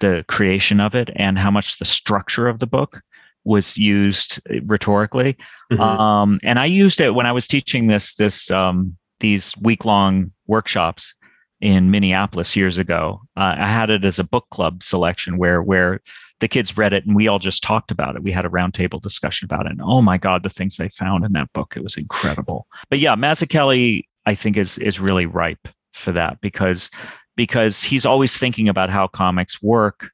[0.00, 3.00] the creation of it and how much the structure of the book
[3.44, 5.36] was used rhetorically.
[5.72, 5.80] Mm-hmm.
[5.80, 10.32] Um, and I used it when I was teaching this this um, these week long
[10.46, 11.14] workshops
[11.60, 13.20] in Minneapolis years ago.
[13.36, 16.00] Uh, I had it as a book club selection where where
[16.40, 18.22] the kids read it and we all just talked about it.
[18.22, 19.72] We had a roundtable discussion about it.
[19.72, 22.66] And oh my God, the things they found in that book, it was incredible.
[22.90, 26.90] But yeah, Mazzucchelli, I think is is really ripe for that because
[27.36, 30.10] because he's always thinking about how comics work.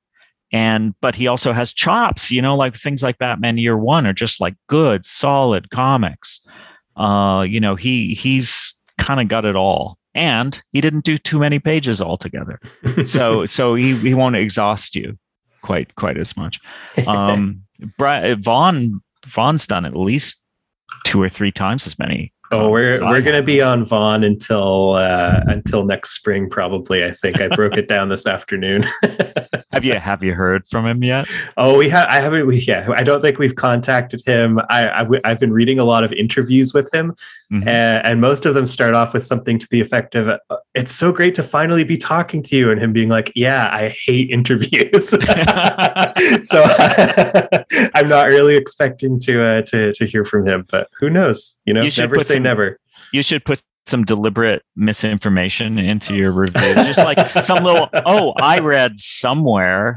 [0.52, 4.12] And but he also has chops, you know, like things like Batman Year One are
[4.12, 6.40] just like good, solid comics.
[6.96, 11.38] Uh, you know, he he's kind of got it all and he didn't do too
[11.38, 12.60] many pages altogether.
[13.04, 15.18] so so he, he won't exhaust you
[15.62, 16.60] quite quite as much.
[17.06, 17.62] Um,
[17.98, 20.42] Brad, Vaughan Vaughan's done at least
[21.04, 25.40] two or three times as many Oh, we're we're gonna be on Vaughan until uh,
[25.46, 27.02] until next spring, probably.
[27.02, 28.84] I think I broke it down this afternoon.
[29.72, 31.26] have you have you heard from him yet?
[31.56, 32.06] Oh, we have.
[32.08, 32.46] I haven't.
[32.46, 34.60] We, yeah, I don't think we've contacted him.
[34.70, 37.14] I, I w- I've been reading a lot of interviews with him,
[37.52, 37.68] mm-hmm.
[37.68, 40.28] and, and, most of them start off with something to the effect of,
[40.74, 43.88] "It's so great to finally be talking to you," and him being like, "Yeah, I
[43.88, 45.18] hate interviews." so
[47.94, 51.58] I'm not really expecting to uh, to to hear from him, but who knows?
[51.64, 52.78] You know, you never say some, never.
[53.12, 56.74] You should put some deliberate misinformation into your reviews.
[56.86, 59.94] Just like some little, oh, I read somewhere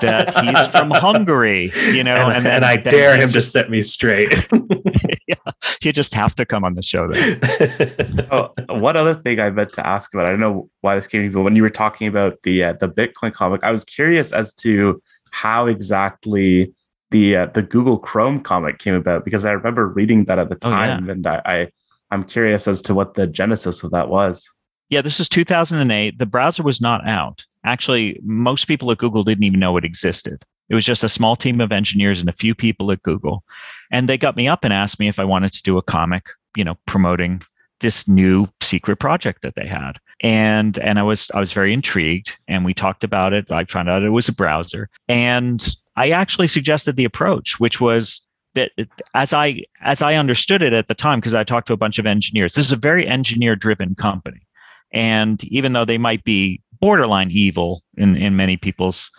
[0.00, 3.58] that he's from Hungary, you know, and, and, then, and I dare him just, to
[3.58, 4.30] set me straight.
[5.26, 5.52] yeah,
[5.82, 8.28] you just have to come on the show then.
[8.30, 11.22] oh, one other thing I meant to ask about, I don't know why this came
[11.22, 13.84] to me, but when you were talking about the uh, the Bitcoin comic, I was
[13.84, 15.02] curious as to
[15.32, 16.72] how exactly
[17.10, 20.54] the uh, the Google Chrome comic came about because I remember reading that at the
[20.54, 21.12] time, oh, yeah.
[21.12, 21.68] and I, I
[22.14, 24.48] I'm curious as to what the genesis of that was.
[24.88, 26.18] Yeah, this is 2008.
[26.18, 27.44] The browser was not out.
[27.64, 30.44] Actually, most people at Google didn't even know it existed.
[30.68, 33.44] It was just a small team of engineers and a few people at Google.
[33.90, 36.26] And they got me up and asked me if I wanted to do a comic,
[36.56, 37.42] you know, promoting
[37.80, 39.98] this new secret project that they had.
[40.22, 43.50] And and I was I was very intrigued and we talked about it.
[43.50, 44.88] I found out it was a browser.
[45.08, 45.66] And
[45.96, 48.23] I actually suggested the approach, which was
[48.54, 48.72] that
[49.14, 51.98] as I as I understood it at the time, because I talked to a bunch
[51.98, 54.46] of engineers, this is a very engineer driven company.
[54.92, 59.10] And even though they might be borderline evil in, in many people's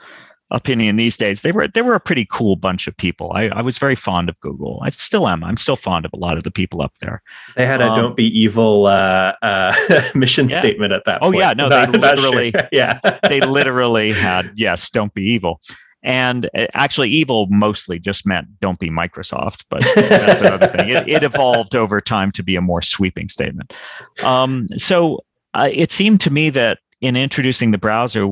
[0.51, 3.31] opinion these days, they were they were a pretty cool bunch of people.
[3.33, 4.79] I, I was very fond of Google.
[4.83, 5.43] I still am.
[5.43, 7.21] I'm still fond of a lot of the people up there.
[7.55, 9.73] They had a um, "Don't be evil" uh, uh,
[10.15, 10.59] mission yeah.
[10.59, 11.19] statement at that.
[11.21, 11.39] Oh point.
[11.39, 12.67] yeah, no, they literally, sure.
[12.71, 15.59] yeah, they literally had yes, "Don't be evil."
[16.05, 20.89] And uh, actually, evil mostly just meant don't be Microsoft, but that's another thing.
[20.89, 23.73] It, it, evolved over time to be a more sweeping statement.
[24.23, 25.25] Um, so
[25.55, 28.31] uh, it seemed to me that in introducing the browser,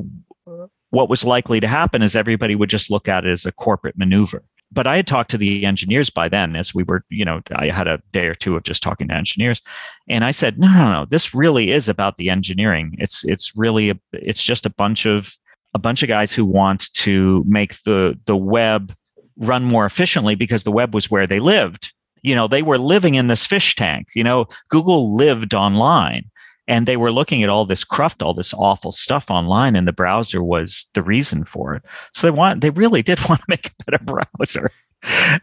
[0.91, 3.97] what was likely to happen is everybody would just look at it as a corporate
[3.97, 4.43] maneuver.
[4.71, 7.69] But I had talked to the engineers by then, as we were, you know, I
[7.69, 9.61] had a day or two of just talking to engineers,
[10.07, 12.95] and I said, no, no, no, this really is about the engineering.
[12.99, 15.35] It's it's really a, it's just a bunch of
[15.73, 18.95] a bunch of guys who want to make the the web
[19.37, 21.91] run more efficiently because the web was where they lived.
[22.21, 24.07] You know, they were living in this fish tank.
[24.15, 26.29] You know, Google lived online
[26.67, 29.93] and they were looking at all this cruft, all this awful stuff online, and the
[29.93, 31.83] browser was the reason for it.
[32.13, 34.71] So they want they really did want to make a better browser.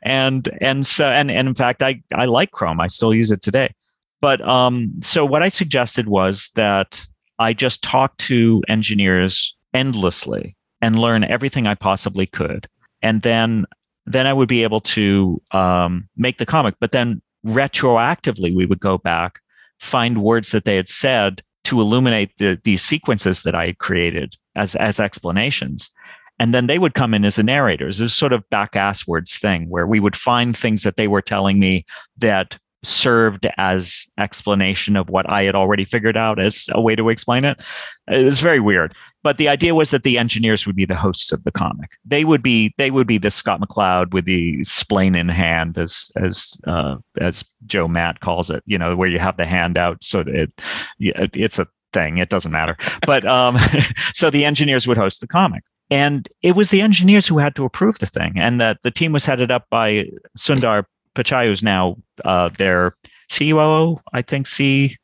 [0.03, 2.81] And and so and, and in fact I I like Chrome.
[2.81, 3.75] I still use it today.
[4.21, 7.07] But um so what I suggested was that
[7.39, 12.69] I just talk to engineers endlessly and learn everything I possibly could.
[13.03, 13.67] And then
[14.07, 16.75] then I would be able to um, make the comic.
[16.81, 19.39] But then retroactively, we would go back,
[19.79, 24.37] find words that they had said to illuminate the, these sequences that I had created
[24.57, 25.91] as as explanations,
[26.39, 28.01] and then they would come in as the narrators.
[28.01, 31.23] It was sort of back asswards thing where we would find things that they were
[31.23, 31.85] telling me
[32.19, 37.11] that served as explanation of what I had already figured out as a way to
[37.11, 37.61] explain it.
[38.09, 38.95] It was very weird.
[39.23, 41.91] But the idea was that the engineers would be the hosts of the comic.
[42.05, 46.11] They would be they would be the Scott McCloud with the splain in hand, as
[46.17, 48.63] as uh, as Joe Matt calls it.
[48.67, 50.51] You know, where you have the hand out so it
[50.99, 52.19] it's a thing.
[52.19, 52.77] It doesn't matter.
[53.07, 53.59] But um,
[54.15, 55.65] so the engineers would host the comic.
[55.91, 58.35] And it was the engineers who had to approve the thing.
[58.37, 60.85] And that the team was headed up by Sundar
[61.17, 62.95] Pichai, who's now uh, their
[63.37, 64.97] COO, I think C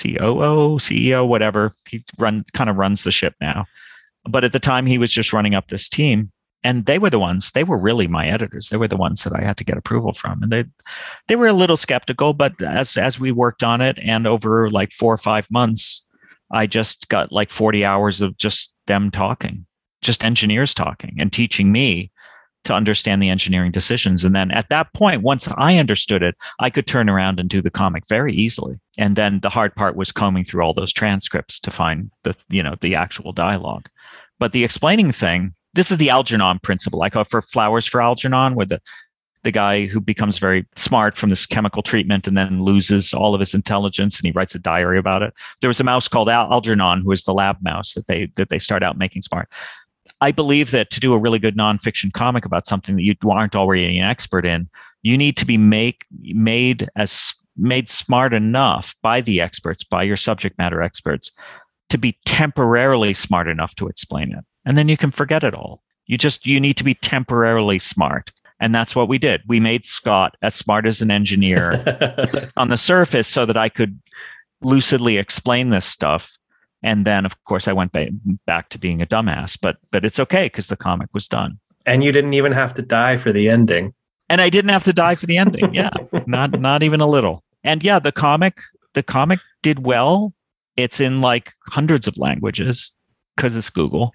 [0.00, 1.72] COO, CEO, whatever.
[1.88, 3.66] He run kind of runs the ship now.
[4.28, 6.30] But at the time he was just running up this team.
[6.64, 8.68] And they were the ones, they were really my editors.
[8.68, 10.44] They were the ones that I had to get approval from.
[10.44, 10.64] And they
[11.26, 14.92] they were a little skeptical, but as as we worked on it and over like
[14.92, 16.04] four or five months,
[16.52, 19.66] I just got like 40 hours of just them talking,
[20.02, 22.11] just engineers talking and teaching me
[22.64, 24.24] to understand the engineering decisions.
[24.24, 27.60] And then at that point, once I understood it, I could turn around and do
[27.60, 28.78] the comic very easily.
[28.98, 32.62] And then the hard part was combing through all those transcripts to find the, you
[32.62, 33.88] know, the actual dialogue.
[34.38, 36.98] But the explaining thing, this is the Algernon principle.
[36.98, 38.80] Like for Flowers for Algernon, where the
[39.42, 43.40] the guy who becomes very smart from this chemical treatment and then loses all of
[43.40, 45.34] his intelligence and he writes a diary about it.
[45.60, 48.58] There was a mouse called Algernon who is the lab mouse that they that they
[48.58, 49.48] start out making smart.
[50.22, 53.56] I believe that to do a really good nonfiction comic about something that you aren't
[53.56, 54.68] already an expert in,
[55.02, 60.16] you need to be make made as made smart enough by the experts, by your
[60.16, 61.32] subject matter experts,
[61.88, 64.44] to be temporarily smart enough to explain it.
[64.64, 65.82] And then you can forget it all.
[66.06, 68.30] You just you need to be temporarily smart.
[68.60, 69.42] And that's what we did.
[69.48, 74.00] We made Scott as smart as an engineer on the surface so that I could
[74.60, 76.32] lucidly explain this stuff
[76.82, 77.92] and then of course i went
[78.46, 81.58] back to being a dumbass but but it's okay because the comic was done.
[81.84, 83.92] And you didn't even have to die for the ending.
[84.28, 85.90] And i didn't have to die for the ending yeah.
[86.26, 87.42] Not not even a little.
[87.64, 88.60] And yeah the comic
[88.94, 90.32] the comic did well.
[90.76, 92.92] It's in like hundreds of languages
[93.36, 94.12] because it's google.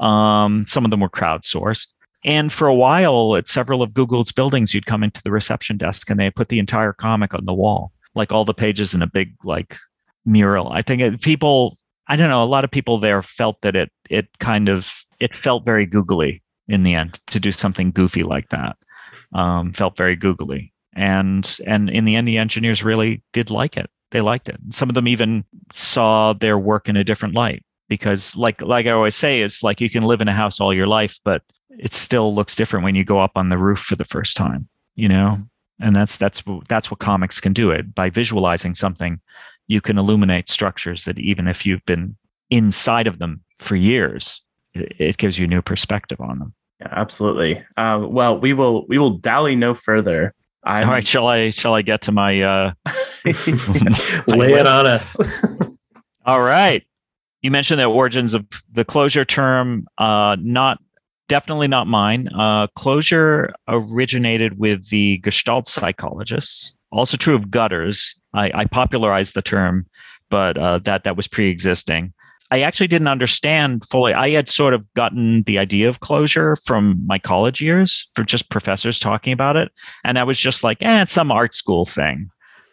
[0.00, 1.88] Um, some of them were crowdsourced.
[2.24, 6.10] And for a while at several of google's buildings you'd come into the reception desk
[6.10, 9.06] and they put the entire comic on the wall like all the pages in a
[9.06, 9.76] big like
[10.26, 10.70] mural.
[10.70, 11.78] I think it, people
[12.08, 12.42] I don't know.
[12.42, 16.42] A lot of people there felt that it it kind of it felt very googly
[16.66, 18.76] in the end to do something goofy like that.
[19.32, 23.90] Um, felt very googly, and and in the end, the engineers really did like it.
[24.10, 24.58] They liked it.
[24.70, 25.44] Some of them even
[25.74, 29.80] saw their work in a different light because, like like I always say, it's like
[29.80, 32.94] you can live in a house all your life, but it still looks different when
[32.94, 34.68] you go up on the roof for the first time.
[34.94, 35.42] You know,
[35.80, 39.20] and that's that's that's what comics can do it by visualizing something
[39.68, 42.16] you can illuminate structures that even if you've been
[42.50, 44.42] inside of them for years,
[44.74, 46.54] it, gives you a new perspective on them.
[46.80, 47.62] Yeah, absolutely.
[47.76, 50.34] Uh, well, we will we will dally no further.
[50.64, 50.88] I'm...
[50.88, 52.72] All right, shall I shall I get to my uh
[54.26, 55.16] lay it on us?
[56.26, 56.84] All right.
[57.42, 60.78] You mentioned the origins of the closure term, uh, not
[61.28, 62.28] definitely not mine.
[62.34, 66.76] Uh, closure originated with the Gestalt psychologists.
[66.90, 68.17] Also true of gutters.
[68.34, 69.86] I, I popularized the term,
[70.30, 72.12] but uh, that that was pre-existing.
[72.50, 74.14] I actually didn't understand fully.
[74.14, 78.48] I had sort of gotten the idea of closure from my college years, from just
[78.48, 79.70] professors talking about it,
[80.04, 82.30] and I was just like, "eh, it's some art school thing."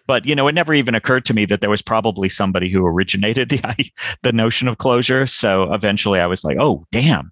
[0.08, 2.86] But you know, it never even occurred to me that there was probably somebody who
[2.86, 3.92] originated the
[4.22, 5.28] the notion of closure.
[5.28, 7.32] So eventually, I was like, "Oh, damn!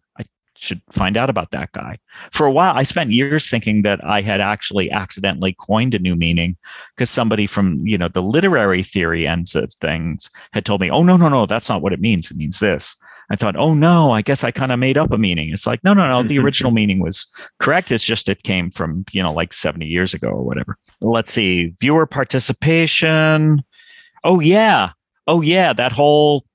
[0.56, 1.98] Should find out about that guy.
[2.32, 6.16] For a while, I spent years thinking that I had actually accidentally coined a new
[6.16, 6.56] meaning
[6.96, 11.04] because somebody from, you know, the literary theory ends of things had told me, oh,
[11.04, 12.30] no, no, no, that's not what it means.
[12.30, 12.96] It means this.
[13.30, 15.50] I thought, oh, no, I guess I kind of made up a meaning.
[15.52, 17.92] It's like, no, no, no, the original meaning was correct.
[17.92, 20.78] It's just it came from, you know, like 70 years ago or whatever.
[21.02, 23.64] Let's see, viewer participation.
[24.24, 24.92] Oh, yeah.
[25.28, 25.74] Oh, yeah.
[25.74, 26.46] That whole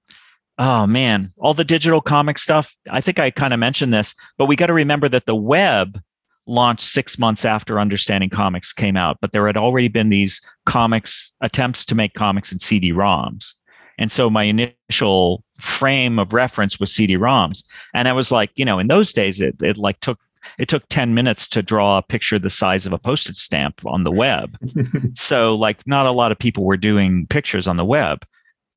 [0.59, 2.75] oh man, all the digital comic stuff.
[2.91, 6.01] I think I kind of mentioned this, but we got to remember that the web
[6.47, 11.31] launched six months after Understanding Comics came out, but there had already been these comics
[11.43, 13.55] attempts to make comics in CD-ROMs.
[13.99, 17.65] And so my initial frame of reference was CD-ROMs.
[17.95, 20.19] And I was like, you know, in those days, it, it like took
[20.57, 24.05] it took 10 minutes to draw a picture the size of a postage stamp on
[24.05, 24.57] the web.
[25.15, 28.25] so like not a lot of people were doing pictures on the web.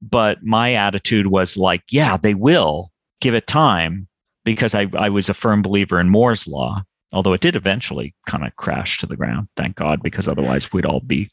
[0.02, 4.07] But my attitude was like, yeah, they will give it time
[4.44, 6.82] because I, I was a firm believer in Moore's law,
[7.14, 9.48] although it did eventually kind of crash to the ground.
[9.56, 11.30] Thank God, because otherwise we'd all be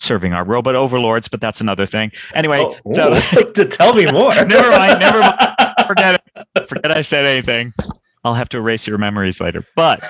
[0.00, 1.28] serving our robot overlords.
[1.28, 2.12] But that's another thing.
[2.34, 3.20] Anyway, oh, so
[3.54, 4.34] to tell me more.
[4.46, 5.00] never mind.
[5.00, 5.36] Never mind.
[5.86, 6.68] Forget it.
[6.68, 7.72] Forget I said anything.
[8.24, 9.66] I'll have to erase your memories later.
[9.76, 10.00] But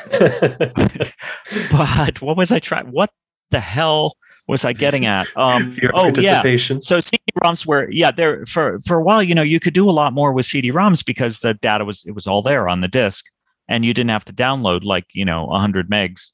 [1.73, 2.87] but what was I trying?
[2.87, 3.11] What
[3.51, 4.15] the hell
[4.49, 5.27] was I getting at?
[5.37, 6.43] Um, oh yeah.
[6.81, 9.23] So CD-ROMs were yeah there for for a while.
[9.23, 12.13] You know you could do a lot more with CD-ROMs because the data was it
[12.13, 13.27] was all there on the disk,
[13.69, 16.31] and you didn't have to download like you know 100 megs,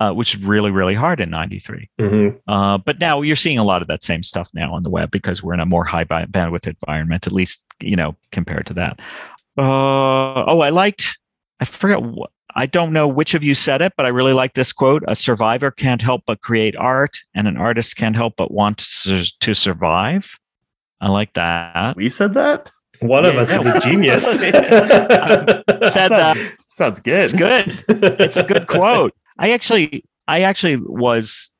[0.00, 1.88] uh, which is really really hard in '93.
[2.00, 2.38] Mhm.
[2.48, 5.10] Uh, but now you're seeing a lot of that same stuff now on the web
[5.10, 9.00] because we're in a more high bandwidth environment, at least you know compared to that.
[9.58, 11.18] Uh, oh, I liked.
[11.60, 12.02] I forget.
[12.02, 15.04] What, I don't know which of you said it, but I really like this quote:
[15.06, 19.54] "A survivor can't help but create art, and an artist can't help but want to,
[19.54, 20.38] survive."
[21.00, 21.94] I like that.
[21.96, 22.70] We said that.
[23.00, 23.60] One of us yeah.
[23.60, 24.22] is a genius.
[25.92, 26.56] Said that.
[26.72, 27.24] Sounds good.
[27.24, 27.84] It's good.
[27.88, 29.14] it's a good quote.
[29.38, 31.50] I actually, I actually was,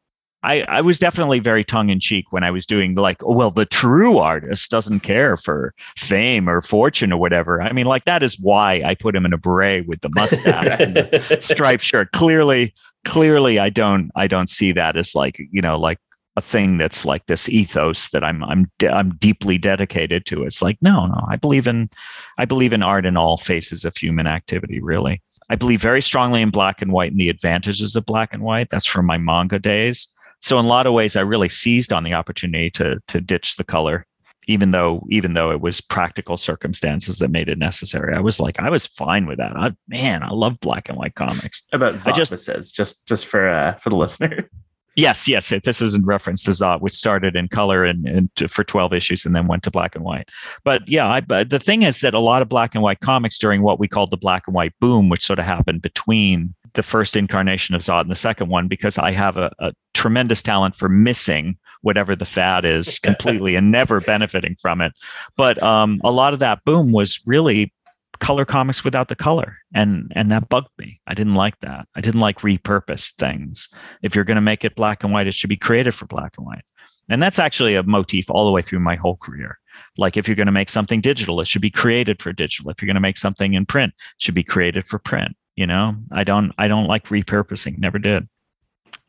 [0.47, 3.51] I, I was definitely very tongue in cheek when I was doing like, oh, well,
[3.51, 7.61] the true artist doesn't care for fame or fortune or whatever.
[7.61, 10.81] I mean, like that is why I put him in a beret with the mustache
[10.81, 12.13] and the striped shirt.
[12.13, 12.73] Clearly,
[13.05, 15.99] clearly, I don't, I don't see that as like, you know, like
[16.37, 20.45] a thing that's like this ethos that I'm, I'm, de- I'm deeply dedicated to.
[20.45, 21.91] It's like, no, no, I believe in,
[22.39, 24.81] I believe in art in all phases of human activity.
[24.81, 25.21] Really.
[25.49, 28.69] I believe very strongly in black and white and the advantages of black and white.
[28.71, 30.09] That's from my manga days.
[30.47, 33.57] So in a lot of ways, I really seized on the opportunity to to ditch
[33.57, 34.07] the color,
[34.47, 38.15] even though even though it was practical circumstances that made it necessary.
[38.15, 39.57] I was like, I was fine with that.
[39.57, 41.65] I, man, I love black and white comics.
[41.73, 44.49] About I Zot, just- this is just just for uh, for the listener.
[44.99, 45.53] Yes, yes.
[45.63, 48.95] This is in reference to Zot, which started in color and, and to, for 12
[48.95, 50.31] issues and then went to black and white.
[50.65, 53.39] But yeah, I, but the thing is that a lot of black and white comics
[53.39, 56.83] during what we called the black and white boom, which sort of happened between the
[56.83, 60.77] first incarnation of Zot and the second one, because I have a, a tremendous talent
[60.77, 64.93] for missing whatever the fad is completely and never benefiting from it.
[65.37, 67.73] But um, a lot of that boom was really
[68.21, 69.59] color comics without the color.
[69.75, 71.01] And and that bugged me.
[71.07, 71.87] I didn't like that.
[71.95, 73.69] I didn't like repurposed things.
[74.03, 76.35] If you're going to make it black and white it should be created for black
[76.39, 76.65] and white.
[77.09, 79.59] And that's actually a motif all the way through my whole career.
[79.97, 82.71] Like if you're going to make something digital it should be created for digital.
[82.71, 85.67] If you're going to make something in print it should be created for print you
[85.67, 88.29] know i don't i don't like repurposing never did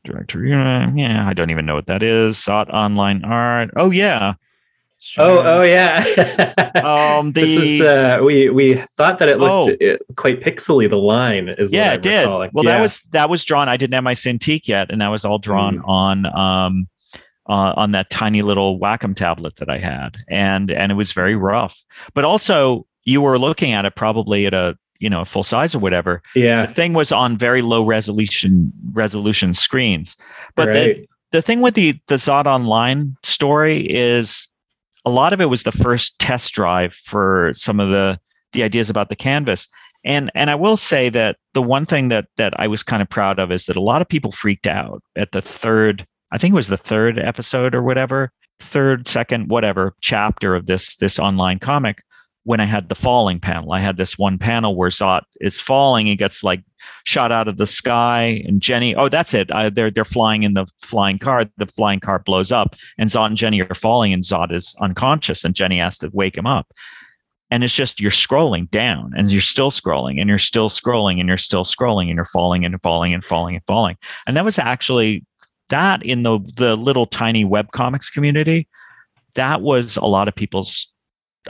[0.03, 4.33] director yeah, yeah i don't even know what that is Zot online art oh yeah
[5.17, 6.03] Oh, oh yeah.
[6.83, 10.89] um the this is uh, we we thought that it looked uh, quite pixely.
[10.89, 12.19] The line is yeah, what it did.
[12.21, 12.49] recalling.
[12.53, 12.71] Well, yeah.
[12.71, 13.69] that was that was drawn.
[13.69, 16.87] I didn't have my Cintiq yet, and that was all drawn on um
[17.47, 21.35] uh, on that tiny little Wacom tablet that I had, and and it was very
[21.35, 21.81] rough.
[22.13, 25.79] But also, you were looking at it probably at a you know full size or
[25.79, 26.21] whatever.
[26.35, 26.65] yeah.
[26.65, 30.15] The thing was on very low resolution resolution screens.
[30.55, 30.95] But right.
[30.95, 34.47] the the thing with the the Zot Online story is
[35.05, 38.19] a lot of it was the first test drive for some of the
[38.53, 39.67] the ideas about the canvas.
[40.03, 43.09] And and I will say that the one thing that that I was kind of
[43.09, 46.51] proud of is that a lot of people freaked out at the third, I think
[46.51, 51.59] it was the third episode or whatever, third, second, whatever chapter of this this online
[51.59, 52.03] comic
[52.47, 53.73] when I had the falling panel.
[53.73, 56.63] I had this one panel where Zot is falling, he gets like
[57.03, 59.51] shot out of the sky, and Jenny, oh, that's it.
[59.51, 61.43] Uh, they're they're flying in the flying car.
[61.57, 65.43] The flying car blows up, and Zot and Jenny are falling, and Zot is unconscious,
[65.43, 66.71] and Jenny has to wake him up.
[67.51, 71.27] And it's just you're scrolling down, and you're still scrolling, and you're still scrolling, and
[71.27, 73.97] you're still scrolling, and you're falling and falling and falling and falling.
[74.25, 75.25] And that was actually
[75.67, 78.69] that in the the little tiny web comics community.
[79.35, 80.93] That was a lot of people's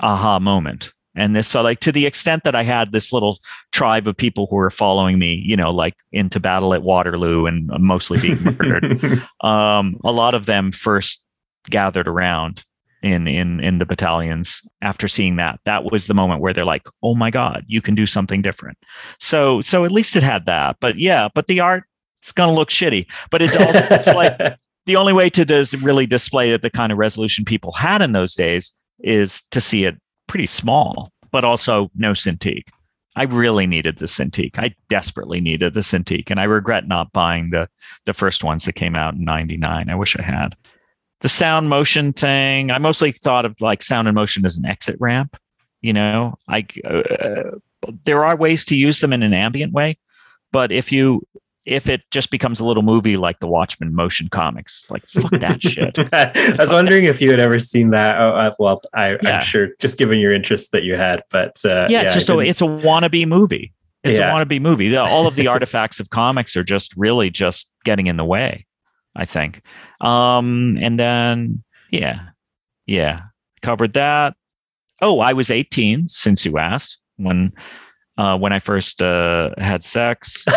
[0.02, 0.92] aha moment.
[1.16, 3.40] And this, so like to the extent that I had this little
[3.72, 7.72] tribe of people who were following me, you know, like into battle at Waterloo and
[7.80, 9.24] mostly being murdered.
[9.44, 11.26] um, a lot of them first
[11.70, 12.64] gathered around
[13.02, 15.60] in in in the battalions after seeing that.
[15.66, 18.78] That was the moment where they're like, "Oh my God, you can do something different."
[19.20, 20.78] So so at least it had that.
[20.80, 21.84] But yeah, but the art
[22.22, 23.08] it's gonna look shitty.
[23.32, 24.38] But it also it's like
[24.86, 28.36] the only way to does really display the kind of resolution people had in those
[28.36, 29.96] days is to see it
[30.28, 32.64] pretty small, but also no Cintiq.
[33.16, 34.60] I really needed the Cintiq.
[34.60, 37.68] I desperately needed the Cintiq, and I regret not buying the
[38.06, 39.90] the first ones that came out in '99.
[39.90, 40.56] I wish I had.
[41.22, 44.98] The sound motion thing, I mostly thought of like sound and motion as an exit
[45.00, 45.36] ramp.
[45.82, 47.58] You know, I uh,
[48.06, 49.98] there are ways to use them in an ambient way,
[50.52, 51.24] but if you
[51.68, 55.62] if it just becomes a little movie like the Watchmen motion comics, like fuck that
[55.62, 55.98] shit.
[56.14, 58.16] I was wondering if you had ever seen that.
[58.20, 59.38] Oh, uh, well, I, Yeah.
[59.40, 62.40] I'm sure, just given your interest that you had, but uh, yeah, it's just a
[62.40, 63.74] it's a wannabe movie.
[64.04, 64.32] It's Yeah.
[64.32, 64.96] a wannabe movie.
[64.96, 68.66] All of the artifacts of comics are just really just getting in the way.
[69.16, 69.62] I think.
[70.00, 72.30] Um, and then yeah,
[72.86, 73.24] yeah,
[73.62, 74.36] covered that.
[75.02, 77.52] Oh, I was 18 since you asked when
[78.18, 80.46] uh, when I first uh, had sex.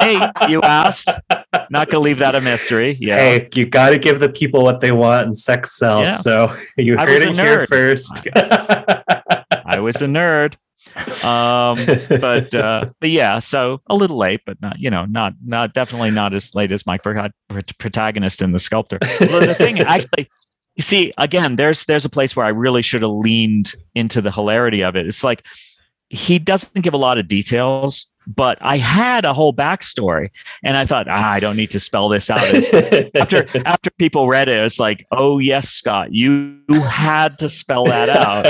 [0.00, 1.10] hey, you asked.
[1.70, 2.96] Not gonna leave that a mystery.
[3.00, 3.16] Yeah.
[3.16, 6.06] Hey, you got to give the people what they want, and sex sells.
[6.06, 6.16] Yeah.
[6.16, 8.28] So you I heard it a here first.
[8.36, 10.54] I was a nerd.
[11.24, 11.78] Um,
[12.20, 16.10] but uh, but yeah, so a little late, but not you know not not definitely
[16.10, 17.28] not as late as my pro-
[17.78, 18.98] protagonist in the sculptor.
[19.20, 20.28] Well, the thing actually,
[20.76, 24.32] you see, again, there's there's a place where I really should have leaned into the
[24.32, 25.06] hilarity of it.
[25.06, 25.44] It's like
[26.10, 30.30] he doesn't give a lot of details, but I had a whole backstory,
[30.62, 32.40] and I thought ah, I don't need to spell this out.
[33.14, 38.08] After after people read it, it's like, oh yes, Scott, you had to spell that
[38.08, 38.42] out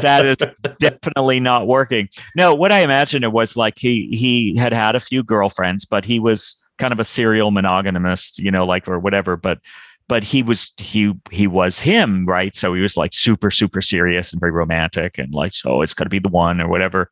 [0.00, 0.36] that is
[0.78, 2.08] definitely not working.
[2.36, 6.04] No, what I imagined it was like he he had had a few girlfriends, but
[6.04, 9.36] he was kind of a serial monogamist, you know, like or whatever.
[9.36, 9.58] But
[10.10, 12.52] but he was he he was him, right?
[12.56, 16.02] So he was like super super serious and very romantic, and like oh, it's got
[16.02, 17.08] to be the one or whatever.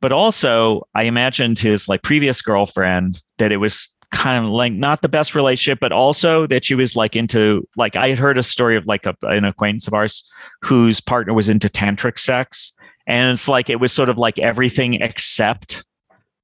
[0.00, 5.02] But also, I imagined his like previous girlfriend that it was kind of like not
[5.02, 8.42] the best relationship, but also that she was like into like I had heard a
[8.42, 10.28] story of like a, an acquaintance of ours
[10.62, 12.72] whose partner was into tantric sex,
[13.06, 15.84] and it's like it was sort of like everything except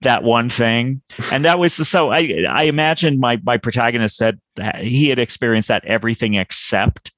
[0.03, 1.03] that one thing.
[1.33, 5.69] And that was so i i imagined my my protagonist said that he had experienced
[5.69, 7.13] that everything except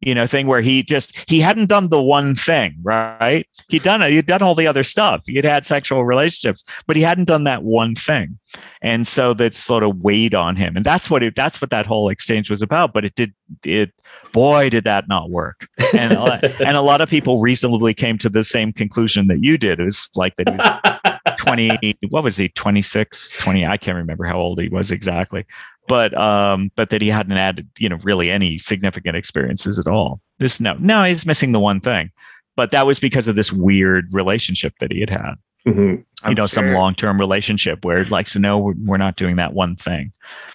[0.00, 3.46] you know thing where he just he hadn't done the one thing right?
[3.68, 5.22] He'd done it he'd done all the other stuff.
[5.26, 8.38] He'd had sexual relationships but he hadn't done that one thing.
[8.82, 10.76] And so that sort of weighed on him.
[10.76, 12.92] And that's what it that's what that whole exchange was about.
[12.92, 13.32] But it did
[13.64, 13.92] it
[14.32, 15.66] boy did that not work.
[15.96, 16.12] And
[16.60, 19.80] and a lot of people reasonably came to the same conclusion that you did.
[19.80, 21.13] It was like that he was
[21.44, 25.44] 20 what was he 26 20 i can't remember how old he was exactly.
[25.86, 30.20] But um but that he hadn't had you know really any significant experiences at all.
[30.38, 32.10] This no no he's missing the one thing.
[32.56, 35.34] But that was because of this weird relationship that he had had.
[35.66, 36.04] Mhm.
[36.28, 39.76] you know some long-term relationship where like so no we're, we're not doing that one
[39.76, 40.12] thing.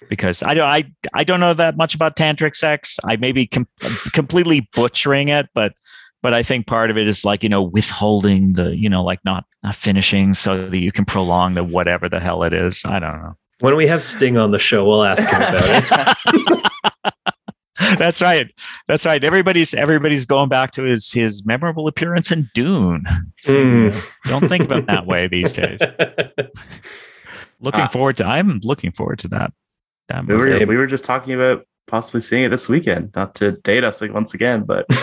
[0.08, 0.84] Because i don't i
[1.14, 2.98] i don't know that much about tantric sex.
[3.04, 3.68] I may be com-
[4.12, 5.74] completely butchering it but
[6.22, 9.20] but i think part of it is like you know withholding the you know like
[9.24, 12.82] not not finishing so that you can prolong the whatever the hell it is.
[12.84, 13.34] I don't know.
[13.60, 16.62] When we have Sting on the show, we'll ask him about
[17.04, 17.18] it.
[17.98, 18.46] that's right.
[18.88, 19.22] That's right.
[19.22, 23.04] Everybody's everybody's going back to his his memorable appearance in dune.
[23.44, 23.90] Hmm.
[24.24, 25.80] don't think of it that way these days.
[27.60, 27.88] Looking Ah.
[27.88, 29.52] forward to i'm looking forward to that.
[30.08, 33.10] That we were we were just talking about possibly seeing it this weekend.
[33.14, 34.86] Not to date us like once again, but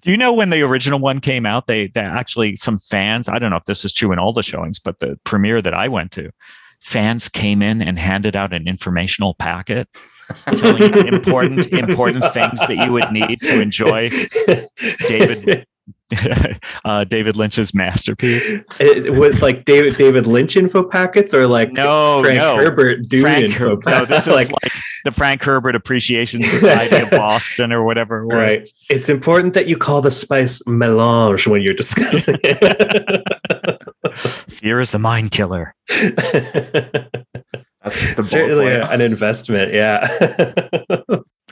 [0.00, 1.66] Do you know when the original one came out?
[1.66, 3.28] They, they actually some fans.
[3.28, 5.74] I don't know if this is true in all the showings, but the premiere that
[5.74, 6.30] I went to,
[6.80, 9.88] fans came in and handed out an informational packet
[10.52, 14.10] telling you important important things that you would need to enjoy
[15.06, 15.66] David
[16.84, 18.60] uh, David Lynch's masterpiece.
[18.78, 22.56] Is with like David David Lynch info packets or like No, Frank no.
[22.56, 24.08] Herbert Dune Frank, info Her- no, packets?
[24.10, 24.72] this is like, like,
[25.04, 28.22] the Frank Herbert Appreciation Society of Boston or whatever.
[28.22, 28.36] it was.
[28.36, 28.68] right.
[28.90, 33.22] It's important that you call the spice melange when you're discussing it.
[34.50, 35.74] Fear is the mind killer.
[35.88, 40.06] that's just a bullet Certainly a- an investment, yeah.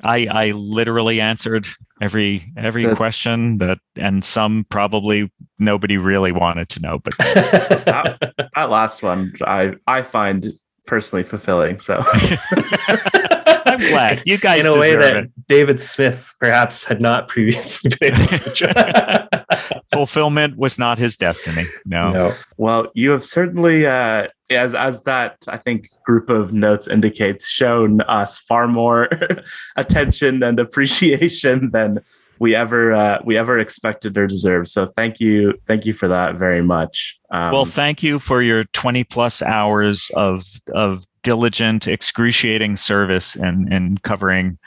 [0.03, 1.67] I I literally answered
[2.01, 2.97] every every Good.
[2.97, 6.99] question that, and some probably nobody really wanted to know.
[6.99, 8.19] But that,
[8.55, 10.53] that last one I I find
[10.87, 11.79] personally fulfilling.
[11.79, 12.03] So
[13.67, 15.31] I'm glad you guys in a way that it.
[15.47, 19.29] David Smith perhaps had not previously been able to.
[19.93, 21.67] Fulfillment was not his destiny.
[21.85, 22.11] No.
[22.11, 22.35] no.
[22.57, 28.01] well, you have certainly uh as as that I think group of notes indicates shown
[28.03, 29.09] us far more
[29.77, 32.01] attention and appreciation than
[32.43, 34.67] we ever uh, we ever expected or deserved.
[34.67, 37.17] So thank you, thank you for that very much.
[37.31, 40.45] Um, Well, thank you for your 20 plus hours of
[40.75, 44.59] of diligent, excruciating service and and covering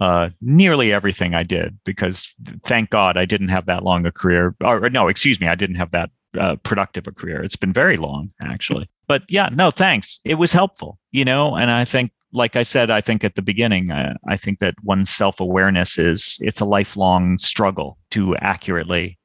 [0.00, 1.78] uh, nearly everything I did.
[1.84, 2.28] Because
[2.64, 4.54] thank God I didn't have that long a career.
[4.62, 7.42] Or no, excuse me, I didn't have that uh, productive a career.
[7.42, 8.88] It's been very long, actually.
[9.06, 10.20] But yeah, no, thanks.
[10.24, 11.56] It was helpful, you know.
[11.56, 14.74] And I think, like I said, I think at the beginning, uh, I think that
[14.82, 19.18] one's self awareness is it's a lifelong struggle to accurately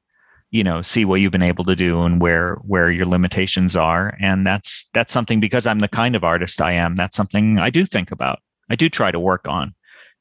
[0.50, 4.16] you know see what you've been able to do and where where your limitations are
[4.20, 7.70] and that's that's something because i'm the kind of artist i am that's something i
[7.70, 9.72] do think about i do try to work on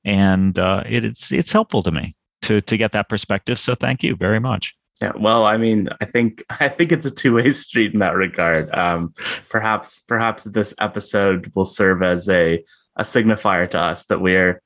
[0.06, 4.02] and uh, it, it's it's helpful to me to to get that perspective so thank
[4.04, 7.94] you very much Yeah, well, I mean, I think I think it's a two-way street
[7.94, 8.70] in that regard.
[8.76, 9.14] Um,
[9.50, 12.64] perhaps perhaps this episode will serve as a
[12.98, 14.62] a signifier to us that we're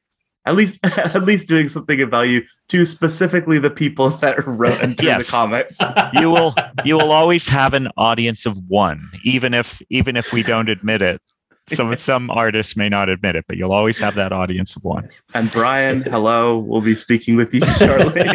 [0.46, 0.80] at least
[1.16, 5.26] at least doing something of value to specifically the people that wrote and Yes.
[5.26, 5.80] the comments.
[6.20, 6.54] you will
[6.84, 11.02] you will always have an audience of one, even if even if we don't admit
[11.02, 11.22] it.
[11.70, 15.08] Some some artists may not admit it, but you'll always have that audience of one.
[15.34, 18.30] And Brian, hello, we'll be speaking with you shortly.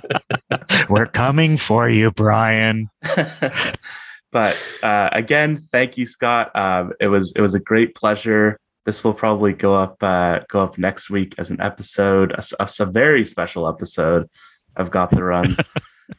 [0.88, 2.90] We're coming for you, Brian.
[4.32, 6.54] but uh, again, thank you, Scott.
[6.56, 8.58] Um, it was it was a great pleasure.
[8.86, 13.24] This will probably go up uh, go up next week as an episode, a very
[13.24, 14.28] special episode
[14.74, 15.60] of Got the Runs.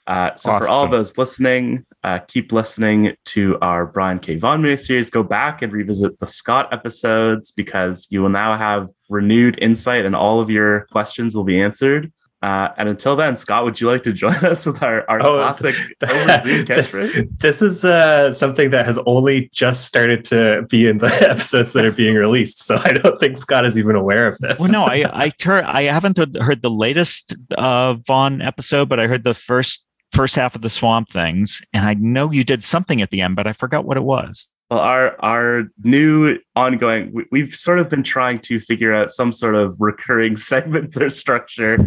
[0.07, 4.35] Uh, so for all those listening, uh, keep listening to our Brian K.
[4.35, 5.09] Vaughan mini series.
[5.09, 10.15] Go back and revisit the Scott episodes because you will now have renewed insight and
[10.15, 12.11] all of your questions will be answered.
[12.43, 15.37] Uh, and until then, Scott, would you like to join us with our, our Oh,
[15.37, 16.99] classic over Zoom this,
[17.39, 21.85] this is uh, something that has only just started to be in the episodes that
[21.85, 22.59] are being released.
[22.59, 24.59] So I don't think Scott is even aware of this.
[24.59, 28.99] Well, no, I I tur- I haven't heard- heard the latest uh, Vaughan episode, but
[28.99, 32.61] I heard the first first half of the Swamp Things, and I know you did
[32.61, 34.47] something at the end, but I forgot what it was.
[34.73, 39.31] Well, our our new ongoing, we, we've sort of been trying to figure out some
[39.31, 41.77] sort of recurring segment or structure,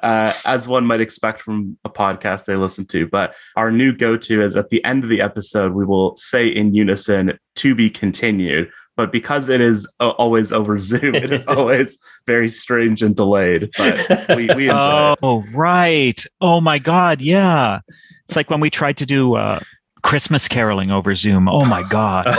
[0.00, 3.08] uh, as one might expect from a podcast they listen to.
[3.08, 6.46] But our new go to is at the end of the episode, we will say
[6.46, 11.46] in unison "to be continued." But because it is uh, always over Zoom, it is
[11.48, 11.98] always
[12.28, 13.70] very strange and delayed.
[13.76, 15.18] But we, we enjoy it.
[15.20, 16.24] Oh, right.
[16.40, 17.80] Oh my God, yeah.
[18.22, 19.58] It's like when we tried to do uh,
[20.06, 21.48] Christmas caroling over Zoom.
[21.48, 22.26] Oh my God.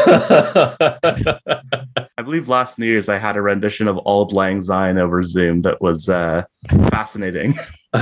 [2.17, 5.59] I believe last New Year's I had a rendition of Auld Lang Syne over Zoom
[5.59, 6.43] that was uh,
[6.89, 7.59] fascinating.
[7.93, 8.01] All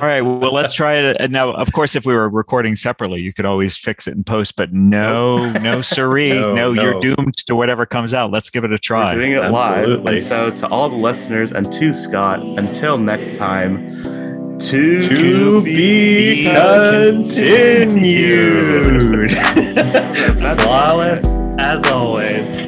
[0.00, 0.22] right.
[0.22, 1.30] Well, let's try it.
[1.30, 4.56] Now, of course, if we were recording separately, you could always fix it in post.
[4.56, 6.30] But no, no, siree.
[6.34, 8.30] No, no, you're doomed to whatever comes out.
[8.30, 9.14] Let's give it a try.
[9.14, 9.86] We're doing it live.
[10.06, 14.23] And so, to all the listeners and to Scott, until next time,
[14.58, 17.24] to, to be continued.
[19.30, 22.60] That's Flawless as always.